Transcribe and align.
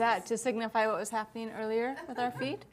That 0.00 0.24
to 0.26 0.38
signify 0.38 0.86
what 0.86 0.96
was 0.98 1.10
happening 1.10 1.50
earlier 1.50 1.94
with 2.08 2.18
our 2.18 2.30
feet? 2.30 2.64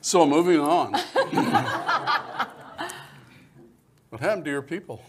So 0.00 0.26
moving 0.26 0.58
on. 0.58 0.92
what 4.10 4.20
happened 4.20 4.44
to 4.46 4.50
your 4.50 4.62
people? 4.62 5.00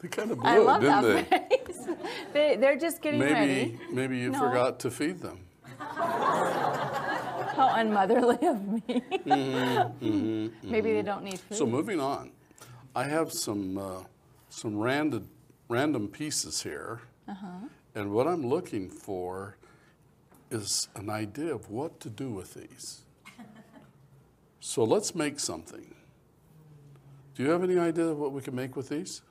They 0.00 0.08
kind 0.08 0.32
of 0.32 0.40
blew 0.40 0.50
I 0.50 0.56
it, 0.58 0.60
love 0.60 0.82
didn't 0.82 1.02
that 1.30 1.30
they? 1.40 1.94
they, 2.34 2.56
they're 2.56 2.76
just 2.76 3.00
getting 3.00 3.20
Maybe, 3.20 3.32
ready. 3.32 3.78
maybe 3.90 4.18
you 4.18 4.28
No. 4.28 4.38
forgot 4.40 4.78
to 4.80 4.90
feed 4.90 5.18
them. 5.22 5.38
How 5.78 7.72
unmotherly 7.76 8.46
of 8.46 8.68
me. 8.68 8.82
Maybe 10.62 10.92
they 10.92 11.00
don't 11.02 11.24
need 11.24 11.38
food. 11.40 11.52
Mm-hmm, 11.52 11.54
So 11.54 11.64
moving 11.64 12.00
on, 12.00 12.32
I 12.94 13.04
have 13.04 13.32
some 13.32 13.78
uh, 13.78 14.00
some 14.50 14.76
random 14.76 15.26
random 15.68 16.08
pieces 16.08 16.62
here, 16.62 17.00
Uh-huh. 17.28 17.68
and 17.94 18.12
what 18.12 18.26
I'm 18.26 18.46
looking 18.46 18.88
for 18.88 19.56
is 20.50 20.88
an 20.96 21.08
idea 21.08 21.54
of 21.54 21.70
what 21.70 22.00
to 22.00 22.10
do 22.10 22.30
with 22.30 22.54
these. 22.54 23.02
So 24.60 24.84
let's 24.84 25.12
make 25.14 25.40
something. 25.40 25.92
Do 27.34 27.42
you 27.42 27.50
have 27.50 27.64
any 27.64 27.78
idea 27.78 28.04
of 28.06 28.18
what 28.18 28.30
we 28.32 28.40
can 28.42 28.54
make 28.54 28.76
with 28.76 28.88
these? 28.90 29.22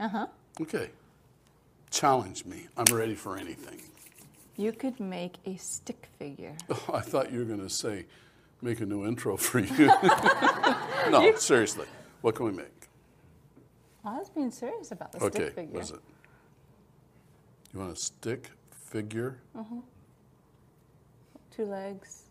uh 0.00 0.08
huh. 0.08 0.26
Okay. 0.60 0.90
Challenge 1.90 2.44
me. 2.44 2.66
I'm 2.76 2.92
ready 2.92 3.14
for 3.14 3.36
anything. 3.36 3.82
You 4.56 4.72
could 4.72 4.98
make 4.98 5.34
a 5.46 5.56
stick 5.58 6.08
figure. 6.18 6.56
Oh, 6.70 6.94
I 6.94 7.00
thought 7.02 7.30
you 7.32 7.38
were 7.38 7.44
going 7.44 7.60
to 7.62 7.70
say, 7.70 8.06
make 8.62 8.80
a 8.80 8.86
new 8.86 9.06
intro 9.06 9.36
for 9.36 9.58
you. 9.78 9.86
no, 11.10 11.34
seriously. 11.36 11.86
What 12.22 12.34
can 12.34 12.46
we 12.46 12.52
make? 12.52 12.79
I 14.04 14.16
was 14.18 14.30
being 14.30 14.50
serious 14.50 14.92
about 14.92 15.12
the 15.12 15.22
Okay, 15.24 15.38
stick 15.46 15.54
figure. 15.54 15.72
what 15.74 15.82
is 15.84 15.90
it? 15.90 16.00
You 17.72 17.80
want 17.80 17.92
a 17.92 17.96
stick 17.96 18.50
figure? 18.70 19.38
Mm-hmm. 19.56 19.80
Two 21.50 21.64
legs, 21.66 22.22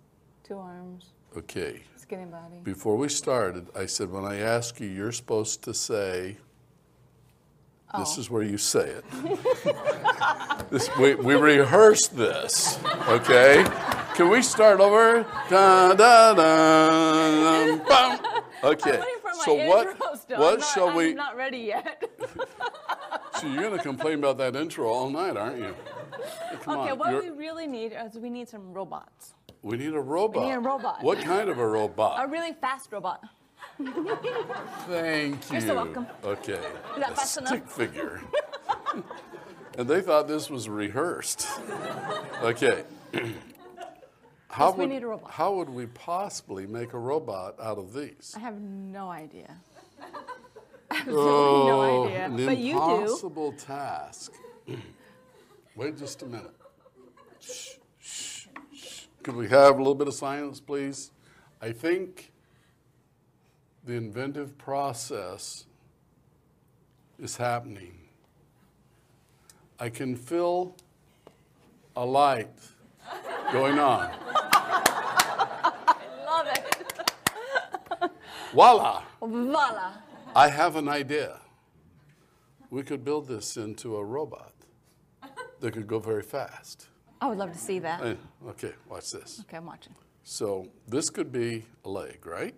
two 0.44 0.58
arms, 0.58 1.12
Okay. 1.38 1.82
skinny 1.96 2.26
body. 2.26 2.56
Before 2.64 2.98
we 2.98 3.08
started, 3.10 3.68
I 3.76 3.86
said 3.86 4.10
when 4.12 4.26
I 4.26 4.38
ask 4.40 4.80
you, 4.80 4.88
you're 4.88 5.12
supposed 5.12 5.62
to 5.64 5.74
say, 5.74 6.38
this 7.98 8.16
Oh. 8.18 8.20
is 8.22 8.30
where 8.30 8.44
you 8.44 8.58
say 8.58 8.90
it. 8.90 9.06
this, 10.72 10.90
we, 10.98 11.16
we 11.16 11.36
rehearsed 11.36 12.16
this, 12.18 12.80
okay? 13.08 13.64
Can 14.16 14.30
we 14.30 14.42
start 14.42 14.80
over? 14.80 15.24
Da, 15.50 15.94
da, 15.94 16.34
da, 16.34 17.78
bum. 17.78 18.20
Okay. 18.64 19.02
I'm 19.60 19.70
waiting 19.70 19.94
for 19.96 19.98
my 19.98 20.06
so 20.06 20.10
what, 20.10 20.20
still. 20.20 20.40
what 20.40 20.60
not, 20.60 20.70
shall 20.70 20.96
we? 20.96 21.10
I'm 21.10 21.16
not 21.16 21.36
ready 21.36 21.60
yet. 21.60 22.04
So 23.40 23.48
you're 23.48 23.64
going 23.64 23.78
to 23.78 23.82
complain 23.84 24.20
about 24.20 24.38
that 24.40 24.58
intro 24.58 24.90
all 24.90 25.10
night, 25.10 25.38
aren't 25.38 25.60
you? 25.60 25.74
Come 26.64 26.80
okay, 26.80 26.92
on. 26.92 27.00
what 27.00 27.12
you're- 27.12 27.30
we 27.30 27.38
really 27.38 27.68
need 27.68 27.94
is 27.94 28.16
we 28.16 28.30
need 28.30 28.50
some 28.50 28.74
robots. 28.74 29.34
we 29.62 29.78
need 29.78 29.94
a 29.94 30.00
robot. 30.00 30.44
We 30.44 30.50
need 30.50 30.56
a 30.56 30.60
robot. 30.60 31.02
What 31.04 31.20
kind 31.20 31.50
of 31.50 31.58
a 31.58 31.66
robot? 31.66 32.22
A 32.22 32.28
really 32.28 32.52
fast 32.52 32.92
robot. 32.92 33.24
Thank 34.88 35.50
you. 35.50 35.52
You're 35.54 35.62
so 35.62 35.76
welcome. 35.76 36.06
Okay. 36.24 36.60
that 36.98 37.12
a 37.12 37.16
fast 37.16 37.38
enough? 37.38 37.50
stick 37.50 37.70
figure. 37.70 38.22
and 39.78 39.88
they 39.88 40.02
thought 40.02 40.28
this 40.28 40.50
was 40.50 40.68
rehearsed. 40.68 41.48
Okay. 42.42 42.84
How 44.50 44.70
Yes, 44.70 44.78
we 44.78 44.80
would, 44.86 44.90
need 44.90 45.04
a 45.04 45.08
robot. 45.08 45.32
how 45.32 45.54
would 45.56 45.70
we 45.70 45.86
possibly 45.88 46.66
make 46.66 46.94
a 46.94 47.00
robot 47.00 47.56
out 47.62 47.78
of 47.78 47.94
these? 47.94 48.34
I 48.36 48.40
have 48.40 48.60
no 48.60 49.10
idea. 49.10 49.56
Absolutely 50.92 51.24
Oh, 51.24 51.68
no 51.68 52.06
idea. 52.08 52.26
an 52.26 52.46
But 52.48 52.58
you 52.58 52.74
do. 52.74 52.80
impossible 52.80 53.52
task. 53.54 54.34
Wait 55.76 55.98
just 55.98 56.24
a 56.24 56.26
minute. 56.26 56.56
Shh, 57.40 57.76
shh, 58.02 58.48
shh. 58.74 59.06
Could 59.22 59.36
we 59.36 59.48
have 59.50 59.76
a 59.76 59.78
little 59.78 59.94
bit 59.96 60.08
of 60.08 60.16
silence, 60.16 60.60
please? 60.60 61.12
I 61.62 61.72
think 61.72 62.32
the 63.86 63.94
inventive 63.94 64.58
process 64.58 65.66
is 67.20 67.38
happening. 67.38 67.94
I 69.80 69.90
can 69.90 70.16
feel 70.16 70.76
a 71.96 72.06
light 72.06 72.50
going 73.52 73.80
on. 73.80 74.12
I 74.32 75.96
love 76.26 76.48
it. 76.48 78.12
Voila! 78.54 79.04
Voila. 79.22 79.94
I 80.36 80.50
have 80.50 80.76
an 80.76 80.88
idea. 80.88 81.40
We 82.70 82.84
could 82.84 83.04
build 83.04 83.28
this 83.28 83.58
into 83.58 83.98
a 83.98 84.04
robot 84.04 84.54
that 85.60 85.74
could 85.74 85.88
go 85.88 86.00
very 86.00 86.24
fast. 86.24 86.88
I 87.22 87.28
would 87.28 87.38
love 87.38 87.52
to 87.52 87.58
see 87.58 87.80
that. 87.80 88.18
Okay, 88.48 88.74
watch 88.88 89.12
this. 89.12 89.42
Okay, 89.42 89.58
I'm 89.58 89.66
watching. 89.66 89.94
So 90.24 90.68
this 90.88 91.10
could 91.10 91.32
be 91.32 91.66
a 91.84 91.90
leg, 91.90 92.26
right? 92.26 92.56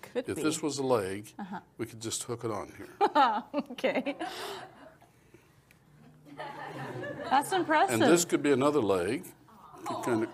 Could 0.00 0.28
If 0.28 0.36
be. 0.36 0.42
this 0.42 0.62
was 0.62 0.78
a 0.78 0.82
leg, 0.82 1.32
uh-huh. 1.38 1.60
we 1.78 1.86
could 1.86 2.00
just 2.00 2.22
hook 2.22 2.44
it 2.44 2.50
on 2.50 2.72
here. 2.76 3.42
okay. 3.72 4.16
That's 7.28 7.52
impressive. 7.52 8.00
And 8.00 8.02
this 8.10 8.24
could 8.24 8.42
be 8.42 8.52
another 8.52 8.80
leg. 8.80 9.24
Could 9.94 10.04
kind 10.04 10.22
of 10.24 10.28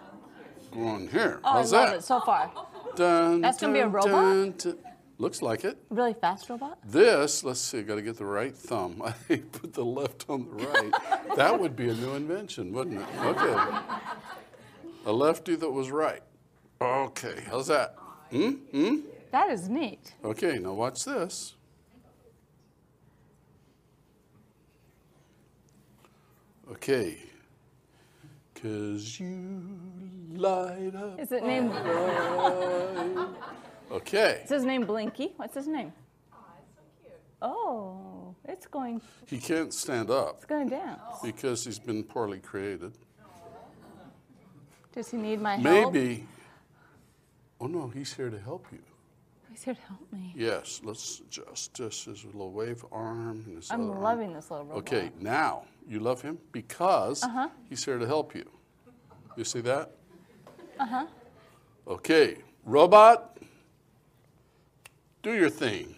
go 0.72 0.86
on 0.86 1.08
here. 1.08 1.40
oh, 1.44 1.52
How's 1.54 1.72
I 1.72 1.78
love 1.80 1.90
that? 1.90 1.96
it 1.98 2.04
so 2.04 2.20
far. 2.20 2.50
Dun, 2.94 3.40
That's 3.40 3.60
gonna 3.60 3.72
be 3.72 3.80
a 3.80 3.88
robot? 3.88 4.10
dun, 4.10 4.54
dun. 4.58 4.78
Looks 5.18 5.40
like 5.40 5.64
it. 5.64 5.78
Really 5.88 6.12
fast 6.12 6.50
robot? 6.50 6.78
This, 6.84 7.42
let's 7.42 7.58
see, 7.60 7.80
got 7.82 7.94
to 7.94 8.02
get 8.02 8.18
the 8.18 8.26
right 8.26 8.54
thumb. 8.54 9.02
I 9.30 9.36
put 9.36 9.72
the 9.72 9.84
left 9.84 10.26
on 10.28 10.44
the 10.44 10.66
right. 10.66 10.92
that 11.36 11.58
would 11.58 11.74
be 11.74 11.88
a 11.88 11.94
new 11.94 12.12
invention, 12.14 12.70
wouldn't 12.72 13.00
it? 13.00 13.06
Okay. 13.24 13.78
A 15.06 15.12
lefty 15.12 15.54
that 15.56 15.70
was 15.70 15.90
right. 15.90 16.22
Okay, 16.82 17.44
how's 17.48 17.68
that? 17.68 17.96
Hmm? 18.30 18.50
Hmm? 18.72 18.96
That 19.30 19.50
is 19.50 19.70
neat. 19.70 20.12
Okay, 20.22 20.58
now 20.58 20.74
watch 20.74 21.04
this. 21.06 21.54
Okay. 26.70 27.18
Cause 28.62 29.20
you 29.20 29.62
light 30.34 30.92
up. 30.94 31.20
Is 31.20 31.30
it 31.32 31.44
named? 31.44 31.70
my- 31.70 33.28
Okay. 33.92 34.40
Is 34.44 34.50
his 34.50 34.64
name 34.64 34.84
Blinky? 34.84 35.32
What's 35.36 35.54
his 35.54 35.68
name? 35.68 35.92
Oh, 37.40 38.34
it's 38.44 38.66
going. 38.66 39.00
He 39.26 39.38
can't 39.38 39.72
stand 39.72 40.10
up 40.10 40.36
It's 40.38 40.44
going 40.46 40.68
down. 40.68 40.98
because 41.22 41.64
he's 41.64 41.78
been 41.78 42.02
poorly 42.02 42.38
created. 42.40 42.92
Does 44.92 45.10
he 45.10 45.18
need 45.18 45.40
my 45.40 45.56
help? 45.56 45.92
Maybe. 45.92 46.26
Oh 47.60 47.66
no, 47.66 47.88
he's 47.88 48.12
here 48.14 48.30
to 48.30 48.38
help 48.40 48.66
you. 48.72 48.78
He's 49.56 49.64
here 49.64 49.72
to 49.74 49.80
help 49.88 50.12
me. 50.12 50.34
Yes, 50.36 50.82
let's 50.84 51.22
just 51.30 51.72
just 51.72 52.04
his 52.04 52.26
little 52.26 52.50
wave 52.52 52.84
arm. 52.92 53.42
His 53.54 53.70
I'm 53.70 53.80
other 53.84 53.92
arm. 53.94 54.02
loving 54.02 54.34
this 54.34 54.50
little 54.50 54.66
robot. 54.66 54.80
Okay, 54.80 55.10
now 55.18 55.64
you 55.88 55.98
love 55.98 56.20
him 56.20 56.36
because 56.52 57.22
Uh-huh. 57.22 57.48
he's 57.66 57.82
here 57.82 57.96
to 57.96 58.06
help 58.06 58.34
you. 58.34 58.44
You 59.34 59.44
see 59.44 59.62
that? 59.62 59.92
Uh 60.78 60.84
huh. 60.86 61.06
Okay, 61.88 62.36
robot, 62.66 63.38
do 65.22 65.32
your 65.32 65.48
thing. 65.48 65.94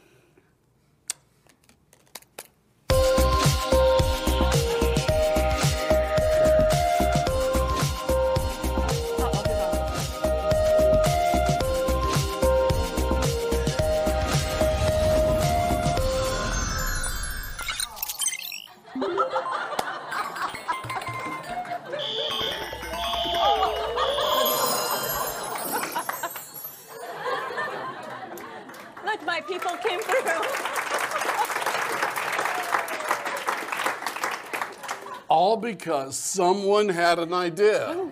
Because 35.89 36.19
someone 36.19 36.91
had 36.91 37.19
an 37.19 37.33
idea. 37.33 38.11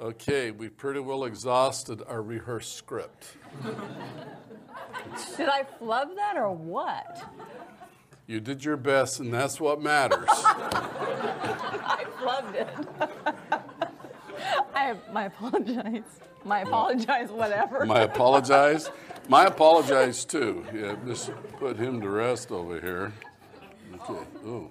Okay, 0.00 0.52
we 0.52 0.70
pretty 0.70 1.00
well 1.00 1.24
exhausted 1.24 2.02
our 2.08 2.22
rehearsed 2.22 2.76
script. 2.76 3.36
Did 5.36 5.50
I 5.50 5.64
flub 5.78 6.16
that 6.16 6.38
or 6.38 6.50
what? 6.50 7.22
You 8.26 8.40
did 8.40 8.64
your 8.64 8.78
best, 8.78 9.20
and 9.20 9.34
that's 9.34 9.60
what 9.60 9.82
matters. 9.82 10.30
I 10.30 12.06
flubbed 12.18 12.54
it. 12.54 12.68
I 14.74 14.94
my 15.12 15.24
apologize. 15.24 16.04
My 16.42 16.60
apologize, 16.60 17.28
whatever. 17.30 17.84
My 17.84 18.00
apologize. 18.00 18.90
My 19.28 19.44
apologize 19.44 20.24
too. 20.24 20.64
Yeah, 20.74 20.96
just 21.06 21.32
put 21.58 21.76
him 21.76 22.00
to 22.00 22.08
rest 22.08 22.50
over 22.50 22.80
here. 22.80 23.12
Okay. 23.94 24.24
Ooh. 24.46 24.70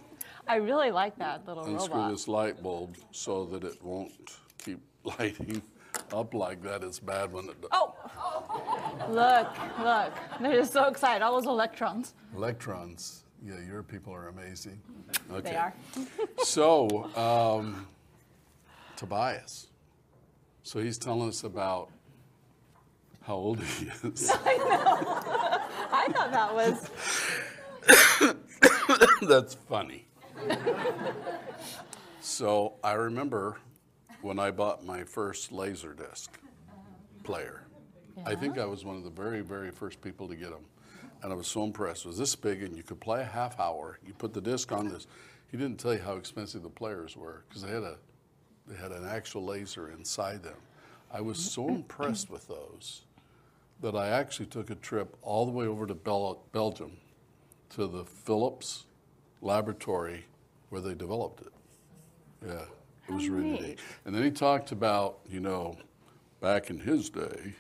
I 0.54 0.58
really 0.58 0.92
like 0.92 1.18
that 1.18 1.48
little 1.48 1.66
Unscrew 1.66 1.96
robot. 1.96 2.12
this 2.12 2.28
light 2.28 2.62
bulb 2.62 2.96
so 3.10 3.46
that 3.46 3.64
it 3.64 3.82
won't 3.82 4.12
keep 4.64 4.80
lighting 5.04 5.64
up 6.14 6.36
like 6.36 6.62
that. 6.62 6.84
It's 6.84 7.00
bad 7.00 7.34
when 7.34 7.46
it 7.46 7.60
does. 7.60 7.72
Oh! 7.72 7.96
Look, 9.10 9.48
look. 9.80 10.14
They're 10.40 10.60
just 10.60 10.72
so 10.72 10.86
excited. 10.86 11.24
All 11.24 11.34
those 11.42 11.48
electrons. 11.48 12.14
Electrons. 12.36 13.24
Yeah, 13.44 13.56
your 13.68 13.82
people 13.82 14.14
are 14.14 14.28
amazing. 14.28 14.80
Okay. 15.32 15.50
They 15.50 15.56
are. 15.56 15.74
So, 16.44 17.10
um, 17.16 17.88
Tobias. 18.96 19.70
So 20.62 20.82
he's 20.82 21.00
telling 21.00 21.30
us 21.30 21.44
about 21.44 21.90
how 23.24 23.34
old 23.34 23.60
he 23.60 23.88
is. 24.04 24.32
I 24.46 24.58
know. 24.58 25.22
I 25.92 26.08
thought 26.12 26.32
that 26.32 26.54
was. 26.54 26.90
That's 29.28 29.56
funny. 29.56 30.06
So 32.22 32.74
I 32.84 32.94
remember 32.94 33.58
when 34.22 34.40
I 34.40 34.52
bought 34.52 34.86
my 34.86 35.04
first 35.04 35.52
Laserdisc 35.52 36.30
player. 37.24 37.64
I 38.26 38.36
think 38.36 38.58
I 38.58 38.66
was 38.66 38.86
one 38.86 38.96
of 38.96 39.04
the 39.04 39.10
very, 39.10 39.42
very 39.42 39.72
first 39.72 40.02
people 40.02 40.28
to 40.28 40.36
get 40.36 40.52
them. 40.52 40.66
And 41.22 41.32
I 41.32 41.36
was 41.36 41.48
so 41.48 41.64
impressed. 41.64 42.06
It 42.06 42.10
was 42.10 42.18
this 42.18 42.36
big, 42.36 42.64
and 42.64 42.76
you 42.76 42.84
could 42.84 43.00
play 43.00 43.22
a 43.22 43.26
half 43.26 43.60
hour. 43.60 44.00
You 44.06 44.14
put 44.14 44.34
the 44.34 44.42
disc 44.42 44.72
on 44.72 44.90
this. 44.90 45.08
He 45.50 45.58
didn't 45.58 45.80
tell 45.80 45.94
you 45.94 46.02
how 46.02 46.18
expensive 46.18 46.64
the 46.64 46.70
players 46.70 47.16
were 47.16 47.44
because 47.48 47.64
they 47.64 47.72
had 47.72 47.84
a 47.84 47.98
they 48.68 48.76
had 48.76 48.92
an 48.92 49.06
actual 49.06 49.44
laser 49.44 49.90
inside 49.92 50.42
them. 50.44 50.58
I 51.12 51.22
was 51.22 51.38
so 51.38 51.64
mm-hmm. 51.64 51.76
impressed 51.76 52.30
with 52.30 52.48
those 52.48 53.02
that 53.82 53.96
I 53.96 54.08
actually 54.08 54.46
took 54.46 54.70
a 54.70 54.76
trip 54.76 55.18
all 55.22 55.46
the 55.46 55.52
way 55.52 55.68
over 55.68 55.86
to 55.86 55.94
Bel- 55.94 56.42
Belgium 56.54 56.98
to 57.72 57.88
the 57.88 58.06
Philips 58.06 58.86
laboratory 59.42 60.26
where 60.74 60.82
they 60.82 60.96
developed 60.96 61.42
it. 61.42 61.54
Yeah, 62.48 62.64
it 63.08 63.14
was 63.14 63.30
really 63.30 63.52
neat. 63.52 63.62
neat. 63.62 63.80
And 64.06 64.16
then 64.16 64.24
he 64.24 64.32
talked 64.32 64.72
about, 64.72 65.20
you 65.30 65.40
know, 65.40 65.78
back 66.42 66.72
in 66.72 66.80
his 66.80 67.12
day, 67.12 67.54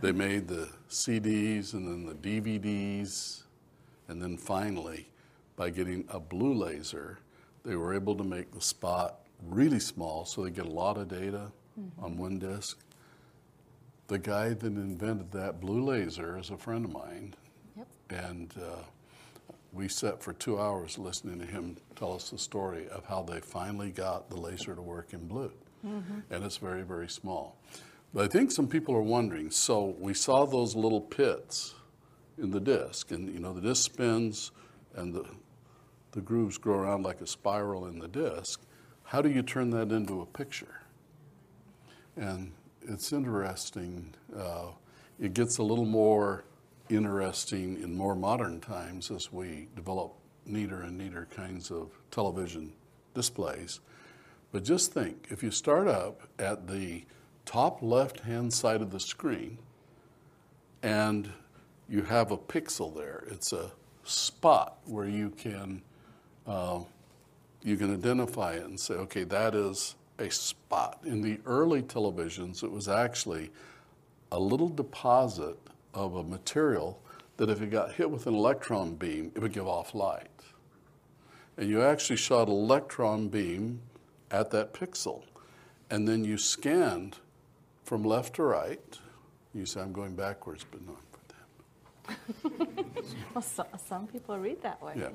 they 0.00 0.12
made 0.12 0.48
the 0.48 0.70
CDs 0.88 1.74
and 1.74 1.86
then 1.86 2.06
the 2.06 2.14
DVDs, 2.14 3.42
and 4.08 4.20
then 4.20 4.38
finally, 4.38 5.10
by 5.56 5.68
getting 5.68 6.06
a 6.08 6.18
blue 6.18 6.54
laser, 6.54 7.18
they 7.66 7.76
were 7.76 7.92
able 7.94 8.16
to 8.16 8.24
make 8.24 8.50
the 8.50 8.62
spot 8.62 9.20
really 9.42 9.78
small 9.78 10.24
so 10.24 10.42
they 10.42 10.50
get 10.50 10.64
a 10.64 10.70
lot 10.70 10.96
of 10.96 11.06
data 11.08 11.52
on 11.98 12.16
one 12.16 12.38
disc. 12.38 12.78
The 14.06 14.18
guy 14.18 14.48
that 14.54 14.64
invented 14.64 15.30
that 15.32 15.60
blue 15.60 15.84
laser 15.84 16.38
is 16.38 16.48
a 16.48 16.56
friend 16.56 16.86
of 16.86 16.92
mine, 16.92 17.34
Yep. 17.76 17.86
and 18.10 18.54
uh, 18.58 18.76
we 19.74 19.88
sat 19.88 20.22
for 20.22 20.32
two 20.32 20.60
hours 20.60 20.98
listening 20.98 21.38
to 21.40 21.46
him 21.46 21.76
tell 21.96 22.14
us 22.14 22.30
the 22.30 22.38
story 22.38 22.88
of 22.88 23.04
how 23.06 23.22
they 23.22 23.40
finally 23.40 23.90
got 23.90 24.30
the 24.30 24.36
laser 24.36 24.74
to 24.74 24.80
work 24.82 25.12
in 25.12 25.26
blue. 25.26 25.52
And 26.30 26.44
it's 26.44 26.56
very, 26.56 26.82
very 26.82 27.08
small. 27.08 27.58
But 28.14 28.24
I 28.24 28.28
think 28.28 28.52
some 28.52 28.68
people 28.68 28.94
are 28.94 29.02
wondering 29.02 29.50
so 29.50 29.96
we 29.98 30.14
saw 30.14 30.46
those 30.46 30.74
little 30.74 31.00
pits 31.00 31.74
in 32.38 32.50
the 32.50 32.60
disc, 32.60 33.10
and 33.10 33.32
you 33.32 33.40
know, 33.40 33.52
the 33.52 33.60
disc 33.60 33.92
spins 33.92 34.52
and 34.94 35.12
the, 35.12 35.24
the 36.12 36.20
grooves 36.20 36.56
grow 36.56 36.78
around 36.78 37.02
like 37.02 37.20
a 37.20 37.26
spiral 37.26 37.86
in 37.86 37.98
the 37.98 38.08
disc. 38.08 38.62
How 39.02 39.20
do 39.20 39.28
you 39.28 39.42
turn 39.42 39.70
that 39.70 39.92
into 39.92 40.20
a 40.22 40.26
picture? 40.26 40.80
And 42.16 42.52
it's 42.82 43.12
interesting. 43.12 44.14
Uh, 44.36 44.68
it 45.20 45.34
gets 45.34 45.58
a 45.58 45.62
little 45.62 45.84
more 45.84 46.44
interesting 46.88 47.82
in 47.82 47.96
more 47.96 48.14
modern 48.14 48.60
times 48.60 49.10
as 49.10 49.32
we 49.32 49.68
develop 49.74 50.14
neater 50.46 50.82
and 50.82 50.98
neater 50.98 51.26
kinds 51.34 51.70
of 51.70 51.90
television 52.10 52.72
displays. 53.14 53.80
But 54.52 54.64
just 54.64 54.92
think 54.92 55.26
if 55.30 55.42
you 55.42 55.50
start 55.50 55.88
up 55.88 56.28
at 56.38 56.68
the 56.68 57.04
top 57.44 57.82
left 57.82 58.20
hand 58.20 58.52
side 58.52 58.82
of 58.82 58.90
the 58.90 59.00
screen 59.00 59.58
and 60.82 61.30
you 61.88 62.02
have 62.02 62.30
a 62.30 62.36
pixel 62.36 62.94
there, 62.94 63.24
it's 63.30 63.52
a 63.52 63.70
spot 64.04 64.78
where 64.84 65.08
you 65.08 65.30
can 65.30 65.82
uh, 66.46 66.80
you 67.62 67.78
can 67.78 67.94
identify 67.94 68.52
it 68.52 68.64
and 68.64 68.78
say, 68.78 68.94
okay, 68.94 69.24
that 69.24 69.54
is 69.54 69.94
a 70.18 70.30
spot. 70.30 71.00
In 71.04 71.22
the 71.22 71.40
early 71.46 71.82
televisions, 71.82 72.62
it 72.62 72.70
was 72.70 72.88
actually 72.88 73.50
a 74.30 74.38
little 74.38 74.68
deposit 74.68 75.56
of 75.94 76.16
a 76.16 76.22
material 76.22 77.00
that 77.36 77.48
if 77.48 77.62
it 77.62 77.70
got 77.70 77.92
hit 77.92 78.10
with 78.10 78.26
an 78.26 78.34
electron 78.34 78.94
beam, 78.94 79.32
it 79.34 79.40
would 79.40 79.52
give 79.52 79.66
off 79.66 79.94
light. 79.94 80.28
And 81.56 81.68
you 81.68 81.82
actually 81.82 82.16
shot 82.16 82.48
an 82.48 82.54
electron 82.54 83.28
beam 83.28 83.80
at 84.30 84.50
that 84.50 84.72
pixel. 84.72 85.22
And 85.90 86.06
then 86.06 86.24
you 86.24 86.36
scanned 86.36 87.18
from 87.84 88.02
left 88.02 88.34
to 88.36 88.42
right. 88.42 88.98
You 89.54 89.66
say, 89.66 89.80
I'm 89.80 89.92
going 89.92 90.16
backwards, 90.16 90.64
but 90.68 90.80
no, 90.84 90.96
I'm 92.08 92.16
going 92.32 92.76
down. 92.76 92.84
Well, 93.34 93.42
so, 93.42 93.66
some 93.88 94.06
people 94.06 94.38
read 94.38 94.62
that 94.62 94.80
way. 94.80 94.94
Yeah. 94.96 95.08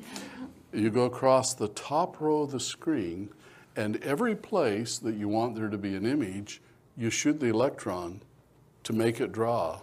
You 0.74 0.90
go 0.90 1.06
across 1.06 1.54
the 1.54 1.70
top 1.70 2.20
row 2.20 2.42
of 2.42 2.52
the 2.52 2.60
screen, 2.60 3.30
and 3.76 3.96
every 4.04 4.36
place 4.36 4.98
that 5.00 5.16
you 5.16 5.30
want 5.30 5.56
there 5.56 5.70
to 5.70 5.78
be 5.78 5.96
an 5.96 6.06
image, 6.06 6.62
you 6.98 7.10
shoot 7.10 7.40
the 7.40 7.48
electron 7.48 8.22
to 8.84 8.94
make 8.94 9.22
it 9.22 9.32
draw 9.32 9.80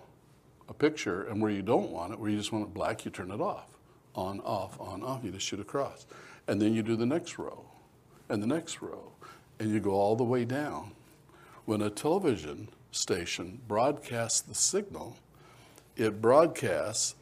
a 0.69 0.75
picture. 0.75 1.25
And 1.25 1.41
where 1.41 1.51
you 1.51 1.63
don't 1.63 1.91
want 1.91 2.13
it, 2.13 2.19
where 2.19 2.31
you 2.31 2.37
just 2.37 2.53
want 2.53 2.65
it 2.65 2.75
black, 2.75 3.05
you 3.05 3.11
turn 3.11 3.31
it 3.31 3.41
off. 3.41 3.67
On, 4.15 4.41
off, 4.41 4.81
on, 4.81 5.03
off. 5.03 5.25
You 5.25 5.31
just 5.31 5.47
shoot 5.47 5.61
across. 5.61 6.07
And 6.49 6.61
then 6.61 6.75
you 6.75 6.83
do 6.83 6.97
the 6.97 7.07
next 7.07 7.39
row, 7.39 7.65
and 8.29 8.43
the 8.43 8.47
next 8.47 8.81
row, 8.81 9.13
and 9.59 9.71
you 9.71 9.81
go 9.81 9.91
all 9.91 10.17
the 10.17 10.25
way 10.25 10.45
down. 10.45 10.93
When 11.65 11.83
a 11.83 11.91
television 11.91 12.69
station 12.93 13.61
broadcasts 13.67 14.41
the 14.41 14.55
signal, 14.55 15.17
it 15.97 16.23
broadcasts 16.23 17.17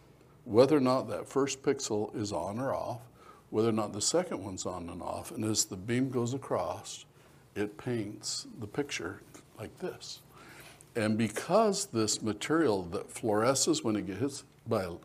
whether 0.44 0.76
or 0.76 0.80
not 0.80 1.08
that 1.08 1.28
first 1.28 1.62
pixel 1.62 2.14
is 2.14 2.32
on 2.32 2.58
or 2.58 2.74
off, 2.74 3.00
whether 3.50 3.70
or 3.70 3.72
not 3.72 3.92
the 3.92 4.00
second 4.00 4.44
one's 4.44 4.66
on 4.66 4.88
and 4.90 5.00
off, 5.00 5.30
and 5.30 5.44
as 5.44 5.64
the 5.64 5.76
beam 5.76 6.10
goes 6.10 6.34
across, 6.34 7.06
it 7.54 7.78
paints 7.78 8.46
the 8.60 8.66
picture 8.66 9.20
like 9.58 9.78
this. 9.78 10.20
And 10.96 11.18
because 11.18 11.86
this 11.86 12.22
material 12.22 12.82
that 12.84 13.12
fluoresces 13.12 13.82
when 13.82 13.96
it 13.96 14.06
gets 14.06 14.20
hit 14.20 14.42
by 14.66 14.84
an 14.84 14.98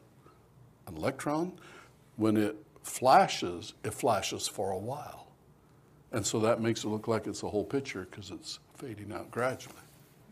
electron, 0.95 1.53
when 2.15 2.37
it 2.37 2.55
flashes, 2.83 3.73
it 3.83 3.93
flashes 3.93 4.47
for 4.47 4.71
a 4.71 4.77
while. 4.77 5.27
And 6.11 6.25
so 6.25 6.39
that 6.39 6.61
makes 6.61 6.83
it 6.83 6.87
look 6.89 7.07
like 7.07 7.27
it's 7.27 7.43
a 7.43 7.49
whole 7.49 7.63
picture 7.63 8.07
because 8.09 8.31
it's 8.31 8.59
fading 8.75 9.11
out 9.13 9.31
gradually. 9.31 9.75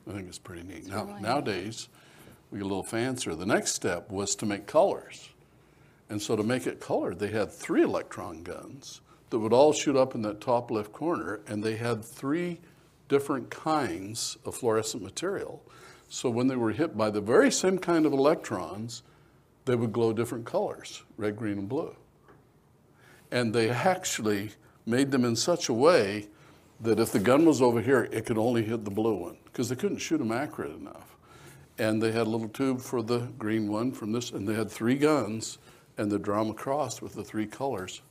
I 0.07 0.13
think 0.13 0.27
it's 0.27 0.39
pretty 0.39 0.63
neat. 0.63 0.87
Now, 0.87 1.03
really 1.03 1.21
nowadays, 1.21 1.89
we 2.49 2.59
get 2.59 2.65
a 2.65 2.67
little 2.67 2.83
fancier. 2.83 3.35
The 3.35 3.45
next 3.45 3.73
step 3.73 4.09
was 4.09 4.35
to 4.35 4.45
make 4.45 4.67
colors. 4.67 5.29
And 6.09 6.21
so 6.21 6.35
to 6.35 6.43
make 6.43 6.65
it 6.65 6.79
colored, 6.79 7.19
they 7.19 7.31
had 7.31 7.51
three 7.51 7.83
electron 7.83 8.41
guns 8.43 9.01
that 9.29 9.39
would 9.39 9.53
all 9.53 9.73
shoot 9.73 9.97
up 9.97 10.15
in 10.15 10.21
that 10.21 10.39
top 10.39 10.71
left 10.71 10.93
corner, 10.93 11.41
and 11.47 11.63
they 11.63 11.75
had 11.75 12.03
three 12.03 12.59
different 13.07 13.49
kinds 13.49 14.37
of 14.45 14.55
fluorescent 14.55 15.03
material. 15.03 15.61
So 16.09 16.29
when 16.29 16.47
they 16.47 16.55
were 16.55 16.71
hit 16.71 16.97
by 16.97 17.09
the 17.09 17.21
very 17.21 17.51
same 17.51 17.77
kind 17.77 18.05
of 18.05 18.13
electrons, 18.13 19.03
they 19.65 19.75
would 19.75 19.91
glow 19.91 20.13
different 20.13 20.45
colors 20.45 21.03
red, 21.17 21.35
green, 21.35 21.57
and 21.57 21.69
blue. 21.69 21.95
And 23.31 23.53
they 23.53 23.69
actually 23.69 24.51
made 24.85 25.11
them 25.11 25.25
in 25.25 25.35
such 25.35 25.67
a 25.67 25.73
way 25.73 26.27
that 26.79 26.99
if 26.99 27.11
the 27.11 27.19
gun 27.19 27.45
was 27.45 27.61
over 27.61 27.81
here, 27.81 28.07
it 28.11 28.25
could 28.25 28.37
only 28.37 28.63
hit 28.63 28.85
the 28.85 28.91
blue 28.91 29.15
one 29.15 29.37
because 29.45 29.69
they 29.69 29.75
couldn't 29.75 29.97
shoot 29.97 30.19
them 30.19 30.31
accurate 30.31 30.75
enough. 30.75 31.15
And 31.77 32.01
they 32.01 32.11
had 32.11 32.27
a 32.27 32.29
little 32.29 32.49
tube 32.49 32.81
for 32.81 33.03
the 33.03 33.19
green 33.37 33.67
one 33.67 33.91
from 33.91 34.11
this, 34.11 34.31
and 34.31 34.47
they 34.47 34.53
had 34.53 34.71
three 34.71 34.95
guns, 34.95 35.57
and 35.97 36.11
they 36.11 36.17
draw 36.17 36.43
them 36.43 36.51
across 36.51 37.01
with 37.01 37.13
the 37.13 37.23
three 37.23 37.45
colors. 37.45 38.01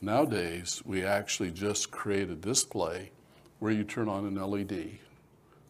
Nowadays, 0.00 0.82
we 0.84 1.04
actually 1.04 1.50
just 1.50 1.90
create 1.90 2.30
a 2.30 2.34
display 2.34 3.10
where 3.58 3.72
you 3.72 3.84
turn 3.84 4.08
on 4.08 4.26
an 4.26 4.36
LED. 4.36 4.98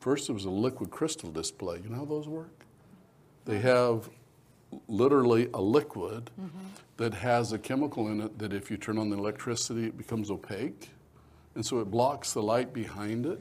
First, 0.00 0.28
it 0.28 0.32
was 0.32 0.44
a 0.44 0.50
liquid 0.50 0.90
crystal 0.90 1.30
display. 1.30 1.80
You 1.82 1.90
know 1.90 1.98
how 1.98 2.04
those 2.04 2.28
work? 2.28 2.64
They 3.44 3.58
have 3.60 4.08
literally 4.86 5.48
a 5.54 5.60
liquid 5.60 6.30
that 6.98 7.14
has 7.14 7.52
a 7.52 7.58
chemical 7.58 8.08
in 8.08 8.20
it 8.20 8.38
that 8.38 8.52
if 8.52 8.70
you 8.70 8.76
turn 8.76 8.98
on 8.98 9.08
the 9.08 9.16
electricity, 9.16 9.86
it 9.86 9.96
becomes 9.96 10.30
opaque. 10.30 10.90
And 11.54 11.64
so 11.64 11.80
it 11.80 11.90
blocks 11.90 12.32
the 12.32 12.42
light 12.42 12.72
behind 12.72 13.26
it. 13.26 13.40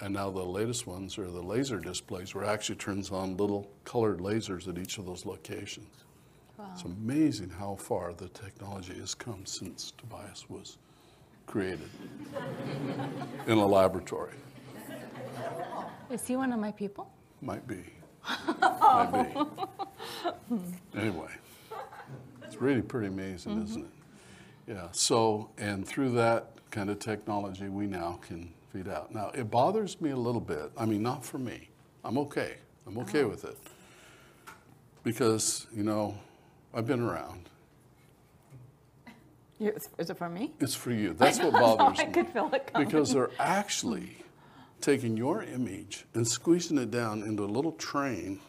And 0.00 0.14
now 0.14 0.30
the 0.30 0.42
latest 0.42 0.86
ones 0.86 1.18
are 1.18 1.30
the 1.30 1.42
laser 1.42 1.78
displays 1.78 2.34
where 2.34 2.44
it 2.44 2.48
actually 2.48 2.76
turns 2.76 3.10
on 3.10 3.36
little 3.36 3.70
colored 3.84 4.18
lasers 4.18 4.66
at 4.66 4.78
each 4.78 4.98
of 4.98 5.06
those 5.06 5.24
locations. 5.26 6.04
It's 6.72 6.82
amazing 6.84 7.50
how 7.50 7.74
far 7.74 8.12
the 8.12 8.28
technology 8.28 8.94
has 8.94 9.14
come 9.14 9.44
since 9.46 9.92
Tobias 9.98 10.48
was 10.48 10.78
created 11.46 11.88
in 13.46 13.58
a 13.58 13.66
laboratory. 13.66 14.34
Is 16.10 16.26
he 16.26 16.36
one 16.36 16.52
of 16.52 16.60
my 16.60 16.72
people? 16.72 17.10
Might 17.40 17.66
be. 17.66 17.82
Might 18.60 19.34
be. 19.34 20.58
Anyway, 20.98 21.30
it's 22.44 22.60
really 22.60 22.82
pretty 22.82 23.06
amazing, 23.06 23.62
isn't 23.62 23.84
mm-hmm. 23.84 24.72
it? 24.72 24.74
Yeah, 24.74 24.88
so, 24.92 25.50
and 25.58 25.86
through 25.86 26.10
that 26.12 26.50
kind 26.70 26.90
of 26.90 26.98
technology, 26.98 27.68
we 27.68 27.86
now 27.86 28.20
can 28.22 28.52
feed 28.72 28.88
out. 28.88 29.12
Now, 29.14 29.30
it 29.34 29.50
bothers 29.50 30.00
me 30.00 30.10
a 30.10 30.16
little 30.16 30.40
bit. 30.40 30.70
I 30.76 30.84
mean, 30.84 31.02
not 31.02 31.24
for 31.24 31.38
me. 31.38 31.70
I'm 32.04 32.18
okay. 32.18 32.56
I'm 32.86 32.98
okay 32.98 33.20
uh-huh. 33.20 33.28
with 33.28 33.44
it. 33.44 33.58
Because, 35.02 35.66
you 35.74 35.82
know, 35.82 36.16
I've 36.72 36.86
been 36.86 37.00
around. 37.00 37.48
You- 39.62 39.76
Is 39.98 40.10
it 40.10 40.16
for 40.18 40.28
me? 40.28 40.52
It's 40.60 40.74
for 40.74 40.90
you. 40.90 41.12
That's 41.18 41.38
what 41.38 41.54
I 41.54 41.60
bothers 41.60 41.98
me. 41.98 42.04
I 42.04 42.06
could 42.08 42.28
feel 42.28 42.50
it 42.52 42.70
coming. 42.72 42.88
Because 42.88 43.12
they're 43.12 43.30
actually 43.38 44.16
taking 44.80 45.16
your 45.16 45.42
image 45.44 46.04
and 46.14 46.26
squeezing 46.26 46.78
it 46.78 46.90
down 46.90 47.22
into 47.22 47.44
a 47.44 47.46
little 47.56 47.72
train 47.72 48.40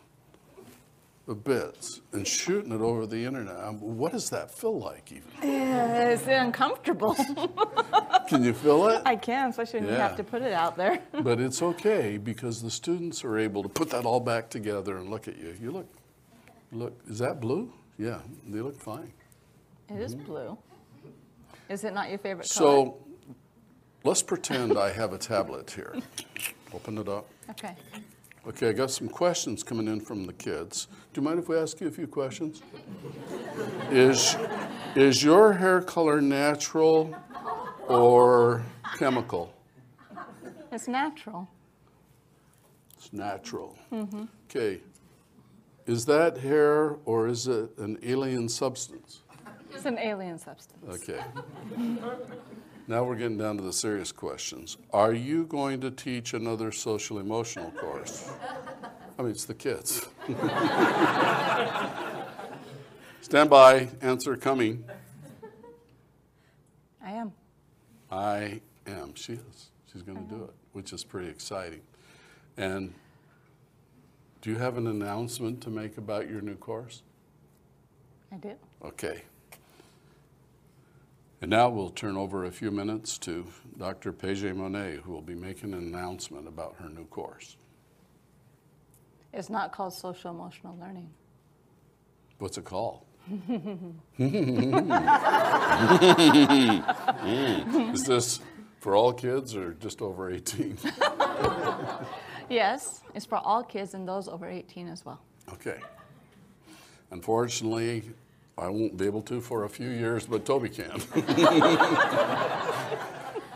of 1.27 1.43
bits 1.43 2.01
and 2.12 2.27
shooting 2.27 2.72
it 2.74 2.82
over 2.82 3.05
the 3.05 3.24
internet. 3.24 3.58
Um, 3.58 3.79
What 3.79 4.12
does 4.12 4.29
that 4.32 4.51
feel 4.51 4.77
like, 4.79 5.12
even? 5.12 5.29
Yeah, 5.43 6.10
it's 6.10 6.25
uncomfortable. 6.27 7.15
Can 8.27 8.43
you 8.43 8.53
feel 8.53 8.88
it? 8.88 9.01
I 9.05 9.15
can, 9.15 9.50
especially 9.50 9.82
when 9.82 9.89
you 9.89 9.96
Yeah. 9.96 10.08
have 10.08 10.17
to 10.17 10.24
put 10.24 10.41
it 10.41 10.53
out 10.53 10.75
there. 10.75 11.00
But 11.22 11.39
it's 11.39 11.62
okay 11.62 12.17
because 12.17 12.62
the 12.63 12.72
students 12.72 13.24
are 13.24 13.38
able 13.38 13.62
to 13.63 13.70
put 13.70 13.89
that 13.91 14.05
all 14.05 14.20
back 14.20 14.50
together 14.50 14.98
and 14.98 15.10
look 15.10 15.27
at 15.27 15.38
you. 15.38 15.55
You 15.62 15.72
look, 15.72 15.88
look, 16.72 16.93
is 17.08 17.20
that 17.20 17.39
blue? 17.39 17.72
Yeah, 18.00 18.20
they 18.48 18.60
look 18.62 18.79
fine. 18.79 19.12
It 19.89 20.00
is 20.01 20.15
blue. 20.15 20.58
Is 21.74 21.84
it 21.84 21.96
not 21.96 22.10
your 22.10 22.20
favorite 22.20 22.48
color? 22.48 22.86
So 22.86 22.98
let's 24.03 24.22
pretend 24.22 24.77
I 24.77 24.92
have 24.92 25.12
a 25.12 25.18
tablet 25.18 25.72
here. 25.72 25.96
Open 26.74 27.00
it 27.00 27.10
up. 27.10 27.27
Okay. 27.50 27.75
Okay, 28.48 28.70
I 28.70 28.74
got 28.74 28.92
some 28.92 29.10
questions 29.10 29.63
coming 29.63 29.88
in 29.88 30.00
from 30.00 30.27
the 30.27 30.34
kids. 30.34 30.88
Do 31.13 31.22
you 31.22 31.25
mind 31.25 31.39
if 31.39 31.50
we 31.50 31.58
ask 31.58 31.82
you 31.82 31.88
a 31.88 31.92
few 31.92 32.06
questions? 32.06 32.62
Is, 33.89 34.38
is 34.96 35.24
your 35.24 35.53
hair 35.53 35.82
color 35.82 36.22
natural 36.22 37.15
or 37.88 38.63
chemical? 39.00 39.51
It's 40.72 40.88
natural. 40.88 41.50
It's 42.98 43.12
natural. 43.12 43.75
Mm-hmm. 43.92 44.25
Okay. 44.48 44.80
Is 45.88 46.06
that 46.06 46.38
hair 46.38 46.98
or 47.06 47.27
is 47.27 47.48
it 47.48 47.75
an 47.80 47.98
alien 48.03 48.48
substance? 48.48 49.23
It's 49.74 49.86
an 49.86 49.98
alien 49.98 50.38
substance. 50.38 51.03
Okay. 51.03 51.22
Now 52.88 53.03
we're 53.03 53.15
getting 53.15 53.38
down 53.38 53.58
to 53.58 53.63
the 53.63 53.72
serious 53.72 54.12
questions. 54.12 54.77
Are 54.92 55.13
you 55.13 55.46
going 55.46 55.80
to 55.82 55.92
teach 55.92 56.34
another 56.34 56.72
social 56.72 57.20
emotional 57.20 57.72
course? 57.72 58.30
I 59.18 59.22
mean, 59.22 59.32
it's 59.32 59.46
the 59.46 59.53
kids. 59.53 60.06
Stand 63.22 63.50
by, 63.50 63.88
answer 64.01 64.36
coming. 64.36 64.84
I 67.01 67.12
am. 67.12 67.32
I 68.12 68.62
am. 68.86 69.15
She 69.15 69.34
is. 69.34 69.72
She's 69.92 70.01
going 70.01 70.18
to 70.18 70.36
do 70.36 70.44
it, 70.44 70.53
which 70.74 70.92
is 70.92 71.03
pretty 71.03 71.30
exciting. 71.30 71.82
And 72.58 72.94
do 74.42 74.50
you 74.50 74.58
have 74.58 74.77
an 74.77 74.88
announcement 74.88 75.62
to 75.62 75.70
make 75.70 75.98
about 75.98 76.30
your 76.30 76.42
new 76.42 76.56
course? 76.56 77.01
I 78.32 78.36
do. 78.36 78.51
Okay. 78.84 79.22
And 81.43 81.50
now 81.50 81.67
we'll 81.67 81.89
turn 81.89 82.15
over 82.15 82.45
a 82.45 82.51
few 82.51 82.71
minutes 82.71 83.17
to 83.17 83.45
Dr. 83.77 84.13
Paget 84.13 84.55
Monet, 84.55 85.00
who 85.03 85.12
will 85.12 85.21
be 85.21 85.35
making 85.35 85.73
an 85.73 85.79
announcement 85.79 86.47
about 86.47 86.77
her 86.79 86.88
new 86.88 87.03
course. 87.07 87.57
It's 89.33 89.50
not 89.50 89.73
called 89.73 89.93
social 89.93 90.31
emotional 90.31 90.77
learning. 90.79 91.09
What's 92.38 92.57
it 92.57 92.63
called? 92.63 93.01
Is 97.93 98.05
this 98.05 98.39
for 98.79 98.95
all 98.95 99.12
kids 99.12 99.53
or 99.53 99.73
just 99.73 100.01
over 100.01 100.31
18? 100.31 100.77
Yes, 102.50 103.01
it's 103.15 103.25
for 103.25 103.39
all 103.39 103.63
kids 103.63 103.95
and 103.95 104.07
those 104.07 104.29
over 104.29 104.47
18 104.47 104.88
as 104.88 105.03
well. 105.03 105.19
Okay. 105.51 105.79
Unfortunately, 107.12 108.03
I 108.57 108.67
won't 108.69 108.98
be 108.98 109.05
able 109.05 109.22
to 109.24 109.41
for 109.41 109.63
a 109.63 109.69
few 109.69 109.89
years, 109.89 110.25
but 110.27 110.45
Toby 110.45 110.69
can. 110.69 111.01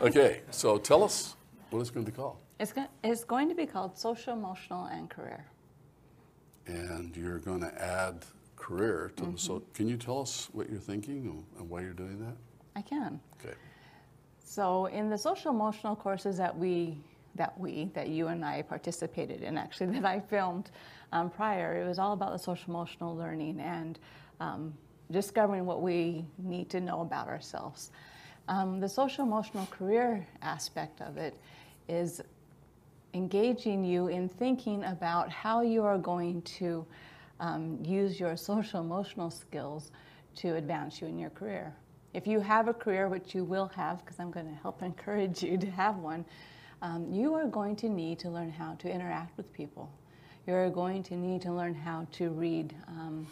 okay, 0.02 0.40
so 0.50 0.78
tell 0.78 1.04
us 1.04 1.36
what 1.70 1.80
it's 1.80 1.90
going 1.90 2.04
to 2.04 2.10
be 2.10 2.16
called. 2.16 2.36
It's, 2.58 2.72
go- 2.72 2.86
it's 3.04 3.24
going 3.24 3.48
to 3.48 3.54
be 3.54 3.66
called 3.66 3.96
social 3.98 4.32
emotional 4.32 4.86
and 4.86 5.08
career. 5.08 5.44
and 6.66 7.16
you're 7.16 7.38
going 7.38 7.60
to 7.60 7.82
add 7.82 8.24
career 8.56 9.12
to 9.16 9.24
the 9.26 9.38
so 9.38 9.54
Mm-hmm. 9.60 9.72
can 9.72 9.88
you 9.88 9.96
tell 9.96 10.20
us 10.20 10.48
what 10.52 10.68
you're 10.68 10.80
thinking 10.80 11.26
and- 11.26 11.44
and 11.58 11.70
why 11.70 11.80
you're 11.80 11.92
doing 11.94 12.18
that 12.20 12.36
I 12.76 12.82
can. 12.82 13.20
okay 13.40 13.54
So 14.44 14.86
in 14.86 15.08
the 15.10 15.16
social 15.16 15.50
emotional 15.52 15.94
courses 15.96 16.36
that 16.38 16.56
we 16.56 16.98
that 17.36 17.58
we 17.58 17.90
that 17.94 18.08
you 18.08 18.26
and 18.28 18.44
I 18.44 18.62
participated 18.62 19.42
in 19.42 19.56
actually 19.56 19.86
that 20.00 20.04
I 20.04 20.18
filmed 20.20 20.70
um, 21.12 21.30
prior, 21.30 21.80
it 21.80 21.86
was 21.86 21.98
all 22.00 22.12
about 22.12 22.32
the 22.32 22.38
social 22.38 22.70
emotional 22.74 23.16
learning 23.16 23.60
and 23.60 23.98
um, 24.40 24.74
discovering 25.10 25.64
what 25.66 25.82
we 25.82 26.24
need 26.38 26.68
to 26.70 26.80
know 26.80 27.00
about 27.00 27.28
ourselves. 27.28 27.90
Um, 28.48 28.80
the 28.80 28.88
social 28.88 29.24
emotional 29.24 29.66
career 29.66 30.26
aspect 30.42 31.00
of 31.00 31.16
it 31.16 31.38
is 31.88 32.22
engaging 33.14 33.84
you 33.84 34.08
in 34.08 34.28
thinking 34.28 34.84
about 34.84 35.30
how 35.30 35.62
you 35.62 35.84
are 35.84 35.98
going 35.98 36.42
to 36.42 36.86
um, 37.40 37.78
use 37.82 38.18
your 38.18 38.36
social 38.36 38.80
emotional 38.80 39.30
skills 39.30 39.90
to 40.36 40.56
advance 40.56 41.00
you 41.00 41.08
in 41.08 41.18
your 41.18 41.30
career. 41.30 41.74
If 42.14 42.26
you 42.26 42.40
have 42.40 42.68
a 42.68 42.74
career, 42.74 43.08
which 43.08 43.34
you 43.34 43.44
will 43.44 43.68
have, 43.68 44.04
because 44.04 44.18
I'm 44.18 44.30
going 44.30 44.46
to 44.46 44.54
help 44.62 44.82
encourage 44.82 45.42
you 45.42 45.58
to 45.58 45.70
have 45.70 45.98
one, 45.98 46.24
um, 46.80 47.12
you 47.12 47.34
are 47.34 47.46
going 47.46 47.76
to 47.76 47.88
need 47.88 48.18
to 48.20 48.30
learn 48.30 48.50
how 48.50 48.74
to 48.74 48.90
interact 48.90 49.36
with 49.36 49.52
people. 49.52 49.90
You're 50.46 50.70
going 50.70 51.02
to 51.04 51.16
need 51.16 51.42
to 51.42 51.52
learn 51.52 51.74
how 51.74 52.06
to 52.12 52.30
read 52.30 52.74
um, 52.86 53.26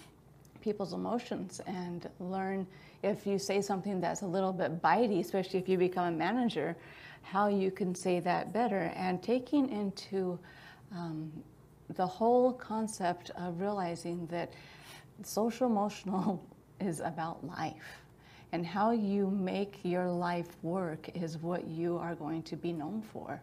people's 0.66 0.94
emotions 0.94 1.60
and 1.68 2.10
learn 2.18 2.66
if 3.04 3.24
you 3.24 3.38
say 3.38 3.62
something 3.62 4.00
that's 4.00 4.22
a 4.22 4.26
little 4.26 4.52
bit 4.52 4.82
bitey, 4.82 5.20
especially 5.20 5.60
if 5.60 5.68
you 5.68 5.78
become 5.78 6.06
a 6.06 6.16
manager, 6.16 6.76
how 7.22 7.46
you 7.46 7.70
can 7.70 7.94
say 7.94 8.18
that 8.18 8.52
better. 8.52 8.92
And 8.96 9.22
taking 9.22 9.70
into 9.70 10.36
um, 10.90 11.30
the 11.94 12.04
whole 12.04 12.52
concept 12.52 13.30
of 13.38 13.60
realizing 13.60 14.26
that 14.26 14.54
social 15.22 15.68
emotional 15.68 16.44
is 16.80 16.98
about 16.98 17.46
life. 17.46 18.02
And 18.50 18.66
how 18.66 18.90
you 18.90 19.30
make 19.30 19.78
your 19.84 20.10
life 20.10 20.48
work 20.62 21.08
is 21.14 21.38
what 21.38 21.68
you 21.68 21.96
are 21.96 22.16
going 22.16 22.42
to 22.42 22.56
be 22.56 22.72
known 22.72 23.02
for. 23.12 23.40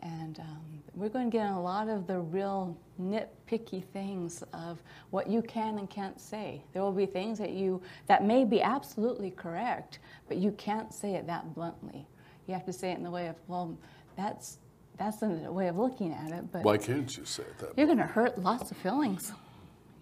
And 0.00 0.38
um, 0.40 0.82
we're 0.94 1.08
going 1.08 1.30
to 1.30 1.36
get 1.36 1.46
in 1.46 1.52
a 1.52 1.62
lot 1.62 1.88
of 1.88 2.06
the 2.06 2.18
real 2.18 2.76
nitpicky 3.00 3.84
things 3.84 4.42
of 4.52 4.82
what 5.10 5.28
you 5.28 5.42
can 5.42 5.78
and 5.78 5.88
can't 5.88 6.20
say. 6.20 6.62
There 6.72 6.82
will 6.82 6.92
be 6.92 7.06
things 7.06 7.38
that 7.38 7.50
you 7.50 7.80
that 8.06 8.24
may 8.24 8.44
be 8.44 8.60
absolutely 8.62 9.30
correct, 9.30 9.98
but 10.28 10.36
you 10.36 10.52
can't 10.52 10.92
say 10.92 11.14
it 11.14 11.26
that 11.26 11.54
bluntly. 11.54 12.06
You 12.46 12.54
have 12.54 12.64
to 12.66 12.72
say 12.72 12.92
it 12.92 12.98
in 12.98 13.04
the 13.04 13.10
way 13.10 13.26
of, 13.28 13.36
well, 13.46 13.76
that's 14.16 14.58
that's 14.98 15.22
a 15.22 15.28
way 15.28 15.68
of 15.68 15.78
looking 15.78 16.12
at 16.12 16.32
it, 16.32 16.50
but 16.50 16.64
why 16.64 16.76
can't 16.76 17.16
you 17.16 17.24
say 17.24 17.44
it 17.44 17.58
that 17.58 17.72
you're 17.76 17.86
going 17.86 17.98
to 17.98 18.04
hurt 18.04 18.36
lots 18.38 18.70
of 18.72 18.76
feelings. 18.78 19.32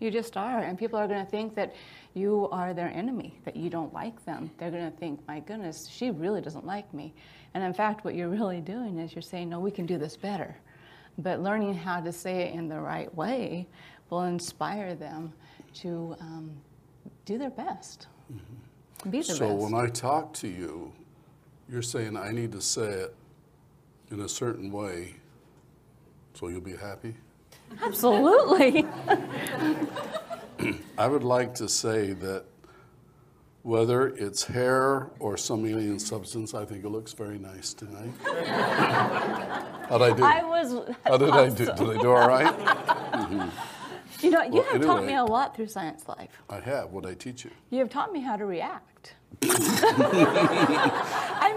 You 0.00 0.10
just 0.10 0.36
are. 0.36 0.60
And 0.60 0.78
people 0.78 0.98
are 0.98 1.08
going 1.08 1.24
to 1.24 1.30
think 1.30 1.54
that 1.54 1.74
you 2.14 2.48
are 2.52 2.74
their 2.74 2.88
enemy, 2.88 3.38
that 3.44 3.56
you 3.56 3.70
don't 3.70 3.92
like 3.92 4.24
them. 4.24 4.50
They're 4.58 4.70
going 4.70 4.90
to 4.90 4.96
think, 4.98 5.20
my 5.26 5.40
goodness, 5.40 5.88
she 5.90 6.10
really 6.10 6.40
doesn't 6.40 6.66
like 6.66 6.92
me. 6.92 7.14
And 7.54 7.64
in 7.64 7.72
fact, 7.72 8.04
what 8.04 8.14
you're 8.14 8.28
really 8.28 8.60
doing 8.60 8.98
is 8.98 9.14
you're 9.14 9.22
saying, 9.22 9.48
no, 9.48 9.60
we 9.60 9.70
can 9.70 9.86
do 9.86 9.98
this 9.98 10.16
better. 10.16 10.56
But 11.18 11.40
learning 11.40 11.74
how 11.74 12.00
to 12.00 12.12
say 12.12 12.42
it 12.42 12.54
in 12.54 12.68
the 12.68 12.78
right 12.78 13.14
way 13.14 13.66
will 14.10 14.24
inspire 14.24 14.94
them 14.94 15.32
to 15.74 16.16
um, 16.20 16.50
do 17.24 17.38
their 17.38 17.50
best, 17.50 18.06
be 19.10 19.18
the 19.18 19.24
so 19.24 19.48
best. 19.48 19.58
when 19.58 19.74
i 19.74 19.86
talk 19.86 20.32
to 20.32 20.48
you 20.48 20.92
you're 21.68 21.82
saying 21.82 22.16
i 22.16 22.30
need 22.32 22.52
to 22.52 22.60
say 22.60 22.86
it 22.86 23.14
in 24.10 24.20
a 24.20 24.28
certain 24.28 24.70
way 24.72 25.14
so 26.34 26.48
you'll 26.48 26.60
be 26.60 26.76
happy 26.76 27.14
Absolutely. 27.82 28.87
i 30.99 31.06
would 31.06 31.25
like 31.25 31.54
to 31.54 31.68
say 31.68 32.12
that 32.14 32.44
whether 33.62 34.08
it's 34.08 34.44
hair 34.44 35.11
or 35.18 35.37
some 35.37 35.66
alien 35.66 35.99
substance 35.99 36.54
i 36.54 36.64
think 36.64 36.85
it 36.85 36.88
looks 36.88 37.12
very 37.12 37.38
nice 37.38 37.75
tonight 37.75 38.11
how'd 39.88 40.02
i 40.02 40.12
do 40.16 40.25
I 40.25 40.42
was. 40.44 40.94
how 41.04 41.16
did 41.18 41.30
i 41.30 41.49
do 41.50 41.54
did 41.66 41.70
i 41.70 42.00
do 42.00 42.11
all 42.12 42.28
right 42.28 42.56
mm-hmm. 43.12 43.49
You 44.23 44.30
know, 44.30 44.42
you 44.44 44.52
Well, 44.52 44.62
have 44.73 44.80
taught 44.80 45.04
me 45.04 45.14
a 45.14 45.25
lot 45.25 45.54
through 45.54 45.66
Science 45.66 46.08
Life. 46.08 46.30
i 46.49 46.58
have 46.58 46.90
what 46.90 47.04
i 47.04 47.12
teach 47.12 47.44
you 47.44 47.50
You 47.70 47.80
have 47.80 47.90
taught 47.90 48.12
me 48.12 48.20
how 48.20 48.37
to 48.37 48.46
react. 48.46 49.14
I'm 49.42 49.50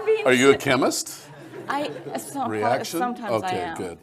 being. 0.04 0.26
Are 0.26 0.34
you 0.34 0.50
a 0.50 0.56
chemist? 0.56 1.26
I 1.68 1.90
uh, 2.12 2.18
some, 2.18 2.50
Reaction? 2.50 2.98
sometimes 2.98 3.42
okay, 3.44 3.62
I 3.62 3.70
am. 3.70 3.76
good. 3.76 3.98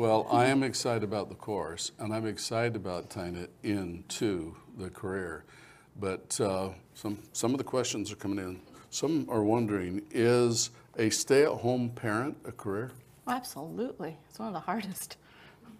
Well, 0.00 0.26
I 0.30 0.46
am 0.46 0.62
excited 0.62 1.02
about 1.02 1.28
the 1.28 1.34
course, 1.34 1.92
and 1.98 2.14
I'm 2.14 2.26
excited 2.26 2.74
about 2.74 3.10
tying 3.10 3.36
it 3.36 3.50
into 3.62 4.56
the 4.78 4.88
career. 4.88 5.44
But 5.94 6.40
uh, 6.40 6.70
some, 6.94 7.18
some 7.34 7.52
of 7.52 7.58
the 7.58 7.64
questions 7.64 8.10
are 8.10 8.16
coming 8.16 8.38
in. 8.38 8.62
Some 8.88 9.26
are 9.28 9.44
wondering 9.44 10.00
is 10.10 10.70
a 10.96 11.10
stay 11.10 11.42
at 11.42 11.50
home 11.50 11.90
parent 11.90 12.38
a 12.46 12.52
career? 12.52 12.92
Absolutely. 13.28 14.16
It's 14.30 14.38
one 14.38 14.48
of 14.48 14.54
the 14.54 14.60
hardest 14.60 15.18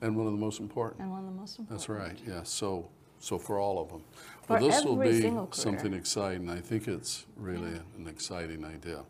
And 0.02 0.14
one 0.14 0.26
of 0.26 0.32
the 0.34 0.38
most 0.38 0.60
important. 0.60 1.00
and 1.00 1.10
one 1.10 1.20
of 1.20 1.24
the 1.24 1.40
most 1.40 1.58
important. 1.58 1.78
That's 1.78 1.88
right, 1.88 2.18
yeah. 2.28 2.42
So, 2.42 2.90
so 3.20 3.38
for 3.38 3.58
all 3.58 3.80
of 3.80 3.88
them. 3.88 4.04
For 4.42 4.58
well, 4.58 4.68
this 4.68 4.84
will 4.84 4.96
be 4.96 5.32
something 5.52 5.94
exciting. 5.94 6.50
I 6.50 6.60
think 6.60 6.88
it's 6.88 7.24
really 7.38 7.80
an 7.96 8.06
exciting 8.06 8.66
idea. 8.66 9.02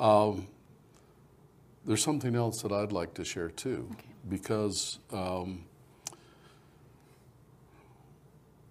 Um, 0.00 0.48
there's 1.86 2.02
something 2.02 2.34
else 2.34 2.62
that 2.62 2.72
I'd 2.72 2.92
like 2.92 3.14
to 3.14 3.24
share 3.24 3.48
too, 3.48 3.88
because 4.28 4.98
um, 5.12 5.64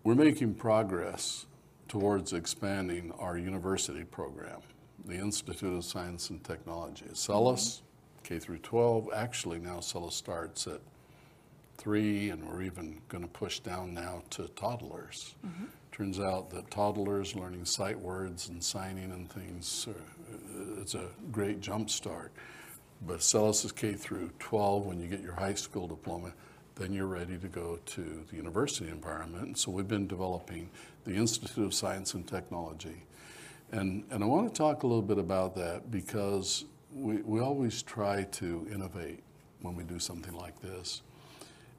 we're 0.03 0.15
making 0.15 0.55
progress 0.55 1.45
towards 1.87 2.33
expanding 2.33 3.13
our 3.17 3.37
university 3.37 4.03
program, 4.03 4.59
the 5.05 5.15
Institute 5.15 5.77
of 5.77 5.85
Science 5.85 6.29
and 6.29 6.43
Technology. 6.43 7.05
CELUS, 7.13 7.81
K 8.23 8.37
through 8.37 8.57
12, 8.59 9.09
actually 9.15 9.59
now 9.59 9.79
CELUS 9.79 10.11
starts 10.11 10.67
at 10.67 10.81
three, 11.77 12.31
and 12.31 12.45
we're 12.49 12.63
even 12.63 13.01
going 13.07 13.23
to 13.23 13.29
push 13.29 13.59
down 13.59 13.93
now 13.93 14.23
to 14.31 14.47
toddlers. 14.49 15.35
Turns 15.93 16.19
out 16.19 16.49
that 16.49 16.69
toddlers 16.69 17.33
learning 17.33 17.63
sight 17.63 17.97
words 17.97 18.49
and 18.49 18.61
signing 18.61 19.11
and 19.11 19.31
things, 19.31 19.87
uh, 19.89 20.81
it's 20.81 20.95
a 20.95 21.07
great 21.31 21.61
jump 21.61 21.89
start. 21.89 22.33
But 23.07 23.19
CELUS 23.19 23.65
is 23.65 23.71
K 23.71 23.93
through 23.93 24.31
12. 24.39 24.85
When 24.85 24.99
you 24.99 25.07
get 25.07 25.21
your 25.21 25.33
high 25.33 25.53
school 25.53 25.87
diploma, 25.87 26.33
then 26.75 26.91
you're 26.91 27.07
ready 27.07 27.37
to 27.37 27.47
go 27.47 27.79
to 27.85 28.25
the 28.29 28.35
university 28.35 28.89
environment. 28.89 29.45
And 29.45 29.57
so 29.57 29.71
we've 29.71 29.87
been 29.87 30.07
developing 30.07 30.69
the 31.03 31.13
Institute 31.13 31.65
of 31.65 31.73
Science 31.73 32.13
and 32.15 32.27
Technology. 32.27 33.03
And, 33.71 34.03
and 34.09 34.23
I 34.23 34.27
want 34.27 34.53
to 34.53 34.57
talk 34.57 34.83
a 34.83 34.87
little 34.87 35.01
bit 35.01 35.17
about 35.17 35.55
that 35.55 35.91
because 35.91 36.65
we, 36.93 37.17
we 37.17 37.39
always 37.39 37.83
try 37.83 38.23
to 38.23 38.67
innovate 38.71 39.21
when 39.61 39.75
we 39.75 39.83
do 39.83 39.99
something 39.99 40.33
like 40.33 40.59
this. 40.61 41.01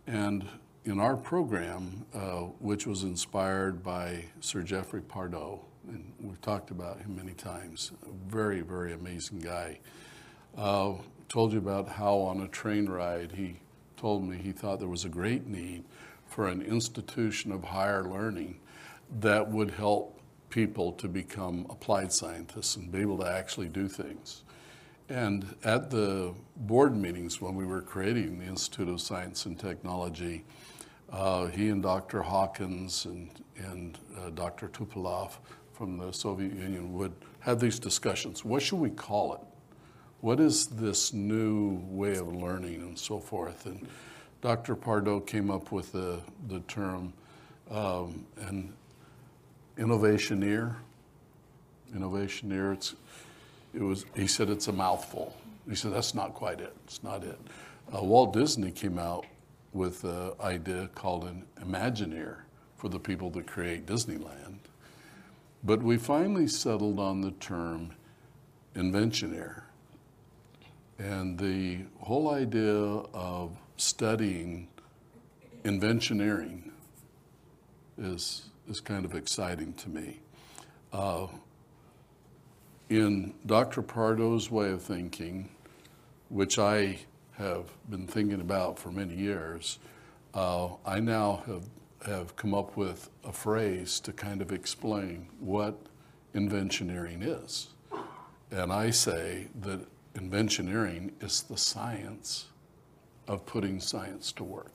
And 0.07 0.47
in 0.85 1.01
our 1.01 1.17
program, 1.17 2.07
uh, 2.15 2.43
which 2.61 2.87
was 2.87 3.03
inspired 3.03 3.83
by 3.83 4.25
Sir 4.41 4.63
Geoffrey 4.63 5.03
Pardo, 5.03 5.61
and 5.89 6.13
we've 6.21 6.41
talked 6.41 6.71
about 6.71 6.99
him 6.99 7.17
many 7.17 7.33
times, 7.33 7.93
a 8.05 8.31
very, 8.31 8.61
very 8.61 8.93
amazing 8.93 9.41
guy. 9.41 9.79
Uh, 10.57 10.95
told 11.29 11.53
you 11.53 11.59
about 11.59 11.89
how 11.89 12.17
on 12.17 12.41
a 12.41 12.49
train 12.49 12.89
ride 12.89 13.33
he 13.33 13.57
told 13.97 14.25
me 14.25 14.37
he 14.37 14.53
thought 14.53 14.79
there 14.79 14.89
was 14.89 15.05
a 15.05 15.09
great 15.09 15.47
need 15.47 15.85
for 16.27 16.49
an 16.49 16.63
institution 16.63 17.53
of 17.53 17.65
higher 17.65 18.05
learning 18.05 18.59
that 19.21 19.49
would 19.49 19.71
help 19.71 20.21
people 20.51 20.93
to 20.93 21.09
become 21.09 21.67
applied 21.71 22.13
scientists 22.13 22.77
and 22.77 22.91
be 22.91 23.01
able 23.01 23.19
to 23.19 23.27
actually 23.27 23.69
do 23.69 23.89
things. 23.89 24.43
And 25.09 25.55
at 25.65 25.91
the 25.91 26.35
board 26.57 26.97
meetings 26.97 27.41
when 27.41 27.55
we 27.55 27.65
were 27.65 27.81
creating 27.81 28.39
the 28.39 28.47
Institute 28.47 28.89
of 28.89 29.01
Science 29.01 29.47
and 29.47 29.59
Technology, 29.59 30.45
uh, 31.13 31.47
he 31.47 31.69
and 31.69 31.83
Dr. 31.83 32.23
Hawkins 32.23 33.05
and, 33.05 33.31
and 33.57 33.99
uh, 34.19 34.31
Dr. 34.31 34.69
Tupolev 34.69 35.33
from 35.73 35.99
the 35.99 36.13
Soviet 36.13 36.53
Union 36.53 36.93
would 36.95 37.13
have 37.41 37.61
these 37.61 37.79
discussions. 37.79 38.45
What 38.45 38.63
should 38.63 38.81
we 38.81 38.91
call 38.91 39.35
it? 39.35 39.41
What 40.21 40.41
is 40.41 40.67
this 40.67 41.13
new 41.13 41.83
way 41.89 42.17
of 42.17 42.35
learning 42.35 42.77
and 42.77 42.99
so 42.99 43.19
forth? 43.19 43.67
And 43.67 43.87
Dr. 44.41 44.75
Pardo 44.75 45.21
came 45.21 45.51
up 45.51 45.73
with 45.73 45.93
the, 45.93 46.21
the 46.49 46.61
term 46.61 47.13
um, 47.71 48.25
an 48.39 48.73
innovationeer. 49.77 50.75
Innovationeer, 51.95 52.75
it's, 52.75 52.95
it 53.75 53.83
was, 53.83 54.07
he 54.15 54.27
said 54.27 54.49
it's 54.49 54.69
a 54.69 54.73
mouthful. 54.73 55.37
He 55.69 55.75
said 55.75 55.93
that's 55.93 56.15
not 56.15 56.35
quite 56.35 56.61
it. 56.61 56.75
It's 56.85 57.03
not 57.03 57.23
it. 57.25 57.39
Uh, 57.95 58.03
Walt 58.03 58.33
Disney 58.33 58.71
came 58.71 58.99
out 58.99 59.27
with 59.73 60.05
an 60.05 60.33
idea 60.41 60.89
called 60.95 61.25
an 61.25 61.45
Imagineer 61.61 62.39
for 62.77 62.89
the 62.89 62.99
people 62.99 63.31
that 63.31 63.47
create 63.47 63.87
Disneyland. 63.87 64.59
But 65.63 65.83
we 65.83 65.99
finally 65.99 66.49
settled 66.49 66.99
on 66.99 67.21
the 67.21 67.33
term 67.33 67.91
Inventioneer. 68.75 69.66
And 70.99 71.39
the 71.39 71.81
whole 72.01 72.31
idea 72.31 72.75
of 72.75 73.57
studying 73.77 74.69
inventioneering 75.65 76.73
is, 77.99 78.49
is 78.69 78.81
kind 78.81 79.05
of 79.05 79.15
exciting 79.15 79.75
to 79.75 79.91
me. 79.91 80.21
Uh, 80.93 81.27
in 82.89 83.35
Dr. 83.45 83.83
Pardo's 83.83 84.51
way 84.51 84.71
of 84.71 84.83
thinking, 84.83 85.51
which 86.29 86.59
I 86.59 86.99
have 87.37 87.67
been 87.91 88.07
thinking 88.07 88.41
about 88.41 88.79
for 88.79 88.91
many 88.91 89.15
years, 89.15 89.79
uh, 90.35 90.69
I 90.87 91.01
now 91.01 91.43
have, 91.47 91.65
have 92.07 92.37
come 92.37 92.55
up 92.55 92.77
with 92.77 93.11
a 93.25 93.33
phrase 93.33 94.01
to 94.01 94.13
kind 94.13 94.41
of 94.41 94.53
explain 94.53 95.29
what 95.41 95.77
inventioneering 96.35 97.23
is. 97.23 97.69
And 98.51 98.73
I 98.73 98.91
say 98.91 99.49
that 99.61 99.81
inventioneering 100.17 101.13
is 101.21 101.43
the 101.43 101.57
science 101.57 102.47
of 103.29 103.45
putting 103.47 103.81
science 103.81 104.33
to 104.33 104.45
work. 104.45 104.73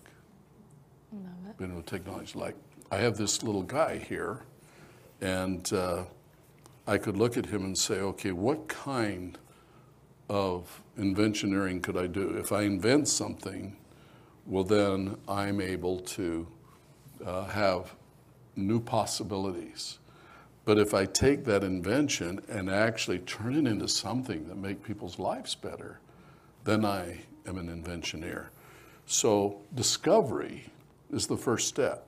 Love 1.11 1.55
it. 1.59 1.67
Know, 1.67 1.81
technology. 1.81 2.37
Like, 2.37 2.55
I 2.91 2.97
have 2.97 3.17
this 3.17 3.43
little 3.43 3.63
guy 3.63 3.97
here, 3.97 4.43
and 5.21 5.71
uh, 5.73 6.03
I 6.87 6.97
could 6.97 7.17
look 7.17 7.37
at 7.37 7.45
him 7.45 7.63
and 7.63 7.77
say, 7.77 7.95
okay, 7.95 8.31
what 8.31 8.67
kind 8.67 9.37
of 10.29 10.81
inventioneering 10.97 11.81
could 11.81 11.97
I 11.97 12.07
do? 12.07 12.37
If 12.37 12.51
I 12.51 12.63
invent 12.63 13.07
something, 13.07 13.77
well, 14.45 14.63
then 14.63 15.17
I'm 15.27 15.61
able 15.61 15.99
to 15.99 16.47
uh, 17.25 17.45
have 17.45 17.95
new 18.55 18.79
possibilities. 18.79 19.99
But 20.63 20.77
if 20.77 20.93
I 20.93 21.05
take 21.05 21.43
that 21.45 21.63
invention 21.63 22.41
and 22.47 22.69
actually 22.69 23.19
turn 23.19 23.55
it 23.55 23.69
into 23.69 23.87
something 23.87 24.47
that 24.47 24.57
make 24.57 24.83
people's 24.83 25.17
lives 25.17 25.55
better, 25.55 25.99
then 26.63 26.85
I 26.85 27.21
am 27.47 27.57
an 27.57 27.67
inventioneer. 27.67 28.51
So 29.07 29.59
discovery 29.73 30.67
is 31.11 31.27
the 31.27 31.37
first 31.37 31.67
step. 31.67 32.05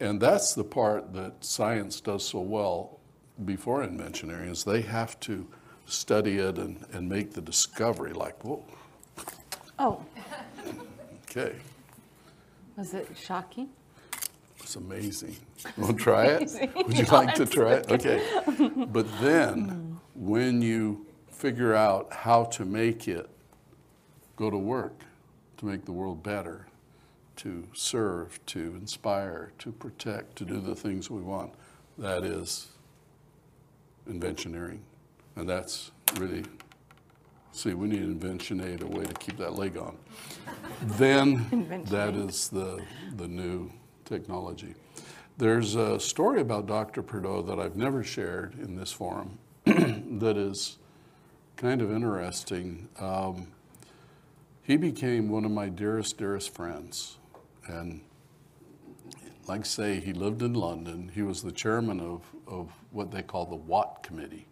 And 0.00 0.20
that's 0.20 0.54
the 0.54 0.64
part 0.64 1.12
that 1.14 1.44
science 1.44 2.00
does 2.00 2.24
so 2.26 2.40
well 2.40 2.98
before 3.44 3.82
inventioneering 3.82 4.50
is 4.50 4.64
they 4.64 4.80
have 4.80 5.18
to 5.20 5.46
study 5.84 6.38
it 6.38 6.58
and, 6.58 6.84
and 6.92 7.08
make 7.08 7.32
the 7.32 7.40
discovery 7.40 8.12
like, 8.12 8.42
whoa, 8.44 8.64
Oh, 9.78 10.02
okay, 11.30 11.54
was 12.76 12.94
it 12.94 13.08
shocking? 13.14 13.68
It's 14.66 14.74
amazing. 14.74 15.36
Want 15.76 15.96
to 15.96 16.02
try 16.02 16.24
it? 16.24 16.50
Would 16.74 16.98
you 16.98 17.04
like 17.04 17.36
to 17.36 17.46
try 17.46 17.74
it? 17.74 17.86
Okay. 17.92 18.20
But 18.88 19.06
then 19.20 20.00
when 20.16 20.60
you 20.60 21.06
figure 21.30 21.72
out 21.72 22.12
how 22.12 22.46
to 22.46 22.64
make 22.64 23.06
it 23.06 23.30
go 24.34 24.50
to 24.50 24.58
work, 24.58 25.02
to 25.58 25.66
make 25.66 25.84
the 25.84 25.92
world 25.92 26.24
better, 26.24 26.66
to 27.36 27.62
serve, 27.74 28.44
to 28.46 28.74
inspire, 28.80 29.52
to 29.60 29.70
protect, 29.70 30.34
to 30.36 30.44
do 30.44 30.58
the 30.58 30.74
things 30.74 31.08
we 31.08 31.22
want, 31.22 31.52
that 31.96 32.24
is 32.24 32.66
inventioneering. 34.08 34.80
And 35.36 35.48
that's 35.48 35.92
really, 36.16 36.44
see, 37.52 37.72
we 37.74 37.86
need 37.86 38.02
invention 38.02 38.60
aid, 38.60 38.82
a 38.82 38.86
way 38.86 39.04
to 39.04 39.14
keep 39.14 39.36
that 39.36 39.54
leg 39.54 39.76
on. 39.76 39.96
Then 40.82 41.84
that 41.88 42.16
is 42.16 42.48
the, 42.48 42.82
the 43.16 43.28
new 43.28 43.70
technology. 44.06 44.74
There's 45.36 45.74
a 45.74 46.00
story 46.00 46.40
about 46.40 46.66
Dr. 46.66 47.02
Pardo 47.02 47.42
that 47.42 47.60
I've 47.60 47.76
never 47.76 48.02
shared 48.02 48.54
in 48.54 48.76
this 48.76 48.90
forum 48.90 49.38
that 49.66 50.38
is 50.38 50.78
kind 51.56 51.82
of 51.82 51.92
interesting. 51.92 52.88
Um, 52.98 53.48
he 54.62 54.76
became 54.76 55.28
one 55.28 55.44
of 55.44 55.50
my 55.50 55.68
dearest, 55.68 56.16
dearest 56.16 56.54
friends. 56.54 57.18
And 57.66 58.00
like 59.46 59.66
say, 59.66 60.00
he 60.00 60.12
lived 60.12 60.42
in 60.42 60.54
London. 60.54 61.10
He 61.14 61.22
was 61.22 61.42
the 61.42 61.52
chairman 61.52 62.00
of, 62.00 62.22
of 62.46 62.70
what 62.90 63.10
they 63.10 63.22
call 63.22 63.46
the 63.46 63.56
Watt 63.56 64.02
Committee. 64.02 64.46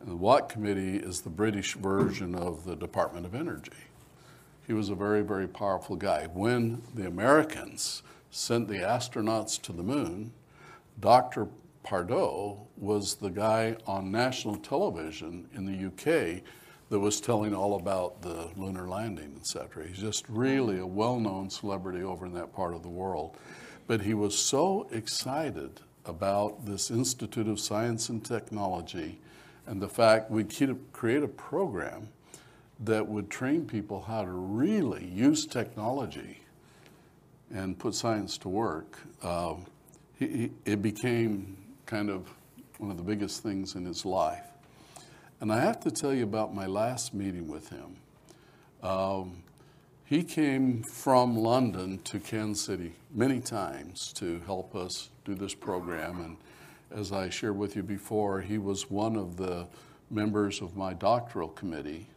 And 0.00 0.10
the 0.10 0.16
Watt 0.16 0.48
Committee 0.48 0.96
is 0.96 1.22
the 1.22 1.30
British 1.30 1.74
version 1.74 2.34
of 2.34 2.64
the 2.64 2.76
Department 2.76 3.26
of 3.26 3.34
Energy. 3.34 3.72
He 4.66 4.72
was 4.72 4.88
a 4.88 4.94
very, 4.94 5.22
very 5.22 5.48
powerful 5.48 5.96
guy. 5.96 6.28
When 6.32 6.82
the 6.94 7.06
Americans 7.06 8.02
sent 8.30 8.68
the 8.68 8.78
astronauts 8.78 9.60
to 9.62 9.72
the 9.72 9.82
moon, 9.82 10.32
Dr. 11.00 11.48
Pardo 11.82 12.66
was 12.76 13.16
the 13.16 13.30
guy 13.30 13.76
on 13.86 14.10
national 14.10 14.56
television 14.56 15.48
in 15.54 15.66
the 15.66 15.86
UK 15.86 16.42
that 16.90 16.98
was 16.98 17.20
telling 17.20 17.54
all 17.54 17.76
about 17.76 18.20
the 18.22 18.50
lunar 18.56 18.88
landing, 18.88 19.34
etc. 19.36 19.86
He's 19.86 19.98
just 19.98 20.24
really 20.28 20.78
a 20.78 20.86
well 20.86 21.18
known 21.18 21.48
celebrity 21.48 22.02
over 22.02 22.26
in 22.26 22.34
that 22.34 22.52
part 22.52 22.74
of 22.74 22.82
the 22.82 22.88
world. 22.88 23.36
But 23.86 24.02
he 24.02 24.14
was 24.14 24.36
so 24.36 24.88
excited 24.92 25.80
about 26.04 26.66
this 26.66 26.90
Institute 26.90 27.48
of 27.48 27.60
Science 27.60 28.08
and 28.08 28.24
Technology 28.24 29.20
and 29.66 29.80
the 29.80 29.88
fact 29.88 30.30
we'd 30.30 30.52
create 30.92 31.22
a 31.22 31.28
program 31.28 32.08
that 32.80 33.06
would 33.06 33.30
train 33.30 33.66
people 33.66 34.02
how 34.02 34.22
to 34.22 34.30
really 34.30 35.06
use 35.06 35.46
technology 35.46 36.39
and 37.52 37.78
put 37.78 37.94
science 37.94 38.38
to 38.38 38.48
work, 38.48 38.98
um, 39.22 39.66
he, 40.18 40.26
he, 40.26 40.50
it 40.64 40.82
became 40.82 41.56
kind 41.86 42.10
of 42.10 42.28
one 42.78 42.90
of 42.90 42.96
the 42.96 43.02
biggest 43.02 43.42
things 43.42 43.74
in 43.74 43.84
his 43.84 44.04
life. 44.04 44.46
And 45.40 45.52
I 45.52 45.60
have 45.60 45.80
to 45.80 45.90
tell 45.90 46.12
you 46.12 46.24
about 46.24 46.54
my 46.54 46.66
last 46.66 47.14
meeting 47.14 47.48
with 47.48 47.68
him. 47.70 47.96
Um, 48.82 49.42
he 50.04 50.22
came 50.22 50.82
from 50.82 51.36
London 51.36 51.98
to 52.04 52.18
Kansas 52.18 52.64
City 52.64 52.92
many 53.14 53.40
times 53.40 54.12
to 54.14 54.40
help 54.46 54.74
us 54.74 55.10
do 55.24 55.34
this 55.34 55.54
program. 55.54 56.20
And 56.20 56.36
as 56.98 57.12
I 57.12 57.30
shared 57.30 57.56
with 57.56 57.76
you 57.76 57.82
before, 57.82 58.40
he 58.40 58.58
was 58.58 58.90
one 58.90 59.16
of 59.16 59.36
the 59.36 59.66
members 60.10 60.60
of 60.60 60.76
my 60.76 60.94
doctoral 60.94 61.48
committee. 61.48 62.08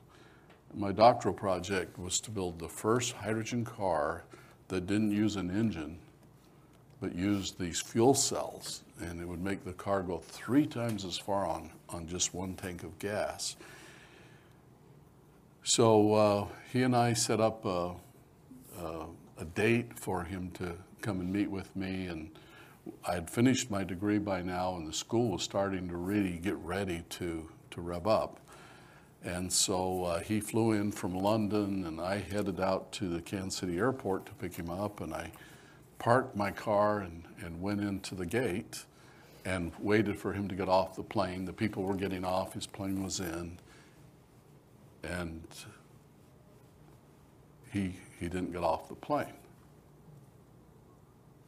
My 0.73 0.91
doctoral 0.91 1.35
project 1.35 1.99
was 1.99 2.19
to 2.21 2.31
build 2.31 2.57
the 2.57 2.67
first 2.67 3.13
hydrogen 3.13 3.63
car 3.63 4.23
that 4.67 4.87
didn't 4.87 5.11
use 5.11 5.35
an 5.35 5.49
engine, 5.49 5.97
but 7.01 7.15
used 7.15 7.59
these 7.59 7.81
fuel 7.81 8.13
cells. 8.13 8.81
And 8.99 9.19
it 9.19 9.27
would 9.27 9.41
make 9.41 9.65
the 9.65 9.73
car 9.73 10.01
go 10.01 10.19
three 10.19 10.65
times 10.65 11.05
as 11.05 11.17
far 11.17 11.45
on, 11.45 11.69
on 11.89 12.07
just 12.07 12.33
one 12.33 12.55
tank 12.55 12.83
of 12.83 12.97
gas. 12.99 13.55
So 15.63 16.13
uh, 16.13 16.47
he 16.71 16.83
and 16.83 16.95
I 16.95 17.13
set 17.13 17.39
up 17.39 17.65
a, 17.65 17.91
a, 18.79 19.05
a 19.39 19.45
date 19.55 19.97
for 19.97 20.23
him 20.23 20.51
to 20.55 20.73
come 21.01 21.19
and 21.19 21.31
meet 21.31 21.49
with 21.49 21.73
me. 21.75 22.07
And 22.07 22.29
I 23.07 23.13
had 23.13 23.29
finished 23.29 23.71
my 23.71 23.83
degree 23.83 24.17
by 24.17 24.41
now, 24.41 24.75
and 24.75 24.87
the 24.87 24.93
school 24.93 25.29
was 25.29 25.43
starting 25.43 25.87
to 25.89 25.97
really 25.97 26.37
get 26.37 26.57
ready 26.57 27.03
to, 27.11 27.49
to 27.71 27.81
rev 27.81 28.07
up. 28.07 28.39
And 29.23 29.51
so 29.51 30.03
uh, 30.03 30.19
he 30.19 30.41
flew 30.41 30.73
in 30.73 30.91
from 30.91 31.15
London, 31.15 31.85
and 31.85 32.01
I 32.01 32.17
headed 32.17 32.59
out 32.59 32.91
to 32.93 33.07
the 33.07 33.21
Kansas 33.21 33.59
City 33.59 33.77
airport 33.77 34.25
to 34.25 34.33
pick 34.33 34.55
him 34.55 34.69
up. 34.69 34.99
And 34.99 35.13
I 35.13 35.31
parked 35.97 36.35
my 36.35 36.51
car 36.51 36.99
and, 36.99 37.23
and 37.39 37.61
went 37.61 37.79
into 37.79 38.15
the 38.15 38.25
gate 38.25 38.83
and 39.45 39.71
waited 39.79 40.17
for 40.17 40.33
him 40.33 40.47
to 40.49 40.55
get 40.55 40.67
off 40.67 40.95
the 40.95 41.03
plane. 41.03 41.45
The 41.45 41.53
people 41.53 41.83
were 41.83 41.95
getting 41.95 42.25
off, 42.25 42.53
his 42.53 42.67
plane 42.67 43.01
was 43.01 43.19
in. 43.21 43.59
And 45.03 45.43
he, 47.71 47.95
he 48.19 48.27
didn't 48.27 48.51
get 48.51 48.63
off 48.63 48.89
the 48.89 48.95
plane. 48.95 49.33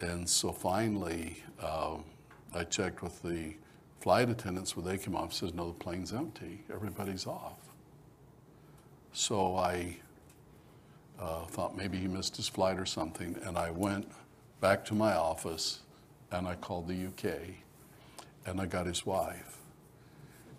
And 0.01 0.27
so 0.27 0.51
finally, 0.51 1.43
um, 1.61 2.03
I 2.53 2.63
checked 2.63 3.01
with 3.01 3.21
the 3.21 3.55
flight 3.99 4.29
attendants 4.29 4.75
when 4.75 4.85
they 4.85 4.97
came 4.97 5.15
off. 5.15 5.33
Says 5.33 5.53
no, 5.53 5.67
the 5.67 5.73
plane's 5.73 6.13
empty. 6.13 6.63
Everybody's 6.73 7.27
off. 7.27 7.64
So 9.15 9.55
I 9.55 9.95
uh, 11.17 11.45
thought 11.45 11.77
maybe 11.77 11.97
he 11.97 12.05
missed 12.05 12.35
his 12.35 12.49
flight 12.49 12.77
or 12.77 12.85
something, 12.85 13.39
and 13.45 13.57
I 13.57 13.71
went 13.71 14.11
back 14.59 14.83
to 14.85 14.93
my 14.93 15.15
office 15.15 15.79
and 16.31 16.45
I 16.45 16.55
called 16.55 16.89
the 16.89 17.07
UK, 17.07 17.33
and 18.45 18.59
I 18.59 18.65
got 18.65 18.85
his 18.85 19.05
wife. 19.05 19.55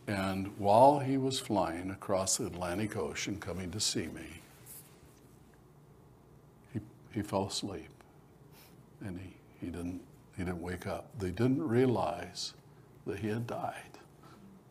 And 0.07 0.57
while 0.57 1.01
he 1.01 1.19
was 1.19 1.39
flying 1.39 1.91
across 1.91 2.39
the 2.39 2.47
Atlantic 2.47 2.97
Ocean 2.97 3.39
coming 3.39 3.71
to 3.73 3.79
see 3.79 4.07
me, 4.07 4.41
he, 6.73 6.81
he 7.13 7.21
fell 7.21 7.49
asleep 7.49 7.91
and 9.05 9.21
he, 9.21 9.67
he, 9.67 9.71
didn't, 9.71 10.01
he 10.35 10.45
didn't 10.45 10.63
wake 10.63 10.87
up. 10.87 11.11
They 11.19 11.31
didn't 11.31 11.63
realize 11.63 12.55
that 13.07 13.19
he 13.19 13.29
had 13.29 13.47
died 13.47 13.99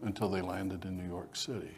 until 0.02 0.30
they 0.30 0.41
landed 0.41 0.86
in 0.86 0.98
New 0.98 1.08
York 1.08 1.36
City. 1.36 1.76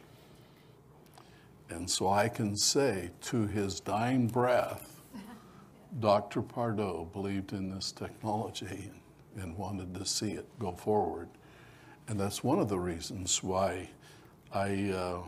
And 1.70 1.90
so 1.90 2.10
I 2.10 2.30
can 2.30 2.56
say 2.56 3.12
to 3.24 3.48
his 3.48 3.80
dying 3.80 4.28
breath, 4.28 5.02
Dr. 6.00 6.42
Pardo 6.42 7.10
believed 7.12 7.54
in 7.54 7.70
this 7.70 7.92
technology 7.92 8.92
and, 9.36 9.44
and 9.44 9.58
wanted 9.58 9.94
to 9.96 10.06
see 10.06 10.32
it 10.32 10.48
go 10.60 10.72
forward. 10.72 11.28
And 12.08 12.20
that's 12.20 12.44
one 12.44 12.60
of 12.60 12.70
the 12.70 12.80
reasons 12.80 13.44
why 13.44 13.90
I, 14.54 14.92
uh, 14.92 15.22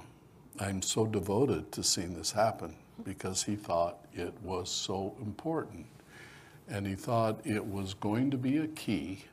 I'm 0.60 0.82
so 0.82 1.06
devoted 1.06 1.71
to 1.73 1.84
seeing 1.84 2.13
this 2.13 2.32
happen 2.32 2.75
because 3.04 3.43
he 3.43 3.56
thought 3.56 4.06
it 4.13 4.34
was 4.41 4.69
so 4.69 5.15
important. 5.21 5.86
And 6.69 6.86
he 6.88 6.95
thought 6.95 7.41
it 7.45 7.65
was 7.65 7.93
going 7.95 8.32
to 8.32 8.38
be 8.38 8.58
a 8.58 8.67
key, 8.67 9.25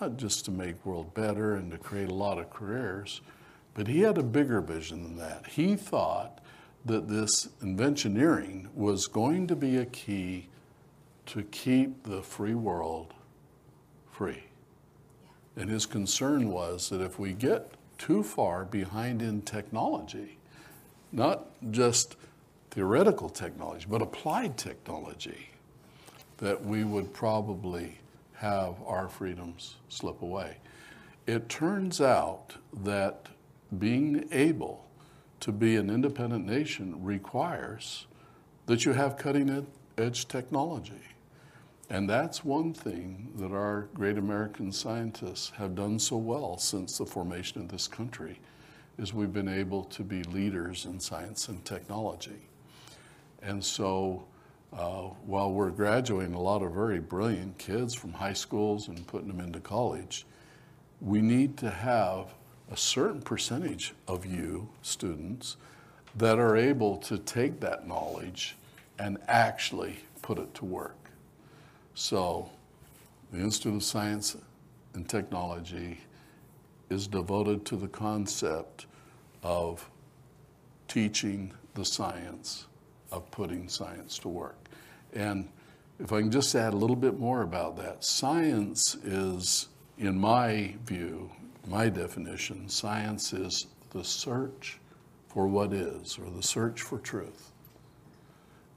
not 0.00 0.16
just 0.16 0.44
to 0.44 0.50
make 0.50 0.84
world 0.84 1.12
better 1.14 1.54
and 1.54 1.70
to 1.72 1.78
create 1.78 2.08
a 2.08 2.14
lot 2.14 2.38
of 2.38 2.50
careers, 2.50 3.20
but 3.74 3.88
he 3.88 4.00
had 4.00 4.18
a 4.18 4.22
bigger 4.22 4.60
vision 4.60 5.02
than 5.02 5.16
that. 5.16 5.46
He 5.46 5.76
thought 5.76 6.40
that 6.84 7.08
this 7.08 7.48
inventioneering 7.62 8.68
was 8.74 9.06
going 9.06 9.46
to 9.46 9.56
be 9.56 9.76
a 9.76 9.86
key 9.86 10.48
to 11.26 11.42
keep 11.44 12.02
the 12.02 12.22
free 12.22 12.54
world 12.54 13.14
free. 14.10 14.44
And 15.56 15.70
his 15.70 15.86
concern 15.86 16.48
was 16.48 16.88
that 16.88 17.00
if 17.00 17.18
we 17.18 17.32
get 17.32 17.72
too 17.98 18.22
far 18.22 18.64
behind 18.64 19.22
in 19.22 19.42
technology, 19.42 20.38
not 21.12 21.46
just 21.70 22.16
theoretical 22.70 23.28
technology, 23.28 23.86
but 23.88 24.02
applied 24.02 24.56
technology, 24.56 25.50
that 26.38 26.64
we 26.64 26.82
would 26.82 27.12
probably 27.12 27.98
have 28.34 28.74
our 28.86 29.08
freedoms 29.08 29.76
slip 29.88 30.22
away. 30.22 30.56
It 31.26 31.48
turns 31.48 32.00
out 32.00 32.54
that 32.82 33.28
being 33.78 34.26
able 34.32 34.84
to 35.42 35.50
be 35.50 35.74
an 35.74 35.90
independent 35.90 36.46
nation 36.46 37.02
requires 37.02 38.06
that 38.66 38.84
you 38.84 38.92
have 38.92 39.16
cutting 39.16 39.66
edge 39.98 40.28
technology. 40.28 41.02
And 41.90 42.08
that's 42.08 42.44
one 42.44 42.72
thing 42.72 43.32
that 43.36 43.50
our 43.50 43.88
great 43.92 44.18
American 44.18 44.70
scientists 44.70 45.50
have 45.56 45.74
done 45.74 45.98
so 45.98 46.16
well 46.16 46.58
since 46.58 46.96
the 46.96 47.04
formation 47.04 47.60
of 47.60 47.68
this 47.68 47.88
country 47.88 48.38
is 48.98 49.12
we've 49.12 49.32
been 49.32 49.48
able 49.48 49.82
to 49.84 50.04
be 50.04 50.22
leaders 50.22 50.84
in 50.84 51.00
science 51.00 51.48
and 51.48 51.64
technology. 51.64 52.48
And 53.42 53.64
so 53.64 54.24
uh, 54.72 55.08
while 55.26 55.52
we're 55.52 55.70
graduating 55.70 56.34
a 56.34 56.40
lot 56.40 56.62
of 56.62 56.72
very 56.72 57.00
brilliant 57.00 57.58
kids 57.58 57.94
from 57.94 58.12
high 58.12 58.32
schools 58.32 58.86
and 58.86 59.04
putting 59.08 59.26
them 59.26 59.40
into 59.40 59.58
college, 59.58 60.24
we 61.00 61.20
need 61.20 61.56
to 61.58 61.68
have 61.68 62.32
a 62.72 62.76
certain 62.76 63.20
percentage 63.20 63.92
of 64.08 64.24
you 64.24 64.66
students 64.80 65.58
that 66.16 66.38
are 66.38 66.56
able 66.56 66.96
to 66.96 67.18
take 67.18 67.60
that 67.60 67.86
knowledge 67.86 68.56
and 68.98 69.18
actually 69.28 69.98
put 70.22 70.38
it 70.38 70.54
to 70.54 70.64
work. 70.64 70.96
So 71.94 72.48
the 73.30 73.40
Institute 73.40 73.74
of 73.74 73.82
Science 73.82 74.36
and 74.94 75.06
Technology 75.06 76.00
is 76.88 77.06
devoted 77.06 77.66
to 77.66 77.76
the 77.76 77.88
concept 77.88 78.86
of 79.42 79.88
teaching 80.88 81.52
the 81.74 81.84
science 81.84 82.66
of 83.10 83.30
putting 83.30 83.68
science 83.68 84.18
to 84.20 84.28
work. 84.28 84.56
And 85.12 85.50
if 86.00 86.10
I 86.10 86.20
can 86.20 86.30
just 86.30 86.54
add 86.54 86.72
a 86.72 86.76
little 86.76 86.96
bit 86.96 87.18
more 87.18 87.42
about 87.42 87.76
that, 87.76 88.02
science 88.02 88.94
is, 89.04 89.68
in 89.98 90.18
my 90.18 90.74
view, 90.86 91.30
my 91.66 91.88
definition, 91.88 92.68
science 92.68 93.32
is 93.32 93.66
the 93.90 94.04
search 94.04 94.78
for 95.28 95.46
what 95.46 95.72
is, 95.72 96.18
or 96.18 96.28
the 96.30 96.42
search 96.42 96.82
for 96.82 96.98
truth. 96.98 97.52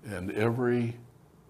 And 0.06 0.32
every 0.32 0.96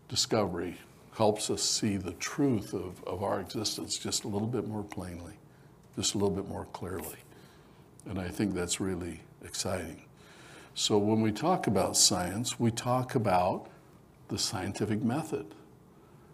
discovery 0.08 0.78
helps 1.16 1.50
us 1.50 1.62
see 1.62 1.98
the 1.98 2.14
truth 2.14 2.74
of, 2.74 3.04
of 3.06 3.24
our 3.24 3.40
existence 3.40 3.98
just 3.98 4.24
a 4.24 4.28
little 4.28 4.48
bit 4.48 4.68
more 4.68 4.84
plainly, 4.84 5.34
just 5.96 6.16
a 6.16 6.18
little 6.18 6.36
bit 6.36 6.48
more 6.48 6.66
clearly. 6.74 7.18
And 8.06 8.20
I 8.20 8.30
think 8.30 8.54
that's 8.54 8.80
really 8.80 9.22
exciting. 9.44 10.02
So 10.74 10.98
when 10.98 11.22
we 11.22 11.32
talk 11.32 11.68
about 11.68 11.96
science, 11.96 12.60
we 12.60 12.72
talk 12.72 13.16
about 13.16 13.68
the 14.28 14.38
scientific 14.38 15.02
method. 15.02 15.46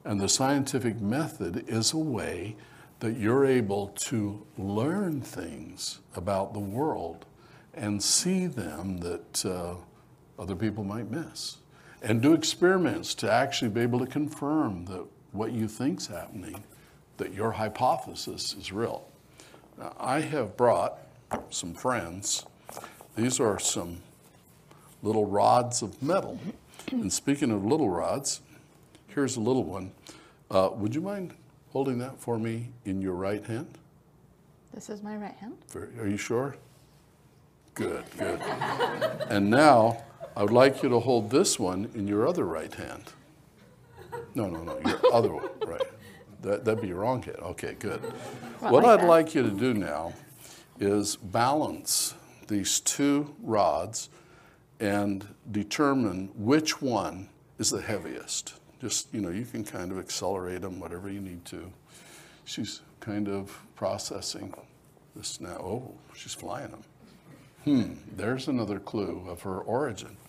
And 0.03 0.19
the 0.19 0.29
scientific 0.29 0.99
method 0.99 1.65
is 1.67 1.93
a 1.93 1.97
way 1.97 2.55
that 3.01 3.17
you're 3.17 3.45
able 3.45 3.87
to 3.87 4.45
learn 4.59 5.21
things 5.21 5.99
about 6.15 6.53
the 6.53 6.59
world 6.59 7.25
and 7.73 8.01
see 8.01 8.45
them 8.45 8.99
that 8.99 9.45
uh, 9.45 9.73
other 10.37 10.55
people 10.55 10.83
might 10.83 11.09
miss. 11.09 11.57
And 12.03 12.21
do 12.21 12.33
experiments 12.33 13.15
to 13.15 13.31
actually 13.31 13.69
be 13.69 13.81
able 13.81 13.99
to 13.99 14.05
confirm 14.05 14.85
that 14.85 15.03
what 15.31 15.51
you 15.51 15.67
think's 15.67 16.07
happening, 16.07 16.63
that 17.17 17.33
your 17.33 17.51
hypothesis 17.51 18.53
is 18.53 18.71
real. 18.71 19.07
Now, 19.79 19.95
I 19.99 20.19
have 20.19 20.55
brought 20.55 20.99
some 21.49 21.73
friends. 21.73 22.45
These 23.15 23.39
are 23.39 23.57
some 23.59 23.97
little 25.01 25.25
rods 25.25 25.81
of 25.81 26.01
metal. 26.03 26.39
And 26.91 27.11
speaking 27.11 27.49
of 27.49 27.65
little 27.65 27.89
rods, 27.89 28.41
here's 29.07 29.37
a 29.37 29.41
little 29.41 29.63
one. 29.63 29.91
Uh, 30.51 30.69
would 30.73 30.93
you 30.93 31.01
mind 31.01 31.33
holding 31.71 31.97
that 31.99 32.19
for 32.19 32.37
me 32.37 32.69
in 32.85 33.01
your 33.01 33.13
right 33.13 33.45
hand? 33.45 33.77
This 34.73 34.89
is 34.89 35.01
my 35.01 35.15
right 35.17 35.35
hand. 35.35 35.57
Are 35.99 36.07
you 36.07 36.17
sure? 36.17 36.55
Good, 37.73 38.03
good. 38.17 38.41
And 39.29 39.49
now, 39.49 40.03
I 40.35 40.43
would 40.43 40.51
like 40.51 40.83
you 40.83 40.89
to 40.89 40.99
hold 40.99 41.29
this 41.29 41.59
one 41.59 41.89
in 41.95 42.07
your 42.07 42.27
other 42.27 42.45
right 42.45 42.73
hand. 42.73 43.03
No, 44.35 44.47
no, 44.47 44.63
no, 44.63 44.79
your 44.85 44.99
other 45.13 45.33
one, 45.33 45.49
right. 45.65 45.81
That, 46.41 46.65
that'd 46.65 46.81
be 46.81 46.87
your 46.89 46.99
wrong 46.99 47.21
hand. 47.21 47.37
Okay, 47.41 47.75
good. 47.79 48.01
What, 48.59 48.71
What 48.71 48.83
like 48.83 48.99
I'd 48.99 49.03
that? 49.03 49.09
like 49.09 49.35
you 49.35 49.43
to 49.43 49.51
do 49.51 49.73
now 49.73 50.13
is 50.79 51.15
balance 51.15 52.15
these 52.47 52.79
two 52.79 53.33
rods 53.41 54.09
and 54.79 55.27
determine 55.51 56.29
which 56.35 56.81
one 56.81 57.29
is 57.59 57.69
the 57.69 57.81
heaviest. 57.81 58.55
Just, 58.81 59.13
you 59.13 59.21
know, 59.21 59.29
you 59.29 59.45
can 59.45 59.63
kind 59.63 59.91
of 59.91 59.99
accelerate 59.99 60.61
them, 60.61 60.79
whatever 60.79 61.07
you 61.07 61.21
need 61.21 61.45
to. 61.45 61.71
She's 62.45 62.81
kind 62.99 63.29
of 63.29 63.55
processing 63.75 64.55
this 65.15 65.39
now. 65.39 65.57
Oh, 65.59 65.91
she's 66.15 66.33
flying 66.33 66.71
them. 66.71 66.83
Hmm, 67.63 67.93
there's 68.17 68.47
another 68.47 68.79
clue 68.79 69.23
of 69.29 69.43
her 69.43 69.59
origin. 69.59 70.17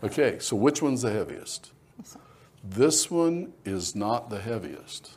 Okay, 0.00 0.38
so 0.38 0.54
which 0.54 0.80
one's 0.80 1.02
the 1.02 1.10
heaviest? 1.10 1.72
This 2.62 3.10
one. 3.10 3.52
Is 3.64 3.96
not 3.96 4.30
the 4.30 4.38
heaviest. 4.38 5.16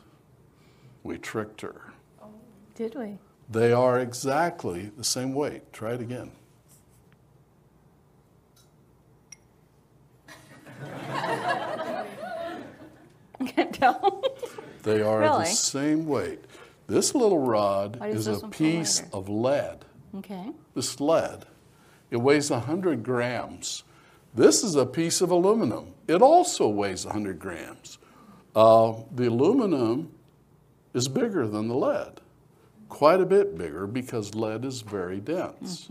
We 1.04 1.18
tricked 1.18 1.60
her. 1.60 1.92
Did 2.74 2.96
we? 2.96 3.18
They 3.48 3.72
are 3.72 4.00
exactly 4.00 4.90
the 4.96 5.04
same 5.04 5.34
weight. 5.34 5.72
Try 5.72 5.92
it 5.92 6.00
again. 6.00 6.32
I 11.08 12.06
can't 13.46 13.74
tell. 13.74 14.22
They 14.82 15.02
are 15.02 15.20
the 15.20 15.44
same 15.44 16.06
weight. 16.06 16.40
This 16.86 17.14
little 17.14 17.38
rod 17.38 17.98
is 18.06 18.26
a 18.26 18.32
this 18.32 18.42
one 18.42 18.50
feel 18.50 18.78
piece 18.78 19.00
lighter? 19.00 19.16
of 19.16 19.28
lead. 19.28 19.84
okay. 20.18 20.50
This 20.74 21.00
lead, 21.00 21.46
it 22.10 22.16
weighs 22.18 22.50
100 22.50 23.02
grams. 23.02 23.84
This 24.34 24.64
is 24.64 24.74
a 24.74 24.86
piece 24.86 25.20
of 25.20 25.30
aluminum. 25.30 25.92
It 26.08 26.22
also 26.22 26.68
weighs 26.68 27.04
100 27.04 27.38
grams. 27.38 27.98
Uh, 28.56 28.94
the 29.14 29.28
aluminum 29.28 30.10
is 30.94 31.08
bigger 31.08 31.46
than 31.46 31.68
the 31.68 31.74
lead, 31.74 32.20
quite 32.88 33.20
a 33.20 33.26
bit 33.26 33.56
bigger 33.56 33.86
because 33.86 34.34
lead 34.34 34.64
is 34.64 34.82
very 34.82 35.20
dense. 35.20 35.88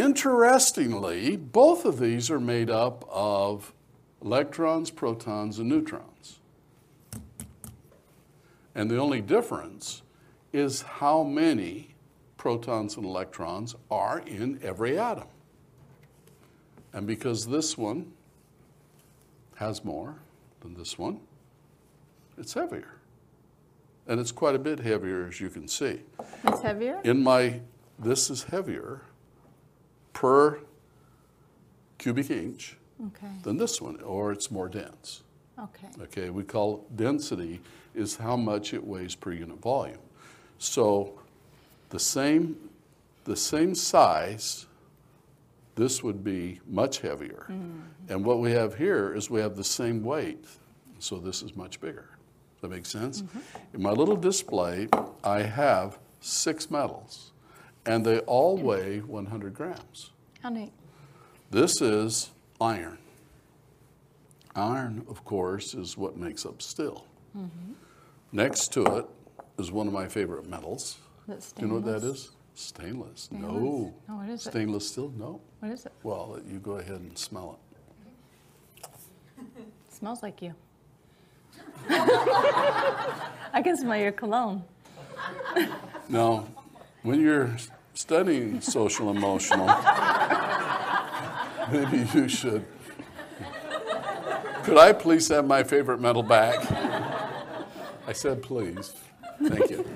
Interestingly, 0.00 1.36
both 1.36 1.84
of 1.84 1.98
these 1.98 2.30
are 2.30 2.40
made 2.40 2.70
up 2.70 3.04
of 3.10 3.74
electrons, 4.22 4.90
protons, 4.90 5.58
and 5.58 5.68
neutrons. 5.68 6.38
And 8.74 8.90
the 8.90 8.96
only 8.96 9.20
difference 9.20 10.00
is 10.54 10.80
how 10.80 11.22
many 11.22 11.94
protons 12.38 12.96
and 12.96 13.04
electrons 13.04 13.76
are 13.90 14.20
in 14.20 14.58
every 14.62 14.98
atom. 14.98 15.28
And 16.94 17.06
because 17.06 17.46
this 17.46 17.76
one 17.76 18.10
has 19.56 19.84
more 19.84 20.14
than 20.60 20.72
this 20.72 20.98
one, 20.98 21.20
it's 22.38 22.54
heavier. 22.54 22.94
And 24.06 24.18
it's 24.18 24.32
quite 24.32 24.54
a 24.54 24.58
bit 24.58 24.80
heavier, 24.80 25.26
as 25.26 25.42
you 25.42 25.50
can 25.50 25.68
see. 25.68 26.00
It's 26.44 26.62
heavier? 26.62 27.02
In 27.04 27.22
my, 27.22 27.60
this 27.98 28.30
is 28.30 28.44
heavier 28.44 29.02
per 30.12 30.60
cubic 31.98 32.30
inch 32.30 32.76
Okay. 33.06 33.32
than 33.42 33.56
this 33.56 33.80
one, 33.80 34.00
or 34.02 34.30
it's 34.32 34.50
more 34.50 34.68
dense. 34.68 35.22
Okay. 35.58 35.88
Okay, 36.02 36.30
we 36.30 36.42
call 36.44 36.86
density 36.94 37.60
is 37.94 38.16
how 38.16 38.36
much 38.36 38.72
it 38.74 38.84
weighs 38.84 39.14
per 39.14 39.32
unit 39.32 39.60
volume. 39.60 39.98
So 40.58 41.18
the 41.90 41.98
same, 41.98 42.56
the 43.24 43.36
same 43.36 43.74
size, 43.74 44.66
this 45.76 46.02
would 46.02 46.22
be 46.22 46.60
much 46.66 47.00
heavier. 47.00 47.46
Mm-hmm. 47.50 48.12
And 48.12 48.24
what 48.24 48.38
we 48.38 48.52
have 48.52 48.74
here 48.76 49.14
is 49.14 49.30
we 49.30 49.40
have 49.40 49.56
the 49.56 49.64
same 49.64 50.02
weight, 50.02 50.44
so 50.98 51.18
this 51.18 51.42
is 51.42 51.56
much 51.56 51.80
bigger. 51.80 52.08
Does 52.54 52.62
that 52.62 52.70
make 52.70 52.86
sense? 52.86 53.22
Mm-hmm. 53.22 53.76
In 53.76 53.82
my 53.82 53.92
little 53.92 54.16
display, 54.16 54.88
I 55.24 55.42
have 55.42 55.98
six 56.20 56.70
metals, 56.70 57.32
and 57.86 58.04
they 58.04 58.18
all 58.20 58.56
weigh 58.56 59.00
100 59.00 59.54
grams. 59.54 60.10
How 60.42 60.48
neat. 60.50 60.72
This 61.50 61.80
is 61.80 62.30
iron. 62.60 62.98
Iron, 64.54 65.04
of 65.08 65.24
course, 65.24 65.74
is 65.74 65.96
what 65.96 66.16
makes 66.16 66.44
up 66.44 66.60
steel. 66.62 67.06
Mm-hmm. 67.36 67.72
Next 68.32 68.72
to 68.74 68.84
it 68.96 69.06
is 69.58 69.70
one 69.72 69.86
of 69.86 69.92
my 69.92 70.08
favorite 70.08 70.48
metals. 70.48 70.98
It 71.28 71.52
Do 71.56 71.62
you 71.62 71.68
know 71.68 71.74
what 71.74 71.84
that 71.84 72.02
is? 72.04 72.30
stainless? 72.54 73.22
Stainless. 73.22 73.52
No. 73.52 73.94
No, 74.08 74.16
what 74.16 74.28
is 74.28 74.46
it? 74.46 74.50
Stainless 74.50 74.88
steel? 74.88 75.12
No. 75.16 75.40
What 75.60 75.72
is 75.72 75.86
it? 75.86 75.92
Well, 76.02 76.38
you 76.46 76.58
go 76.58 76.72
ahead 76.72 77.00
and 77.00 77.16
smell 77.16 77.58
It 79.38 79.46
smells 79.90 80.22
like 80.22 80.42
you. 80.42 80.54
I 81.88 83.62
can 83.62 83.76
smell 83.76 83.96
your 83.98 84.12
cologne. 84.12 84.62
it. 85.56 85.70
When 87.02 87.20
you're 87.20 87.56
studying 87.94 88.60
social 88.60 89.10
emotional, 89.10 89.66
maybe 91.72 92.06
you 92.14 92.28
should. 92.28 92.64
Could 94.64 94.76
I 94.76 94.92
please 94.92 95.28
have 95.28 95.46
my 95.46 95.62
favorite 95.62 96.00
metal 96.00 96.22
back? 96.22 96.58
I 98.06 98.12
said 98.12 98.42
please. 98.42 98.92
Thank 99.42 99.70
you. 99.70 99.86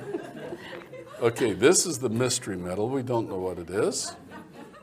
Okay, 1.20 1.52
this 1.52 1.84
is 1.84 1.98
the 1.98 2.08
mystery 2.08 2.56
metal. 2.56 2.88
We 2.88 3.02
don't 3.02 3.28
know 3.28 3.38
what 3.38 3.58
it 3.58 3.68
is. 3.68 4.16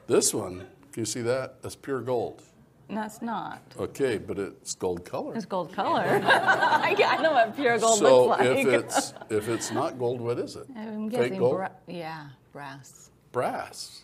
This 0.07 0.33
one, 0.33 0.67
can 0.91 1.01
you 1.01 1.05
see 1.05 1.21
that? 1.21 1.61
That's 1.61 1.75
pure 1.75 2.01
gold. 2.01 2.43
No, 2.91 3.03
it's 3.03 3.21
not. 3.21 3.61
Okay, 3.79 4.17
but 4.17 4.37
it's 4.37 4.75
gold 4.75 5.05
color. 5.05 5.33
It's 5.33 5.45
gold 5.45 5.71
color. 5.71 6.21
I 6.25 6.93
I 7.07 7.21
know 7.21 7.31
what 7.31 7.55
pure 7.55 7.79
gold 7.79 7.99
so 7.99 8.25
looks 8.27 8.39
like. 8.41 8.57
if 8.57 8.67
it's 8.67 9.13
if 9.29 9.47
it's 9.47 9.71
not 9.71 9.97
gold, 9.97 10.19
what 10.19 10.37
is 10.37 10.57
it? 10.57 10.67
I'm 10.75 11.09
Fake 11.09 11.19
guessing 11.19 11.39
gold? 11.39 11.55
bra- 11.55 11.69
yeah, 11.87 12.27
brass. 12.51 13.09
Brass. 13.31 14.01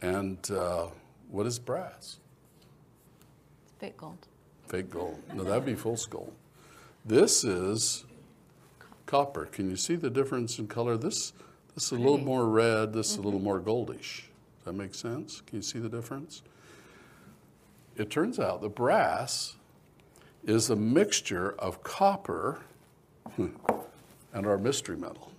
And 0.00 0.38
uh, 0.50 0.88
what 1.30 1.46
is 1.46 1.60
brass? 1.60 2.18
It's 3.64 3.74
fake 3.78 3.96
gold. 3.96 4.18
Fake 4.66 4.90
gold. 4.90 5.22
No, 5.32 5.44
that'd 5.44 5.64
be 5.64 5.76
false 5.76 6.04
gold. 6.06 6.32
This 7.04 7.44
is 7.44 8.04
copper. 9.06 9.46
Can 9.46 9.70
you 9.70 9.76
see 9.76 9.94
the 9.94 10.10
difference 10.10 10.58
in 10.58 10.66
color? 10.66 10.96
This 10.96 11.32
this 11.76 11.84
is 11.84 11.92
a 11.92 11.94
little 11.94 12.18
more 12.18 12.48
red. 12.48 12.92
This 12.92 13.12
is 13.12 13.18
a 13.18 13.22
little 13.22 13.40
more 13.40 13.60
goldish. 13.60 14.22
Does 14.58 14.64
that 14.64 14.72
make 14.72 14.96
sense? 14.96 15.40
Can 15.46 15.58
you 15.58 15.62
see 15.62 15.78
the 15.78 15.88
difference? 15.88 16.42
It 17.96 18.10
turns 18.10 18.38
out 18.38 18.60
the 18.60 18.68
brass 18.68 19.56
is 20.44 20.70
a 20.70 20.76
mixture 20.76 21.52
of 21.58 21.82
copper 21.82 22.60
and 23.36 24.46
our 24.46 24.58
mystery 24.58 24.96
metal. 24.96 25.30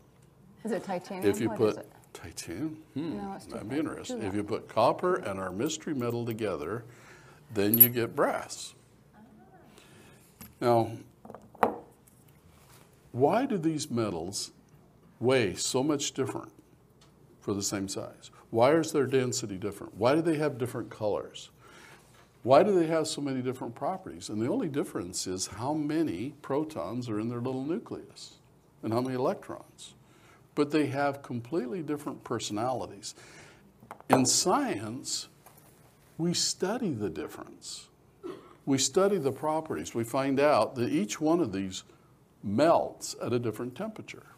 Is 0.64 0.72
it 0.72 0.84
titanium? 0.84 1.30
If 1.30 1.42
you 1.42 1.50
What 1.50 1.58
put 1.58 1.70
is 1.74 1.78
it? 1.78 1.92
titanium, 2.14 2.78
hmm, 2.94 3.18
No, 3.18 3.38
that'd 3.50 3.70
be 3.70 3.78
interesting. 3.78 4.22
If 4.22 4.34
you 4.34 4.44
put 4.44 4.70
copper 4.70 5.16
and 5.16 5.40
our 5.40 5.52
mystery 5.52 5.94
metal 5.94 6.26
together, 6.26 6.84
then 7.54 7.78
you 7.78 7.90
get 7.90 8.16
brass. 8.16 8.74
Now, 10.62 10.92
why 13.12 13.46
do 13.46 13.58
these 13.58 13.92
metals 13.92 14.52
weigh 15.20 15.56
so 15.56 15.84
much 15.84 16.14
different 16.14 16.52
for 17.42 17.54
the 17.54 17.62
same 17.62 17.88
size? 17.90 18.32
Why 18.50 18.74
is 18.76 18.92
their 18.92 19.06
density 19.06 19.58
different? 19.58 19.98
Why 19.98 20.16
do 20.16 20.22
they 20.22 20.38
have 20.38 20.58
different 20.58 20.90
colors? 20.90 21.50
Why 22.44 22.62
do 22.62 22.78
they 22.78 22.88
have 22.88 23.08
so 23.08 23.22
many 23.22 23.42
different 23.42 23.74
properties? 23.74 24.28
And 24.30 24.42
the 24.42 24.50
only 24.50 24.68
difference 24.68 25.28
is 25.28 25.48
how 25.48 25.74
many 25.74 26.34
protons 26.42 27.10
are 27.10 27.20
in 27.20 27.30
their 27.30 27.40
little 27.40 27.64
nucleus 27.64 28.36
and 28.84 28.92
how 28.92 29.00
many 29.00 29.16
electrons. 29.16 29.94
But 30.54 30.70
they 30.72 30.88
have 30.88 31.24
completely 31.24 31.82
different 31.82 32.24
personalities. 32.26 33.16
In 34.10 34.26
science, 34.26 35.30
we 36.18 36.34
study 36.34 36.92
the 36.92 37.10
difference. 37.10 37.88
We 38.66 38.78
study 38.78 39.18
the 39.18 39.32
properties. 39.32 39.96
We 39.96 40.04
find 40.04 40.40
out 40.40 40.76
that 40.76 40.90
each 40.90 41.20
one 41.22 41.40
of 41.40 41.54
these 41.54 41.84
melts 42.44 43.16
at 43.22 43.32
a 43.32 43.40
different 43.40 43.76
temperature. 43.76 44.33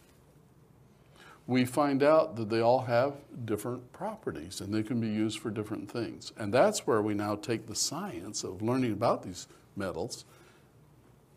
We 1.47 1.65
find 1.65 2.01
out 2.01 2.35
that 2.37 2.49
they 2.49 2.59
all 2.59 2.81
have 2.81 3.13
different 3.45 3.93
properties 3.93 4.61
and 4.61 4.73
they 4.73 4.81
can 4.81 4.99
be 4.99 5.07
used 5.07 5.39
for 5.39 5.51
different 5.51 5.91
things. 5.91 6.31
And 6.37 6.53
that's 6.53 6.87
where 6.87 7.01
we 7.01 7.13
now 7.13 7.35
take 7.35 7.67
the 7.67 7.75
science 7.75 8.43
of 8.43 8.61
learning 8.61 8.93
about 8.93 9.23
these 9.23 9.47
metals 9.75 10.25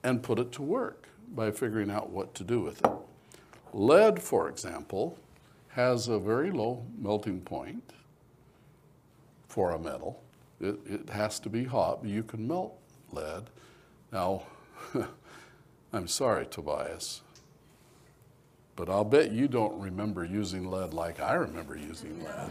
and 0.02 0.22
put 0.22 0.38
it 0.38 0.52
to 0.52 0.62
work 0.62 1.08
by 1.34 1.50
figuring 1.50 1.90
out 1.90 2.10
what 2.10 2.34
to 2.36 2.44
do 2.44 2.60
with 2.60 2.84
it. 2.84 2.90
Lead, 3.74 4.22
for 4.22 4.48
example, 4.48 5.18
has 5.70 6.08
a 6.08 6.18
very 6.18 6.50
low 6.50 6.84
melting 6.98 7.40
point 7.42 7.92
for 9.46 9.72
a 9.72 9.78
metal. 9.78 10.22
It, 10.60 10.78
it 10.86 11.10
has 11.10 11.38
to 11.40 11.50
be 11.50 11.64
hot, 11.64 12.02
but 12.02 12.10
you 12.10 12.22
can 12.22 12.48
melt 12.48 12.74
lead. 13.12 13.44
Now, 14.12 14.44
I'm 15.92 16.08
sorry, 16.08 16.46
Tobias, 16.46 17.22
but 18.78 18.88
I'll 18.88 19.02
bet 19.04 19.32
you 19.32 19.48
don't 19.48 19.76
remember 19.80 20.24
using 20.24 20.70
lead 20.70 20.94
like 20.94 21.18
I 21.20 21.34
remember 21.34 21.76
using 21.76 22.22
lead. 22.22 22.48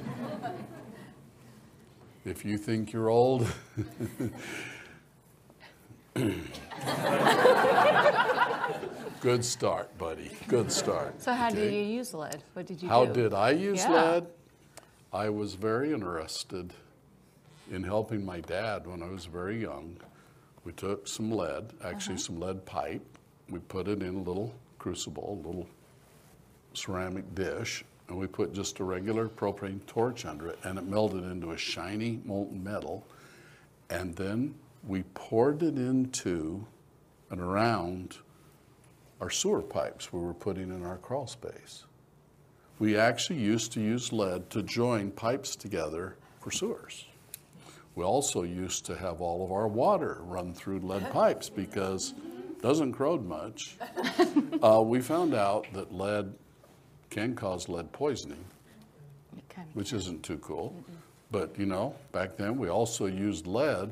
if 2.25 2.43
you 2.43 2.57
think 2.57 2.91
you're 2.91 3.07
old, 3.07 3.47
good 9.21 9.43
start, 9.45 9.97
buddy. 9.97 10.31
Good 10.49 10.69
start. 10.71 11.21
So 11.21 11.31
how 11.33 11.49
did 11.49 11.73
you 11.73 11.79
use 11.81 12.13
lead? 12.13 12.43
What 12.53 12.65
did 12.65 12.81
you 12.83 12.89
How 12.89 13.05
do? 13.05 13.13
did 13.13 13.33
I 13.33 13.51
use 13.51 13.79
Yeah. 13.79 13.91
lead? 13.93 14.27
I 15.13 15.29
was 15.29 15.53
very 15.55 15.93
interested 15.93 16.73
in 17.71 17.83
helping 17.83 18.25
my 18.25 18.41
dad 18.41 18.85
when 18.85 19.01
I 19.01 19.07
was 19.07 19.25
very 19.27 19.61
young. 19.61 19.97
We 20.65 20.73
took 20.73 21.07
some 21.07 21.31
lead, 21.31 21.71
actually 21.81 22.15
Uh-huh. 22.15 22.23
some 22.23 22.39
lead 22.41 22.65
pipe. 22.65 23.17
We 23.49 23.59
put 23.59 23.87
it 23.87 24.03
in 24.03 24.15
a 24.15 24.19
little 24.21 24.53
crucible, 24.77 25.39
a 25.41 25.47
little 25.47 25.67
ceramic 26.77 27.33
dish, 27.35 27.83
and 28.07 28.17
we 28.17 28.27
put 28.27 28.53
just 28.53 28.79
a 28.79 28.83
regular 28.83 29.27
propane 29.27 29.85
torch 29.85 30.25
under 30.25 30.47
it, 30.47 30.59
and 30.63 30.77
it 30.77 30.85
melted 30.85 31.23
into 31.23 31.51
a 31.51 31.57
shiny 31.57 32.21
molten 32.23 32.63
metal. 32.63 33.05
And 33.89 34.15
then 34.15 34.55
we 34.85 35.03
poured 35.13 35.63
it 35.63 35.77
into 35.77 36.65
and 37.29 37.41
around 37.41 38.17
our 39.19 39.29
sewer 39.29 39.61
pipes 39.61 40.13
we 40.13 40.19
were 40.19 40.33
putting 40.33 40.69
in 40.69 40.85
our 40.85 40.97
crawl 40.97 41.27
space. 41.27 41.85
We 42.79 42.95
actually 42.95 43.39
used 43.39 43.71
to 43.73 43.81
use 43.81 44.13
lead 44.13 44.49
to 44.51 44.61
join 44.61 45.11
pipes 45.11 45.55
together 45.55 46.15
for 46.39 46.51
sewers. 46.51 47.05
We 47.95 48.03
also 48.03 48.43
used 48.43 48.85
to 48.85 48.95
have 48.95 49.21
all 49.21 49.43
of 49.43 49.51
our 49.51 49.67
water 49.67 50.19
run 50.21 50.53
through 50.53 50.79
lead 50.79 51.11
pipes 51.11 51.49
because 51.49 52.13
it 52.51 52.61
doesn't 52.61 52.93
corrode 52.93 53.25
much. 53.25 53.75
Uh, 54.63 54.81
we 54.81 54.99
found 54.99 55.35
out 55.35 55.67
that 55.73 55.93
lead 55.93 56.33
can 57.09 57.35
cause 57.35 57.69
lead 57.69 57.91
poisoning, 57.91 58.43
It 59.37 59.47
kind 59.49 59.67
of- 59.69 59.75
which 59.75 59.93
isn't 59.93 60.23
too 60.23 60.37
cool. 60.39 60.73
But 61.31 61.57
you 61.59 61.65
know, 61.65 61.95
back 62.11 62.37
then 62.37 62.57
we 62.57 62.69
also 62.69 63.05
used 63.05 63.47
lead 63.47 63.91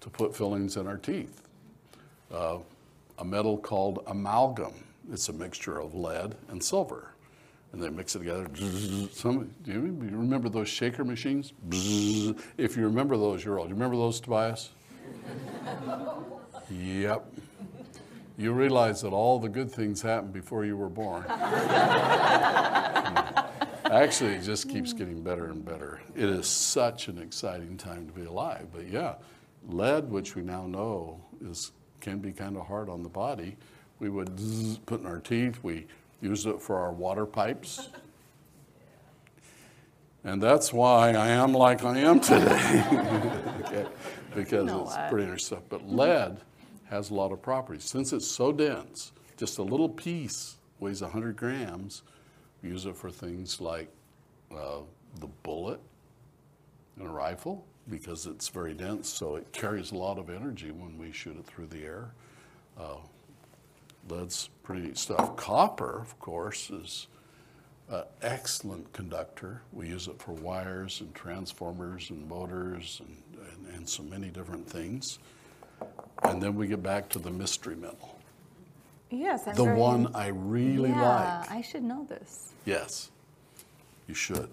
to 0.00 0.10
put 0.10 0.34
fillings 0.34 0.76
in 0.76 0.86
our 0.86 0.96
teeth. 0.96 1.42
Uh, 2.32 2.58
a 3.18 3.24
metal 3.24 3.58
called 3.58 4.02
amalgam. 4.06 4.72
It's 5.12 5.28
a 5.28 5.32
mixture 5.32 5.78
of 5.80 5.94
lead 5.94 6.36
and 6.48 6.62
silver. 6.62 7.08
And 7.72 7.82
they 7.82 7.90
mix 7.90 8.14
it 8.16 8.20
together. 8.20 8.46
Some, 9.12 9.50
do 9.64 9.72
you 9.72 9.80
you 9.80 10.16
remember 10.16 10.48
those 10.48 10.68
shaker 10.68 11.04
machines? 11.04 11.52
If 12.56 12.76
you 12.76 12.84
remember 12.84 13.16
those, 13.18 13.44
you're 13.44 13.58
old. 13.58 13.68
You 13.68 13.74
remember 13.74 13.96
those, 13.96 14.20
Tobias? 14.20 14.70
yep. 16.70 17.26
You 18.38 18.52
realize 18.52 19.02
that 19.02 19.12
all 19.12 19.40
the 19.40 19.48
good 19.48 19.68
things 19.68 20.00
happened 20.00 20.32
before 20.32 20.64
you 20.64 20.76
were 20.76 20.88
born. 20.88 21.24
Actually, 23.90 24.34
it 24.34 24.42
just 24.42 24.68
keeps 24.68 24.92
getting 24.92 25.22
better 25.24 25.46
and 25.46 25.64
better. 25.64 26.00
It 26.14 26.28
is 26.28 26.46
such 26.46 27.08
an 27.08 27.18
exciting 27.18 27.76
time 27.76 28.06
to 28.06 28.12
be 28.12 28.26
alive. 28.26 28.68
But 28.72 28.86
yeah, 28.86 29.16
lead, 29.66 30.08
which 30.08 30.36
we 30.36 30.42
now 30.42 30.68
know 30.68 31.20
is 31.44 31.72
can 32.00 32.18
be 32.18 32.30
kind 32.30 32.56
of 32.56 32.66
hard 32.68 32.88
on 32.88 33.02
the 33.02 33.08
body, 33.08 33.56
we 33.98 34.08
would 34.08 34.38
zzz, 34.38 34.78
put 34.78 35.00
in 35.00 35.06
our 35.06 35.18
teeth. 35.18 35.58
We 35.64 35.86
used 36.20 36.46
it 36.46 36.62
for 36.62 36.78
our 36.78 36.92
water 36.92 37.26
pipes. 37.26 37.88
And 40.22 40.40
that's 40.40 40.72
why 40.72 41.10
I 41.10 41.28
am 41.28 41.52
like 41.54 41.84
I 41.84 41.98
am 41.98 42.20
today, 42.20 42.84
okay? 43.64 43.86
because 44.34 44.66
know 44.66 44.82
it's 44.82 44.94
what? 44.94 45.10
pretty 45.10 45.24
interesting 45.24 45.58
stuff. 45.58 45.64
But 45.68 45.88
lead 45.88 46.40
has 46.90 47.10
a 47.10 47.14
lot 47.14 47.32
of 47.32 47.42
properties. 47.42 47.84
Since 47.84 48.12
it's 48.12 48.26
so 48.26 48.52
dense, 48.52 49.12
just 49.36 49.58
a 49.58 49.62
little 49.62 49.88
piece 49.88 50.56
weighs 50.80 51.02
100 51.02 51.36
grams. 51.36 52.02
We 52.62 52.70
use 52.70 52.86
it 52.86 52.96
for 52.96 53.10
things 53.10 53.60
like 53.60 53.88
uh, 54.52 54.80
the 55.20 55.28
bullet 55.42 55.80
in 56.98 57.06
a 57.06 57.10
rifle 57.10 57.64
because 57.88 58.26
it's 58.26 58.48
very 58.48 58.74
dense, 58.74 59.08
so 59.08 59.36
it 59.36 59.50
carries 59.52 59.92
a 59.92 59.96
lot 59.96 60.18
of 60.18 60.28
energy 60.28 60.70
when 60.70 60.98
we 60.98 61.12
shoot 61.12 61.36
it 61.38 61.46
through 61.46 61.66
the 61.66 61.84
air. 61.84 62.10
Uh, 62.78 62.96
lead's 64.08 64.50
pretty 64.62 64.82
neat 64.82 64.98
stuff. 64.98 65.36
Copper, 65.36 66.00
of 66.00 66.18
course, 66.18 66.70
is 66.70 67.06
an 67.90 68.04
excellent 68.22 68.92
conductor. 68.92 69.62
We 69.72 69.88
use 69.88 70.08
it 70.08 70.20
for 70.20 70.32
wires 70.32 71.00
and 71.00 71.14
transformers 71.14 72.10
and 72.10 72.28
motors 72.28 73.00
and, 73.04 73.46
and, 73.52 73.74
and 73.74 73.88
so 73.88 74.02
many 74.02 74.28
different 74.28 74.68
things. 74.68 75.18
And 76.24 76.42
then 76.42 76.54
we 76.56 76.66
get 76.66 76.82
back 76.82 77.08
to 77.10 77.18
the 77.18 77.30
mystery 77.30 77.76
metal, 77.76 78.18
Yes, 79.10 79.46
I'm 79.46 79.54
the 79.54 79.64
very- 79.64 79.78
one 79.78 80.14
I 80.14 80.26
really 80.28 80.90
yeah, 80.90 81.38
like. 81.40 81.50
I 81.50 81.60
should 81.62 81.82
know 81.82 82.04
this. 82.08 82.52
Yes, 82.66 83.10
you 84.06 84.14
should. 84.14 84.50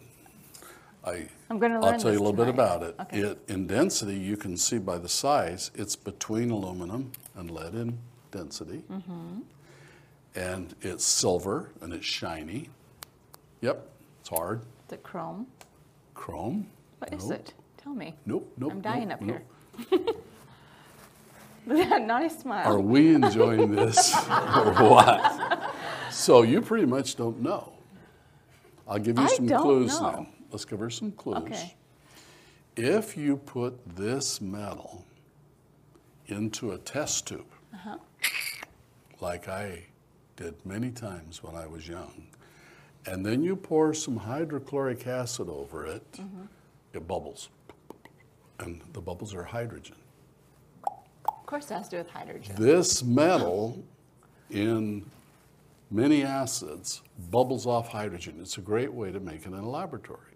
I, 1.03 1.27
I'm 1.49 1.59
gonna 1.59 1.79
I'll 1.85 1.99
tell 1.99 2.11
you 2.11 2.17
a 2.17 2.23
little 2.25 2.33
bit 2.33 2.47
about 2.47 2.81
it. 2.81 2.95
Okay. 2.99 3.19
it. 3.19 3.39
In 3.47 3.67
density, 3.67 4.15
you 4.15 4.37
can 4.37 4.57
see 4.57 4.77
by 4.79 4.97
the 4.97 5.09
size, 5.09 5.69
it's 5.75 5.95
between 5.95 6.49
aluminum 6.51 7.11
and 7.35 7.51
lead 7.51 7.75
in 7.75 7.97
density. 8.31 8.83
Mm-hmm. 8.89 9.41
And 10.35 10.73
it's 10.81 11.05
silver 11.05 11.69
and 11.81 11.93
it's 11.93 12.05
shiny. 12.05 12.69
Yep, 13.61 13.87
it's 14.21 14.29
hard. 14.29 14.61
Is 14.87 14.93
it 14.93 15.03
chrome? 15.03 15.47
Chrome? 16.13 16.67
What 16.99 17.13
is 17.13 17.29
Nope. 17.29 17.39
it? 17.39 17.53
Tell 17.77 17.93
me. 17.93 18.15
Nope, 18.25 18.51
nope. 18.57 18.71
I'm 18.71 18.81
dying 18.81 19.09
nope, 19.09 19.21
up 19.21 19.21
nope. 19.21 19.41
here. 19.89 19.99
that 21.67 22.01
nice 22.05 22.39
smile. 22.39 22.65
Are 22.67 22.79
we 22.79 23.13
enjoying 23.15 23.75
this 23.75 24.13
or 24.29 24.73
what? 24.73 25.73
So 26.11 26.41
you 26.43 26.61
pretty 26.61 26.85
much 26.85 27.15
don't 27.15 27.41
know. 27.41 27.73
I'll 28.87 28.99
give 28.99 29.17
you 29.17 29.25
I 29.25 29.27
some 29.27 29.47
clues 29.47 29.99
know. 29.99 30.11
now. 30.11 30.27
Let's 30.51 30.65
give 30.65 30.79
her 30.79 30.89
some 30.89 31.11
clues. 31.11 31.37
Okay. 31.37 31.75
If 32.77 33.17
you 33.17 33.37
put 33.37 33.73
this 33.95 34.39
metal 34.41 35.05
into 36.27 36.71
a 36.71 36.77
test 36.77 37.27
tube, 37.27 37.45
Uh-huh. 37.73 37.97
like 39.21 39.47
I 39.47 39.85
did 40.35 40.55
many 40.65 40.91
times 40.91 41.41
when 41.43 41.55
I 41.55 41.65
was 41.67 41.87
young, 41.87 42.27
and 43.05 43.25
then 43.25 43.43
you 43.43 43.55
pour 43.55 43.93
some 43.93 44.17
hydrochloric 44.17 45.07
acid 45.07 45.49
over 45.49 45.85
it, 45.85 46.11
Mm-hmm. 46.13 46.43
it 46.93 47.07
bubbles. 47.07 47.49
And 48.59 48.81
the 48.93 49.01
bubbles 49.01 49.33
are 49.33 49.43
hydrogen. 49.43 49.95
Course, 51.55 51.71
it 51.71 51.75
has 51.75 51.87
to 51.87 51.95
do 51.95 51.97
with 51.99 52.09
hydrogen. 52.09 52.53
This 52.57 53.01
metal 53.01 53.81
in 54.49 55.05
many 55.89 56.21
acids 56.21 57.01
bubbles 57.31 57.65
off 57.65 57.87
hydrogen. 57.87 58.39
It's 58.41 58.57
a 58.57 58.61
great 58.61 58.91
way 58.91 59.09
to 59.13 59.21
make 59.21 59.43
it 59.43 59.47
in 59.47 59.53
a 59.53 59.69
laboratory. 59.69 60.33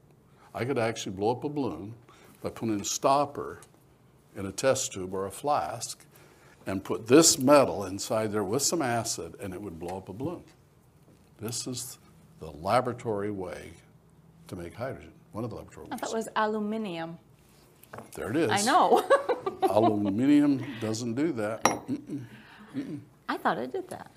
I 0.55 0.63
could 0.63 0.77
actually 0.77 1.17
blow 1.17 1.32
up 1.32 1.43
a 1.43 1.49
balloon 1.49 1.93
by 2.41 2.51
putting 2.51 2.79
a 2.79 2.86
stopper 2.86 3.60
in 4.38 4.45
a 4.45 4.51
test 4.53 4.93
tube 4.93 5.13
or 5.13 5.25
a 5.25 5.32
flask 5.32 6.05
and 6.65 6.82
put 6.82 7.05
this 7.05 7.38
metal 7.38 7.84
inside 7.84 8.32
there 8.32 8.45
with 8.45 8.62
some 8.62 8.82
acid 8.82 9.36
and 9.41 9.53
it 9.53 9.62
would 9.62 9.77
blow 9.77 9.97
up 9.97 10.08
a 10.08 10.13
balloon. 10.13 10.43
This 11.38 11.67
is 11.67 11.97
the 12.39 12.49
laboratory 12.49 13.32
way 13.32 13.71
to 14.47 14.55
make 14.55 14.73
hydrogen. 14.73 15.12
One 15.34 15.43
of 15.43 15.49
the 15.49 15.58
laboratory 15.58 15.88
I 15.91 15.95
ways. 15.95 15.99
thought 15.99 16.12
it 16.12 16.15
was 16.15 16.29
aluminium. 16.38 17.17
There 18.15 18.30
it 18.30 18.36
is. 18.36 18.52
I 18.52 18.62
know. 18.62 19.03
Aluminium 19.63 20.66
doesn't 20.82 21.16
do 21.16 21.32
that. 21.34 21.68
I 23.28 23.38
thought 23.38 23.57
it 23.57 23.72
did 23.72 23.89
that. 23.89 24.11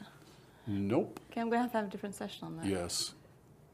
Nope. 0.67 1.21
Okay, 1.31 1.41
I'm 1.41 1.51
gonna 1.51 1.63
have 1.63 1.73
to 1.73 1.79
have 1.79 1.87
a 1.87 1.91
different 1.91 2.15
session 2.15 2.47
on 2.47 2.57
that. 2.59 2.67
Yes. 2.67 3.15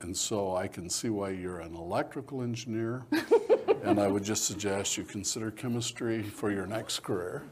And 0.01 0.17
so 0.17 0.55
I 0.55 0.69
can 0.69 0.89
see 0.89 1.11
why 1.11 1.31
you're 1.31 1.61
an 1.61 1.75
electrical 1.75 2.43
engineer. 2.43 3.03
and 3.83 4.01
I 4.01 4.07
would 4.09 4.23
just 4.23 4.45
suggest 4.45 4.97
you 4.97 5.05
consider 5.05 5.51
chemistry 5.51 6.23
for 6.23 6.51
your 6.51 6.67
next 6.67 7.01
career. 7.01 7.43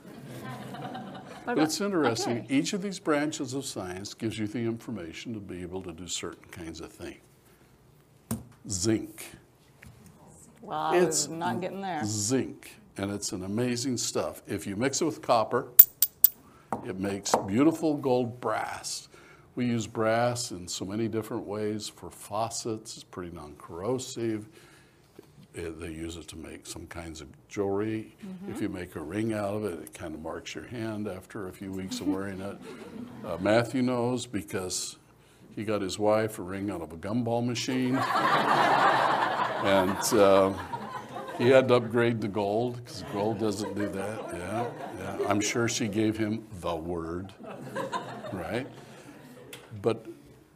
But 1.45 1.59
it's 1.59 1.81
interesting. 1.81 2.39
okay. 2.39 2.47
Each 2.49 2.73
of 2.73 2.83
these 2.83 2.99
branches 2.99 3.55
of 3.55 3.65
science 3.65 4.15
gives 4.15 4.39
you 4.39 4.49
the 4.49 4.59
information 4.59 5.33
to 5.35 5.41
be 5.41 5.63
able 5.63 5.81
to 5.83 5.93
do 5.93 6.09
certain 6.09 6.49
kinds 6.51 6.81
of 6.81 6.91
things. 6.91 7.21
Zinc. 8.69 9.36
Well, 10.67 10.79
I 10.79 10.97
It's 10.99 11.29
was 11.29 11.29
not 11.29 11.61
getting 11.61 11.81
there. 11.81 12.03
Zinc. 12.05 12.73
And 12.97 13.11
it's 13.13 13.33
an 13.33 13.45
amazing 13.45 13.99
stuff. 13.99 14.43
If 14.49 14.67
you 14.67 14.75
mix 14.75 15.01
it 15.01 15.05
with 15.05 15.23
copper, 15.23 15.69
it 16.85 16.99
makes 16.99 17.33
beautiful 17.47 17.97
gold 17.97 18.41
brass. 18.41 19.09
We 19.55 19.67
use 19.67 19.87
brass 19.87 20.51
in 20.51 20.67
so 20.67 20.85
many 20.85 21.07
different 21.09 21.47
ways 21.47 21.89
for 21.89 22.11
faucets. 22.11 22.95
It's 22.97 23.05
pretty 23.05 23.35
non-corrosive. 23.35 24.49
It- 25.55 25.79
they 25.81 25.91
use 25.91 26.17
it 26.17 26.27
to 26.29 26.37
make 26.37 26.67
some 26.67 26.87
kinds 26.89 27.21
of 27.21 27.29
jewelry. 27.49 28.15
If 28.49 28.61
you 28.61 28.69
make 28.69 28.97
a 28.97 29.01
ring 29.01 29.33
out 29.33 29.55
of 29.55 29.65
it, 29.65 29.79
it 29.81 29.95
kind 29.95 30.15
of 30.15 30.21
marks 30.21 30.55
your 30.55 30.65
hand 30.67 31.07
after 31.09 31.49
a 31.49 31.53
few 31.53 31.71
weeks 31.73 32.01
of 32.01 32.09
wearing 32.09 32.41
it. 32.41 32.57
Uh, 33.25 33.37
Matthew 33.41 33.83
knows 33.83 34.27
because 34.27 34.97
he 35.55 35.65
got 35.65 35.81
his 35.81 35.99
wife 35.99 36.39
a 36.39 36.43
ring 36.43 36.71
out 36.71 36.83
of 36.83 36.93
a 36.93 36.97
gumball 36.97 37.47
machine. 37.47 37.95
and 39.67 40.15
uh, 40.15 40.53
he 41.39 41.49
had 41.49 41.67
to 41.69 41.75
upgrade 41.75 42.21
to 42.21 42.29
gold 42.29 42.77
because 42.77 43.03
gold 43.13 43.41
doesn't 43.41 43.75
do 43.75 43.89
that. 43.89 44.21
Yeah, 44.33 44.67
yeah. 44.99 45.29
I'm 45.29 45.41
sure 45.41 45.69
she 45.69 45.89
gave 45.89 46.17
him 46.17 46.47
the 46.61 46.75
word, 46.75 47.33
right? 48.33 48.67
But 49.83 50.07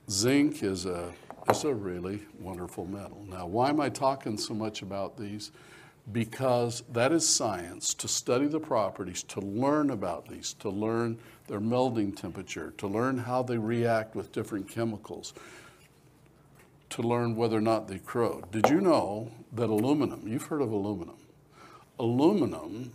zinc 0.09 0.63
is 0.63 0.87
a 0.87 1.13
is 1.51 1.65
a 1.65 1.75
really 1.75 2.21
wonderful 2.39 2.87
metal. 2.87 3.25
Now, 3.29 3.47
why 3.47 3.71
am 3.71 3.81
I 3.81 3.89
talking 3.89 4.39
so 4.39 4.55
much 4.55 4.83
about 4.83 5.17
these? 5.17 5.51
Because 6.13 6.85
that 6.93 7.13
is 7.13 7.29
science 7.29 7.93
to 7.95 8.09
study 8.09 8.47
the 8.47 8.61
properties, 8.61 9.23
to 9.25 9.41
learn 9.41 9.91
about 9.91 10.29
these, 10.29 10.55
to 10.55 10.71
learn 10.71 11.19
their 11.49 11.61
melting 11.61 12.13
temperature, 12.13 12.73
to 12.79 12.87
learn 12.87 13.19
how 13.19 13.43
they 13.43 13.59
react 13.59 14.15
with 14.15 14.31
different 14.33 14.69
chemicals, 14.69 15.35
to 16.91 17.03
learn 17.03 17.36
whether 17.36 17.57
or 17.57 17.62
not 17.62 17.88
they 17.88 17.99
corrode. 17.99 18.51
Did 18.51 18.68
you 18.68 18.80
know 18.80 19.30
that 19.53 19.70
aluminum, 19.70 20.26
you've 20.26 20.45
heard 20.45 20.62
of 20.62 20.72
aluminum, 20.72 21.16
aluminum 21.99 22.93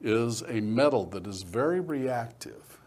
is 0.00 0.42
a 0.42 0.60
metal 0.60 1.06
that 1.06 1.26
is 1.26 1.42
very 1.42 1.80
reactive. 1.80 2.78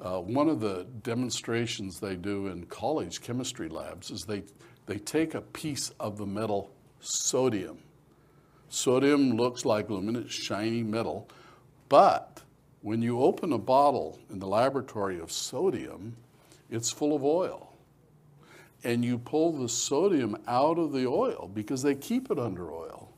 Uh, 0.00 0.20
one 0.20 0.48
of 0.48 0.60
the 0.60 0.86
demonstrations 1.02 1.98
they 1.98 2.14
do 2.14 2.48
in 2.48 2.66
college 2.66 3.20
chemistry 3.20 3.68
labs 3.68 4.10
is 4.10 4.22
they, 4.22 4.42
they 4.86 4.98
take 4.98 5.34
a 5.34 5.40
piece 5.40 5.90
of 5.98 6.18
the 6.18 6.26
metal 6.26 6.70
sodium. 7.00 7.78
Sodium 8.68 9.32
looks 9.32 9.64
like 9.64 9.88
aluminum, 9.88 10.22
it's 10.22 10.34
shiny 10.34 10.82
metal, 10.82 11.28
but 11.88 12.42
when 12.82 13.00
you 13.00 13.20
open 13.20 13.52
a 13.52 13.58
bottle 13.58 14.18
in 14.30 14.38
the 14.38 14.46
laboratory 14.46 15.18
of 15.18 15.32
sodium, 15.32 16.16
it's 16.70 16.90
full 16.90 17.14
of 17.14 17.24
oil. 17.24 17.73
And 18.84 19.04
you 19.04 19.18
pull 19.18 19.52
the 19.52 19.68
sodium 19.68 20.36
out 20.46 20.78
of 20.78 20.92
the 20.92 21.06
oil 21.06 21.50
because 21.52 21.82
they 21.82 21.94
keep 21.94 22.30
it 22.30 22.38
under 22.38 22.70
oil. 22.70 23.10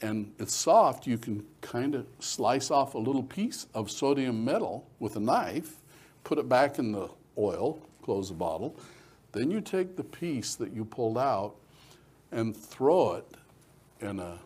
And 0.00 0.32
it's 0.38 0.52
soft, 0.54 1.06
you 1.06 1.16
can 1.16 1.46
kind 1.60 1.94
of 1.94 2.06
slice 2.18 2.70
off 2.70 2.94
a 2.94 2.98
little 2.98 3.22
piece 3.22 3.66
of 3.72 3.90
sodium 3.90 4.44
metal 4.44 4.86
with 4.98 5.16
a 5.16 5.20
knife, 5.20 5.76
put 6.24 6.38
it 6.38 6.48
back 6.48 6.78
in 6.78 6.92
the 6.92 7.08
oil, 7.38 7.78
close 8.02 8.28
the 8.28 8.34
bottle. 8.34 8.76
Then 9.32 9.50
you 9.50 9.60
take 9.60 9.96
the 9.96 10.04
piece 10.04 10.56
that 10.56 10.72
you 10.72 10.84
pulled 10.84 11.16
out 11.16 11.54
and 12.30 12.56
throw 12.56 13.14
it 13.14 13.36
in 14.00 14.18
a 14.18 14.38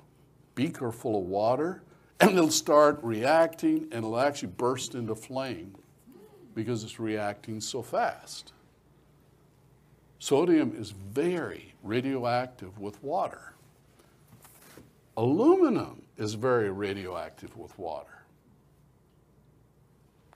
beaker 0.55 0.93
full 0.93 1.19
of 1.19 1.25
water 1.25 1.83
and 2.21 2.31
it'll 2.31 2.51
start 2.51 2.99
reacting 3.03 3.89
and 3.93 4.05
it'll 4.05 4.19
actually 4.19 4.49
burst 4.49 4.95
into 4.95 5.15
flame 5.15 5.75
because 6.55 6.83
it's 6.83 6.99
reacting 6.99 7.61
so 7.61 7.83
fast. 7.83 8.53
Sodium 10.19 10.75
is 10.77 10.91
very 10.91 11.75
radioactive 11.83 12.79
with 12.79 13.03
water. 13.03 13.55
Aluminum 15.17 16.03
is 16.17 16.35
very 16.35 16.71
radioactive 16.71 17.57
with 17.57 17.77
water. 17.79 18.23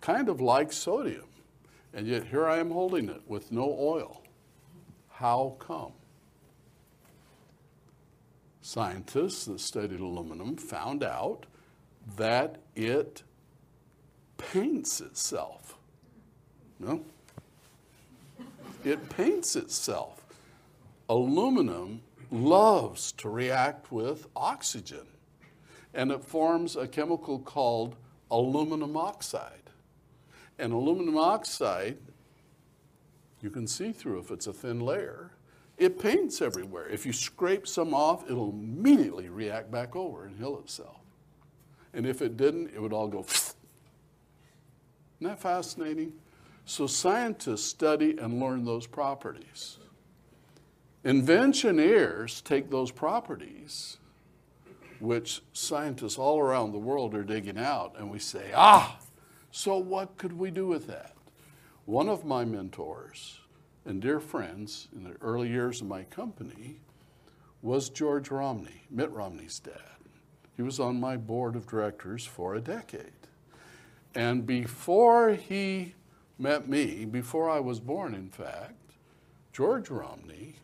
Kind 0.00 0.28
of 0.28 0.40
like 0.40 0.72
sodium. 0.72 1.26
And 1.94 2.06
yet 2.06 2.26
here 2.26 2.46
I 2.46 2.58
am 2.58 2.70
holding 2.70 3.08
it 3.08 3.22
with 3.26 3.52
no 3.52 3.76
oil. 3.78 4.22
How 5.08 5.56
come? 5.58 5.92
Scientists 8.60 9.44
that 9.44 9.60
studied 9.60 10.00
aluminum 10.00 10.56
found 10.56 11.02
out 11.02 11.46
that 12.16 12.56
it 12.74 13.22
paints 14.38 15.00
itself. 15.00 15.76
No? 16.78 17.04
It 18.84 19.08
paints 19.10 19.56
itself. 19.56 20.24
Aluminum 21.08 22.02
loves 22.30 23.12
to 23.12 23.28
react 23.28 23.92
with 23.92 24.26
oxygen, 24.34 25.06
and 25.94 26.10
it 26.10 26.24
forms 26.24 26.74
a 26.76 26.88
chemical 26.88 27.38
called 27.38 27.96
aluminum 28.30 28.96
oxide. 28.96 29.70
And 30.58 30.72
aluminum 30.72 31.18
oxide, 31.18 31.98
you 33.40 33.50
can 33.50 33.66
see 33.66 33.92
through 33.92 34.20
if 34.20 34.30
it's 34.30 34.46
a 34.46 34.52
thin 34.52 34.80
layer. 34.80 35.32
It 35.76 35.98
paints 35.98 36.40
everywhere. 36.40 36.88
If 36.88 37.04
you 37.06 37.12
scrape 37.12 37.66
some 37.66 37.92
off, 37.94 38.24
it'll 38.30 38.50
immediately 38.50 39.28
react 39.28 39.70
back 39.70 39.96
over 39.96 40.24
and 40.24 40.36
heal 40.36 40.58
itself. 40.58 41.00
And 41.94 42.06
if 42.06 42.22
it 42.22 42.36
didn't, 42.36 42.70
it 42.74 42.80
would 42.80 42.92
all 42.92 43.08
go. 43.08 43.20
Isn't 43.28 43.56
that 45.20 45.40
fascinating? 45.40 46.12
So 46.64 46.86
scientists 46.86 47.64
study 47.64 48.16
and 48.18 48.40
learn 48.40 48.64
those 48.64 48.86
properties. 48.86 49.78
Inventioneers 51.04 52.40
take 52.42 52.70
those 52.70 52.92
properties, 52.92 53.98
which 55.00 55.42
scientists 55.52 56.16
all 56.16 56.38
around 56.38 56.72
the 56.72 56.78
world 56.78 57.14
are 57.14 57.24
digging 57.24 57.58
out, 57.58 57.94
and 57.98 58.10
we 58.10 58.20
say, 58.20 58.52
ah, 58.54 58.98
so 59.50 59.76
what 59.76 60.16
could 60.16 60.32
we 60.32 60.50
do 60.50 60.66
with 60.66 60.86
that? 60.86 61.14
One 61.86 62.08
of 62.08 62.24
my 62.24 62.44
mentors 62.44 63.40
and 63.84 64.00
dear 64.00 64.20
friends 64.20 64.86
in 64.94 65.02
the 65.02 65.16
early 65.20 65.48
years 65.48 65.80
of 65.80 65.88
my 65.88 66.04
company 66.04 66.78
was 67.60 67.90
George 67.90 68.30
Romney, 68.30 68.82
Mitt 68.88 69.10
Romney's 69.10 69.58
dad. 69.58 69.74
He 70.56 70.62
was 70.62 70.78
on 70.78 71.00
my 71.00 71.16
board 71.16 71.56
of 71.56 71.66
directors 71.66 72.24
for 72.24 72.54
a 72.54 72.60
decade. 72.60 73.10
And 74.14 74.46
before 74.46 75.30
he 75.30 75.94
met 76.42 76.68
me, 76.68 77.04
before 77.04 77.48
I 77.48 77.60
was 77.60 77.80
born, 77.80 78.14
in 78.14 78.28
fact, 78.28 78.74
George 79.52 79.88
Romney 79.88 80.56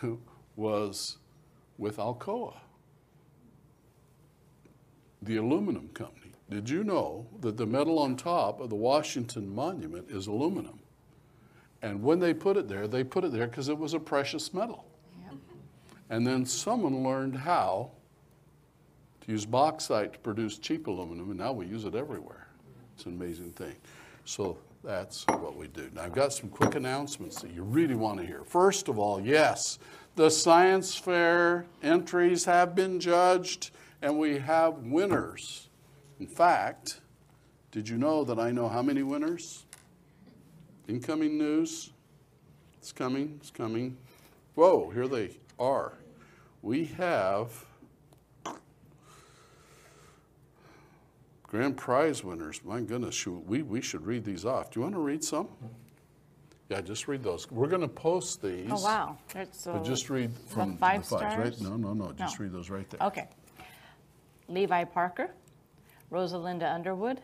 who 0.00 0.20
was 0.56 1.18
with 1.78 1.96
Alcoa, 1.96 2.54
the 5.22 5.36
aluminum 5.36 5.88
company. 5.88 6.32
Did 6.50 6.68
you 6.70 6.84
know 6.84 7.26
that 7.40 7.56
the 7.56 7.66
metal 7.66 7.98
on 7.98 8.16
top 8.16 8.60
of 8.60 8.70
the 8.70 8.76
Washington 8.76 9.52
Monument 9.52 10.06
is 10.10 10.26
aluminum? 10.26 10.78
And 11.82 12.02
when 12.02 12.20
they 12.20 12.32
put 12.32 12.56
it 12.56 12.68
there, 12.68 12.86
they 12.86 13.02
put 13.04 13.24
it 13.24 13.32
there 13.32 13.46
because 13.46 13.68
it 13.68 13.76
was 13.76 13.94
a 13.94 14.00
precious 14.00 14.54
metal. 14.54 14.86
Yep. 15.24 15.34
And 16.10 16.26
then 16.26 16.46
someone 16.46 17.02
learned 17.02 17.36
how 17.36 17.90
to 19.22 19.32
use 19.32 19.44
bauxite 19.44 20.12
to 20.12 20.18
produce 20.20 20.58
cheap 20.58 20.86
aluminum, 20.86 21.30
and 21.30 21.38
now 21.38 21.52
we 21.52 21.66
use 21.66 21.84
it 21.84 21.94
everywhere. 21.94 22.46
It's 22.94 23.06
an 23.06 23.12
amazing 23.12 23.52
thing. 23.52 23.74
So 24.24 24.58
that's 24.86 25.26
what 25.26 25.56
we 25.56 25.66
do. 25.66 25.90
Now, 25.92 26.02
I've 26.02 26.12
got 26.12 26.32
some 26.32 26.48
quick 26.48 26.76
announcements 26.76 27.42
that 27.42 27.50
you 27.50 27.64
really 27.64 27.96
want 27.96 28.20
to 28.20 28.24
hear. 28.24 28.44
First 28.44 28.88
of 28.88 29.00
all, 29.00 29.20
yes, 29.20 29.80
the 30.14 30.30
science 30.30 30.94
fair 30.94 31.66
entries 31.82 32.44
have 32.44 32.76
been 32.76 33.00
judged, 33.00 33.72
and 34.00 34.16
we 34.16 34.38
have 34.38 34.74
winners. 34.84 35.68
In 36.20 36.28
fact, 36.28 37.00
did 37.72 37.88
you 37.88 37.98
know 37.98 38.22
that 38.24 38.38
I 38.38 38.52
know 38.52 38.68
how 38.68 38.80
many 38.80 39.02
winners? 39.02 39.66
Incoming 40.86 41.36
news. 41.36 41.90
It's 42.78 42.92
coming, 42.92 43.38
it's 43.40 43.50
coming. 43.50 43.96
Whoa, 44.54 44.90
here 44.90 45.08
they 45.08 45.30
are. 45.58 45.94
We 46.62 46.84
have 46.96 47.64
grand 51.46 51.76
prize 51.76 52.22
winners. 52.24 52.60
My 52.64 52.80
goodness, 52.80 53.26
we, 53.26 53.62
we 53.62 53.80
should 53.80 54.04
read 54.06 54.24
these 54.24 54.44
off. 54.44 54.70
Do 54.70 54.80
you 54.80 54.82
want 54.84 54.94
to 54.94 55.00
read 55.00 55.22
some? 55.24 55.48
Yeah, 56.68 56.80
just 56.80 57.06
read 57.06 57.22
those. 57.22 57.48
We're 57.50 57.68
going 57.68 57.82
to 57.82 57.88
post 57.88 58.42
these. 58.42 58.68
Oh, 58.70 58.82
wow. 58.82 59.16
So 59.52 59.72
but 59.72 59.80
uh, 59.80 59.84
just 59.84 60.10
read 60.10 60.32
from 60.48 60.72
the 60.72 60.78
five 60.78 61.02
the 61.08 61.16
fives, 61.16 61.34
stars? 61.34 61.60
right? 61.60 61.70
No, 61.70 61.76
no, 61.76 61.92
no. 61.94 62.12
Just 62.12 62.38
No. 62.40 62.44
read 62.44 62.52
those 62.52 62.70
right 62.70 62.88
there. 62.90 63.06
Okay. 63.06 63.28
Levi 64.48 64.84
Parker, 64.84 65.30
Rosalinda 66.10 66.72
Underwood, 66.72 67.20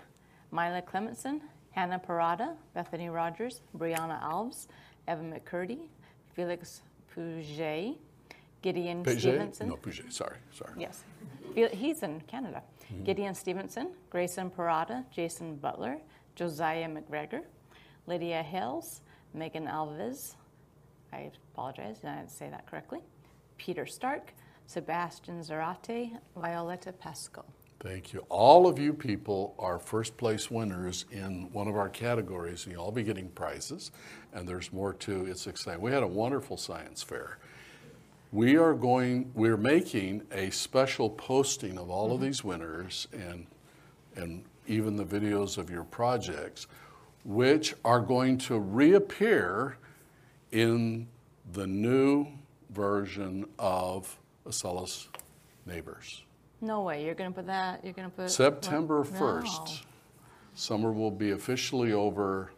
Mila 0.52 0.82
Clementson, 0.82 1.40
Hannah 1.72 1.98
Parada, 2.00 2.54
Bethany 2.74 3.08
Rogers, 3.08 3.62
Brianna 3.76 4.22
Alves, 4.22 4.66
Evan 5.08 5.32
McCurdy, 5.32 5.78
Felix 6.34 6.82
Pouget, 7.14 7.96
Gideon 8.60 9.02
Paget? 9.02 9.20
Stevenson. 9.20 9.68
No, 9.68 9.76
Puget. 9.76 10.12
Sorry, 10.12 10.36
sorry. 10.52 10.72
Yes. 10.78 11.02
He's 11.72 12.02
in 12.02 12.20
Canada. 12.22 12.62
Hmm. 12.88 13.04
Gideon 13.04 13.34
Stevenson, 13.34 13.90
Grayson 14.10 14.50
Parada, 14.50 15.04
Jason 15.10 15.56
Butler, 15.56 15.98
Josiah 16.34 16.88
McGregor, 16.88 17.42
Lydia 18.06 18.42
Hales, 18.42 19.00
Megan 19.34 19.66
Alves, 19.66 20.34
I 21.12 21.30
apologize, 21.52 21.98
I 22.04 22.16
didn't 22.16 22.30
say 22.30 22.48
that 22.50 22.66
correctly, 22.66 23.00
Peter 23.58 23.86
Stark, 23.86 24.32
Sebastian 24.66 25.40
Zarate, 25.40 26.12
Violetta 26.36 26.92
Pasco. 26.92 27.44
Thank 27.80 28.12
you. 28.12 28.24
All 28.28 28.68
of 28.68 28.78
you 28.78 28.92
people 28.92 29.56
are 29.58 29.78
first 29.78 30.16
place 30.16 30.48
winners 30.50 31.04
in 31.10 31.50
one 31.52 31.66
of 31.66 31.76
our 31.76 31.88
categories, 31.88 32.64
and 32.64 32.72
you'll 32.72 32.84
all 32.84 32.92
be 32.92 33.02
getting 33.02 33.28
prizes. 33.30 33.90
And 34.32 34.48
there's 34.48 34.72
more 34.72 34.94
too. 34.94 35.26
It's 35.26 35.48
exciting. 35.48 35.82
We 35.82 35.90
had 35.90 36.04
a 36.04 36.08
wonderful 36.08 36.56
science 36.56 37.02
fair. 37.02 37.38
We 38.32 38.56
are 38.56 38.72
going, 38.72 39.30
we're 39.34 39.58
making 39.58 40.22
a 40.32 40.48
special 40.48 41.10
posting 41.10 41.76
of 41.76 41.90
all 41.90 42.06
of 42.06 42.12
mm-hmm. 42.12 42.24
these 42.24 42.42
winners 42.42 43.06
and, 43.12 43.46
and 44.16 44.42
even 44.66 44.96
the 44.96 45.04
videos 45.04 45.58
of 45.58 45.68
your 45.68 45.84
projects, 45.84 46.66
which 47.24 47.74
are 47.84 48.00
going 48.00 48.38
to 48.38 48.58
reappear 48.58 49.76
in 50.50 51.08
the 51.52 51.66
new 51.66 52.26
version 52.70 53.44
of 53.58 54.18
Acellus 54.46 55.08
neighbors. 55.66 56.22
No 56.62 56.80
way. 56.80 57.04
You're 57.04 57.14
going 57.14 57.30
to 57.30 57.36
put 57.36 57.46
that. 57.48 57.84
You're 57.84 57.92
going 57.92 58.10
to 58.10 58.16
put 58.16 58.30
September 58.30 59.04
No. 59.12 59.20
1st, 59.20 59.82
summer 60.54 60.90
will 60.90 61.10
be 61.10 61.32
officially 61.32 61.92
over 61.92 62.52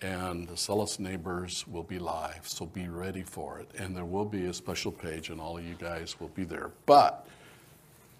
and 0.00 0.46
the 0.48 0.54
Acellus 0.54 0.98
Neighbors 0.98 1.66
will 1.66 1.82
be 1.82 1.98
live, 1.98 2.46
so 2.46 2.66
be 2.66 2.88
ready 2.88 3.22
for 3.22 3.58
it. 3.58 3.70
And 3.78 3.96
there 3.96 4.04
will 4.04 4.24
be 4.24 4.46
a 4.46 4.54
special 4.54 4.92
page 4.92 5.30
and 5.30 5.40
all 5.40 5.58
of 5.58 5.64
you 5.64 5.74
guys 5.74 6.20
will 6.20 6.28
be 6.28 6.44
there. 6.44 6.70
But 6.86 7.26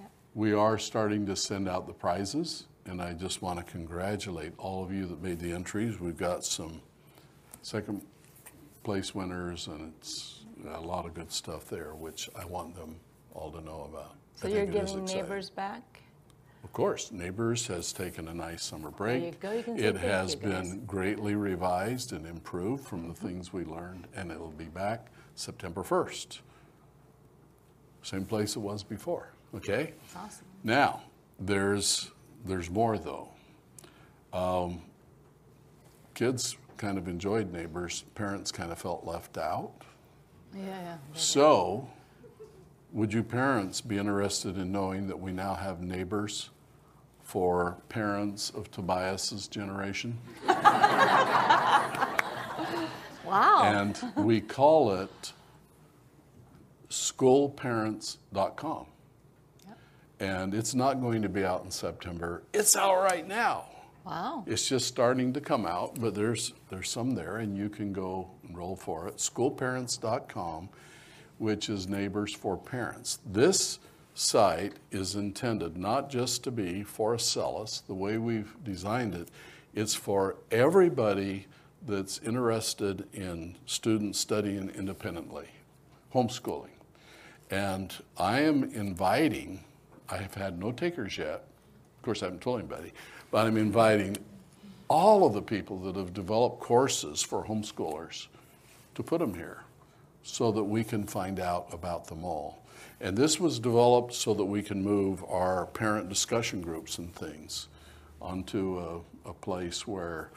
Yep. 0.01 0.11
we 0.35 0.53
are 0.53 0.79
starting 0.79 1.27
to 1.27 1.37
send 1.37 1.69
out 1.69 1.87
the 1.87 1.93
prizes 1.93 2.67
and 2.87 3.01
I 3.03 3.13
just 3.13 3.43
want 3.43 3.59
to 3.59 3.65
congratulate 3.71 4.55
all 4.59 4.83
of 4.83 4.93
you 4.93 5.07
that 5.07 5.23
made 5.23 5.39
the 5.39 5.53
entries. 5.53 6.01
We've 6.01 6.17
got 6.17 6.45
some 6.45 6.81
second 7.63 8.03
place 8.83 9.15
winners 9.15 9.67
and 9.69 9.93
it's 9.99 10.45
a 10.67 10.81
lot 10.81 11.07
of 11.07 11.15
good 11.15 11.31
stuff 11.31 11.69
there, 11.69 11.95
which 11.95 12.29
I 12.35 12.45
want 12.45 12.75
them 12.75 12.97
all 13.35 13.53
to 13.53 13.61
know 13.61 13.89
about. 13.93 14.15
So 14.37 14.49
I 14.49 14.51
you're 14.53 14.61
think 14.67 14.77
it 14.77 14.85
is 14.85 14.93
giving 14.93 15.05
neighbors 15.07 15.51
back. 15.51 16.01
Of 16.69 16.75
course, 16.75 17.11
Neighbors 17.11 17.67
has 17.69 17.95
taken 17.95 18.29
a 18.29 18.35
nice 18.35 18.63
summer 18.63 18.91
break. 18.91 19.25
you 19.25 19.33
go. 19.41 19.53
You 19.53 19.63
can 19.63 19.79
It 19.79 19.97
has 19.97 20.37
been 20.37 20.85
greatly 20.85 21.35
revised 21.35 22.13
and 22.13 22.27
improved 22.27 22.85
from 22.87 23.09
the 23.09 23.15
things 23.15 23.55
we 23.55 23.65
learned, 23.65 24.07
and 24.15 24.31
it'll 24.31 24.51
be 24.51 24.67
back 24.67 25.07
September 25.35 25.83
1st. 25.83 26.41
Same 28.03 28.27
place 28.27 28.55
it 28.55 28.59
was 28.59 28.83
before, 28.83 29.33
okay? 29.57 29.95
It's 30.05 30.15
awesome. 30.15 30.45
Now, 30.63 31.01
there's, 31.41 32.11
there's 32.45 32.71
more 32.71 32.99
though. 32.99 33.31
Um, 34.35 34.83
Kids 36.13 36.59
kind 36.77 36.99
of 36.99 37.09
enjoyed 37.09 37.51
Neighbors, 37.51 38.05
parents 38.15 38.53
kind 38.53 38.71
of 38.71 38.79
felt 38.79 39.07
left 39.07 39.39
out. 39.39 39.73
Yeah, 40.55 40.65
yeah. 40.67 40.97
So, 41.15 41.89
would 42.93 43.13
you 43.13 43.23
parents 43.23 43.81
be 43.81 43.97
interested 43.97 44.59
in 44.59 44.71
knowing 44.71 45.07
that 45.09 45.19
we 45.19 45.33
now 45.33 45.55
have 45.55 45.81
neighbors 45.81 46.51
for 47.29 47.77
parents 47.91 48.49
of 48.49 48.71
Tobias's 48.71 49.49
generation? 49.49 50.17
Wow. 53.27 53.63
And 53.63 54.01
we 54.17 54.41
call 54.41 54.95
it 54.95 55.33
schoolparents.com. 56.89 58.87
And 60.21 60.55
it's 60.55 60.75
not 60.75 61.03
going 61.03 61.21
to 61.21 61.29
be 61.29 61.45
out 61.45 61.65
in 61.65 61.71
September. 61.71 62.43
It's 62.55 62.75
out 62.75 63.03
right 63.03 63.29
now. 63.29 63.67
wow. 64.07 64.45
It's 64.47 64.67
just 64.67 64.89
starting 64.89 65.35
to 65.35 65.41
come 65.43 65.67
out, 65.67 66.01
but 66.01 66.15
there's 66.15 66.55
there's 66.71 66.89
some 66.89 67.15
there, 67.15 67.37
and 67.37 67.57
you 67.57 67.69
can 67.69 67.93
go 67.93 68.31
enroll 68.49 68.75
for 68.75 69.07
it. 69.07 69.19
Schoolparents.com, 69.19 70.71
which 71.37 71.69
is 71.69 71.87
Neighbors 71.87 72.35
for 72.35 72.57
Parents. 72.57 73.19
This 73.27 73.79
site 74.19 74.73
is 74.91 75.15
intended 75.15 75.77
not 75.77 76.11
just 76.11 76.43
to 76.43 76.51
be 76.51 76.83
for 76.83 77.15
Acellus, 77.15 77.87
the 77.87 77.95
way 77.95 78.19
we've 78.19 78.53
designed 78.65 79.15
it, 79.15 79.29
it's 79.75 79.95
for 79.95 80.35
everybody 80.51 81.47
that's 81.87 82.19
interested 82.19 83.07
in 83.13 83.55
students 83.65 84.19
studying 84.19 84.71
independently, 84.71 85.47
homeschooling. 86.13 86.71
And 87.51 87.95
I 88.17 88.41
am 88.41 88.65
inviting, 88.65 89.63
I 90.09 90.17
have 90.17 90.35
had 90.35 90.59
no 90.59 90.73
takers 90.73 91.17
yet. 91.17 91.45
Of 91.99 92.03
course, 92.03 92.23
I 92.23 92.27
haven't 92.27 92.43
told 92.43 92.59
anybody, 92.59 92.93
but 93.31 93.47
I'm 93.47 93.57
inviting 93.57 94.17
all 94.89 95.27
of 95.27 95.33
the 95.33 95.43
people 95.43 95.79
that 95.83 95.95
have 95.95 96.13
developed 96.13 96.59
courses 96.59 97.23
for 97.23 97.45
homeschoolers 97.45 98.27
to 98.97 99.03
put 99.05 99.21
them 99.21 99.35
here 99.35 99.63
so 100.25 100.51
that 100.51 100.65
we 100.65 100.83
can 100.83 101.05
find 101.05 101.39
out 101.39 101.69
about 101.73 102.09
them 102.09 102.25
all. 102.25 102.65
And 103.01 103.17
this 103.17 103.39
was 103.39 103.59
developed 103.61 104.13
so 104.15 104.35
that 104.35 104.45
we 104.45 104.63
can 104.63 104.83
move 104.83 105.25
our 105.25 105.67
parent 105.67 106.09
discussion 106.09 106.61
groups 106.61 106.99
and 106.99 107.15
things 107.15 107.69
onto 108.21 108.79
a, 109.27 109.31
a 109.31 109.35
place 109.35 109.87
where 109.87 110.31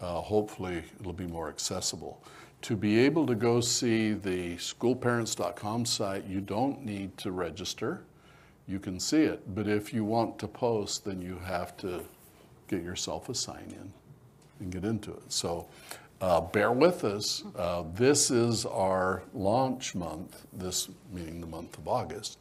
uh, 0.00 0.20
hopefully 0.20 0.82
it'll 1.00 1.12
be 1.12 1.26
more 1.26 1.48
accessible. 1.48 2.22
To 2.62 2.76
be 2.76 2.98
able 3.00 3.26
to 3.26 3.34
go 3.34 3.60
see 3.60 4.12
the 4.12 4.56
schoolparents.com 4.56 5.86
site, 5.86 6.26
you 6.26 6.40
don't 6.40 6.84
need 6.84 7.16
to 7.18 7.32
register. 7.32 8.02
You 8.68 8.78
can 8.78 9.00
see 9.00 9.22
it. 9.22 9.54
But 9.54 9.66
if 9.66 9.92
you 9.92 10.04
want 10.04 10.38
to 10.40 10.48
post, 10.48 11.04
then 11.04 11.22
you 11.22 11.38
have 11.44 11.76
to 11.78 12.04
get 12.68 12.82
yourself 12.82 13.28
a 13.28 13.34
sign 13.34 13.66
in 13.70 13.92
and 14.60 14.70
get 14.70 14.84
into 14.84 15.12
it. 15.12 15.32
So 15.32 15.66
uh, 16.22 16.40
bear 16.40 16.70
with 16.70 17.02
us. 17.02 17.42
Uh, 17.56 17.82
this 17.94 18.30
is 18.30 18.64
our 18.64 19.24
launch 19.34 19.96
month, 19.96 20.46
this 20.52 20.88
meaning 21.12 21.40
the 21.40 21.46
month 21.46 21.76
of 21.76 21.88
August. 21.88 22.38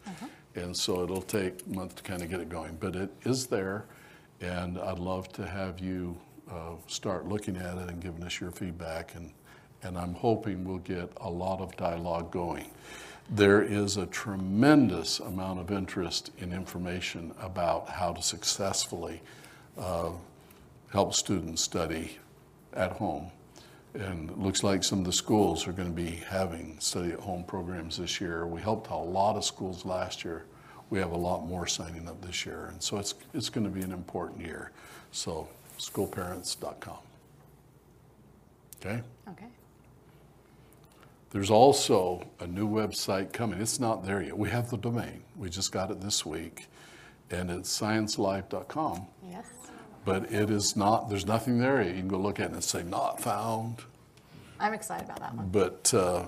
And 0.55 0.77
so 0.77 1.03
it'll 1.03 1.21
take 1.21 1.65
a 1.65 1.69
month 1.69 1.95
to 1.95 2.03
kind 2.03 2.21
of 2.21 2.29
get 2.29 2.39
it 2.39 2.47
going. 2.47 2.77
But 2.79 2.95
it 2.95 3.09
is 3.23 3.47
there, 3.47 3.85
and 4.39 4.77
I'd 4.77 4.99
love 4.99 5.31
to 5.33 5.47
have 5.47 5.79
you 5.79 6.15
uh, 6.49 6.75
start 6.85 7.27
looking 7.27 7.57
at 7.57 7.77
it 7.77 7.89
and 7.89 7.99
giving 7.99 8.23
us 8.23 8.39
your 8.39 8.51
feedback. 8.51 9.15
And, 9.15 9.31
and 9.81 9.97
I'm 9.97 10.13
hoping 10.13 10.63
we'll 10.63 10.77
get 10.77 11.11
a 11.17 11.29
lot 11.29 11.59
of 11.59 11.75
dialogue 11.75 12.31
going. 12.31 12.69
There 13.31 13.63
is 13.63 13.97
a 13.97 14.05
tremendous 14.07 15.21
amount 15.21 15.59
of 15.59 15.71
interest 15.71 16.31
in 16.37 16.53
information 16.53 17.33
about 17.41 17.89
how 17.89 18.13
to 18.13 18.21
successfully 18.21 19.21
uh, 19.75 20.11
help 20.91 21.15
students 21.15 21.63
study 21.63 22.19
at 22.73 22.91
home. 22.91 23.31
And 23.93 24.29
it 24.29 24.39
looks 24.39 24.63
like 24.63 24.83
some 24.83 24.99
of 24.99 25.05
the 25.05 25.13
schools 25.13 25.67
are 25.67 25.73
going 25.73 25.89
to 25.89 25.93
be 25.93 26.21
having 26.27 26.79
study 26.79 27.11
at 27.11 27.19
home 27.19 27.43
programs 27.43 27.97
this 27.97 28.21
year. 28.21 28.47
We 28.47 28.61
helped 28.61 28.89
a 28.89 28.95
lot 28.95 29.35
of 29.35 29.43
schools 29.43 29.85
last 29.85 30.23
year. 30.23 30.45
We 30.89 30.99
have 30.99 31.11
a 31.11 31.17
lot 31.17 31.45
more 31.45 31.67
signing 31.67 32.07
up 32.07 32.21
this 32.21 32.45
year. 32.45 32.67
And 32.71 32.81
so 32.81 32.97
it's, 32.97 33.15
it's 33.33 33.49
going 33.49 33.65
to 33.65 33.69
be 33.69 33.81
an 33.81 33.91
important 33.91 34.41
year. 34.41 34.71
So, 35.11 35.47
schoolparents.com. 35.77 36.97
Okay? 38.79 39.01
Okay. 39.29 39.47
There's 41.31 41.49
also 41.49 42.23
a 42.39 42.47
new 42.47 42.67
website 42.67 43.31
coming. 43.31 43.61
It's 43.61 43.79
not 43.79 44.05
there 44.05 44.21
yet. 44.21 44.37
We 44.37 44.49
have 44.49 44.69
the 44.69 44.77
domain. 44.77 45.23
We 45.37 45.49
just 45.49 45.71
got 45.71 45.91
it 45.91 46.01
this 46.01 46.25
week. 46.25 46.67
And 47.29 47.49
it's 47.49 47.79
sciencelive.com. 47.79 49.07
Yes. 49.29 49.47
But 50.03 50.31
it 50.31 50.49
is 50.49 50.75
not, 50.75 51.09
there's 51.09 51.25
nothing 51.25 51.59
there. 51.59 51.81
You 51.81 51.93
can 51.93 52.07
go 52.07 52.17
look 52.17 52.39
at 52.39 52.49
it 52.51 52.53
and 52.53 52.63
say 52.63 52.83
not 52.83 53.21
found. 53.21 53.77
I'm 54.59 54.73
excited 54.73 55.05
about 55.05 55.19
that 55.19 55.35
one. 55.35 55.49
But 55.49 55.93
uh, 55.93 56.25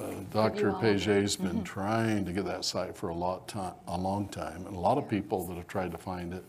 uh, 0.00 0.10
Dr. 0.32 0.72
Paget's 0.72 1.36
been 1.36 1.62
trying 1.64 2.24
to 2.24 2.32
get 2.32 2.44
that 2.46 2.64
site 2.64 2.96
for 2.96 3.08
a 3.10 3.14
lot 3.14 3.48
time, 3.48 3.74
a 3.88 3.96
long 3.98 4.28
time, 4.28 4.66
and 4.66 4.74
a 4.74 4.78
lot 4.78 4.98
of 4.98 5.08
people 5.08 5.46
that 5.46 5.56
have 5.56 5.66
tried 5.68 5.92
to 5.92 5.98
find 5.98 6.32
it 6.32 6.44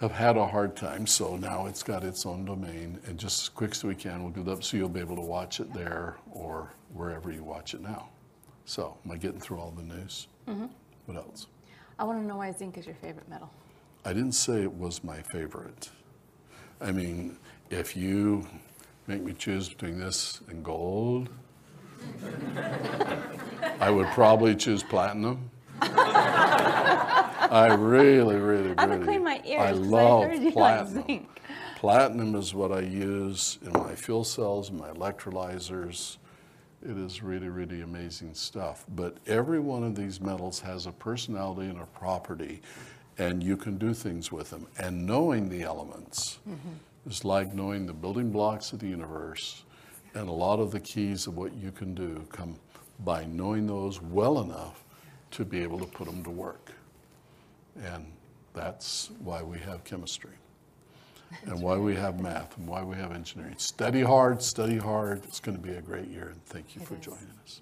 have 0.00 0.12
had 0.12 0.36
a 0.36 0.46
hard 0.46 0.76
time. 0.76 1.06
So 1.06 1.36
now 1.36 1.66
it's 1.66 1.82
got 1.82 2.04
its 2.04 2.24
own 2.26 2.44
domain, 2.44 2.98
and 3.06 3.18
just 3.18 3.42
as 3.42 3.48
quick 3.48 3.72
as 3.72 3.84
we 3.84 3.94
can, 3.94 4.22
we'll 4.22 4.32
get 4.32 4.48
it 4.48 4.50
up 4.50 4.64
so 4.64 4.76
you'll 4.76 4.88
be 4.88 5.00
able 5.00 5.16
to 5.16 5.22
watch 5.22 5.60
it 5.60 5.72
there 5.74 6.16
or 6.32 6.72
wherever 6.94 7.30
you 7.30 7.44
watch 7.44 7.74
it 7.74 7.80
now. 7.80 8.08
So, 8.64 8.96
am 9.04 9.10
I 9.10 9.16
getting 9.16 9.40
through 9.40 9.58
all 9.58 9.72
the 9.72 9.82
news? 9.82 10.28
What 11.06 11.16
else? 11.16 11.46
I 11.98 12.04
want 12.04 12.20
to 12.20 12.26
know 12.26 12.36
why 12.36 12.50
zinc 12.52 12.78
is 12.78 12.86
your 12.86 12.94
favorite 12.96 13.28
metal. 13.28 13.50
I 14.04 14.12
didn't 14.14 14.32
say 14.32 14.62
it 14.62 14.72
was 14.72 15.04
my 15.04 15.20
favorite. 15.22 15.90
I 16.80 16.90
mean, 16.90 17.36
if 17.68 17.94
you 17.94 18.46
make 19.06 19.22
me 19.22 19.34
choose 19.34 19.68
between 19.68 19.98
this 19.98 20.40
and 20.48 20.64
gold, 20.64 21.28
I 23.78 23.90
would 23.90 24.06
probably 24.08 24.56
choose 24.56 24.82
platinum. 24.82 25.50
I 25.82 27.74
really, 27.78 28.36
really, 28.36 28.74
I'm 28.78 28.90
really. 28.90 29.04
clean 29.04 29.24
my 29.24 29.42
ears. 29.44 29.60
I 29.60 29.72
love 29.72 30.22
I 30.30 30.34
like 30.34 30.52
platinum. 30.52 31.04
zinc. 31.06 31.40
Platinum 31.76 32.34
is 32.36 32.54
what 32.54 32.72
I 32.72 32.80
use 32.80 33.58
in 33.62 33.72
my 33.72 33.94
fuel 33.94 34.24
cells, 34.24 34.70
my 34.70 34.88
electrolyzers. 34.90 36.18
It 36.82 36.96
is 36.96 37.22
really, 37.22 37.48
really 37.48 37.82
amazing 37.82 38.34
stuff. 38.34 38.86
But 38.94 39.18
every 39.26 39.60
one 39.60 39.82
of 39.82 39.94
these 39.94 40.20
metals 40.20 40.60
has 40.60 40.86
a 40.86 40.92
personality 40.92 41.68
and 41.68 41.80
a 41.80 41.86
property, 41.86 42.62
and 43.20 43.42
you 43.42 43.56
can 43.56 43.76
do 43.76 43.92
things 43.92 44.32
with 44.32 44.48
them. 44.48 44.66
And 44.78 45.04
knowing 45.06 45.50
the 45.50 45.62
elements 45.62 46.38
is 47.06 47.22
like 47.24 47.52
knowing 47.52 47.84
the 47.86 47.92
building 47.92 48.30
blocks 48.30 48.72
of 48.72 48.78
the 48.78 48.88
universe. 48.88 49.62
And 50.14 50.28
a 50.28 50.32
lot 50.32 50.58
of 50.58 50.70
the 50.72 50.80
keys 50.80 51.26
of 51.26 51.36
what 51.36 51.52
you 51.54 51.70
can 51.70 51.94
do 51.94 52.26
come 52.32 52.56
by 53.04 53.24
knowing 53.26 53.66
those 53.66 54.00
well 54.00 54.40
enough 54.40 54.82
to 55.32 55.44
be 55.44 55.62
able 55.62 55.78
to 55.80 55.86
put 55.86 56.06
them 56.06 56.24
to 56.24 56.30
work. 56.30 56.72
And 57.84 58.06
that's 58.54 59.10
why 59.22 59.42
we 59.42 59.58
have 59.58 59.84
chemistry 59.84 60.32
and 61.44 61.62
why 61.62 61.76
we 61.76 61.94
have 61.94 62.20
math 62.20 62.56
and 62.56 62.66
why 62.66 62.82
we 62.82 62.96
have 62.96 63.12
engineering. 63.12 63.54
Study 63.58 64.00
hard, 64.02 64.42
study 64.42 64.78
hard. 64.78 65.22
It's 65.24 65.40
going 65.40 65.56
to 65.56 65.62
be 65.62 65.74
a 65.74 65.82
great 65.82 66.08
year, 66.08 66.30
and 66.32 66.44
thank 66.46 66.74
you 66.74 66.82
It 66.82 66.88
for 66.88 66.94
is. 66.94 67.00
joining 67.00 67.28
us. 67.44 67.60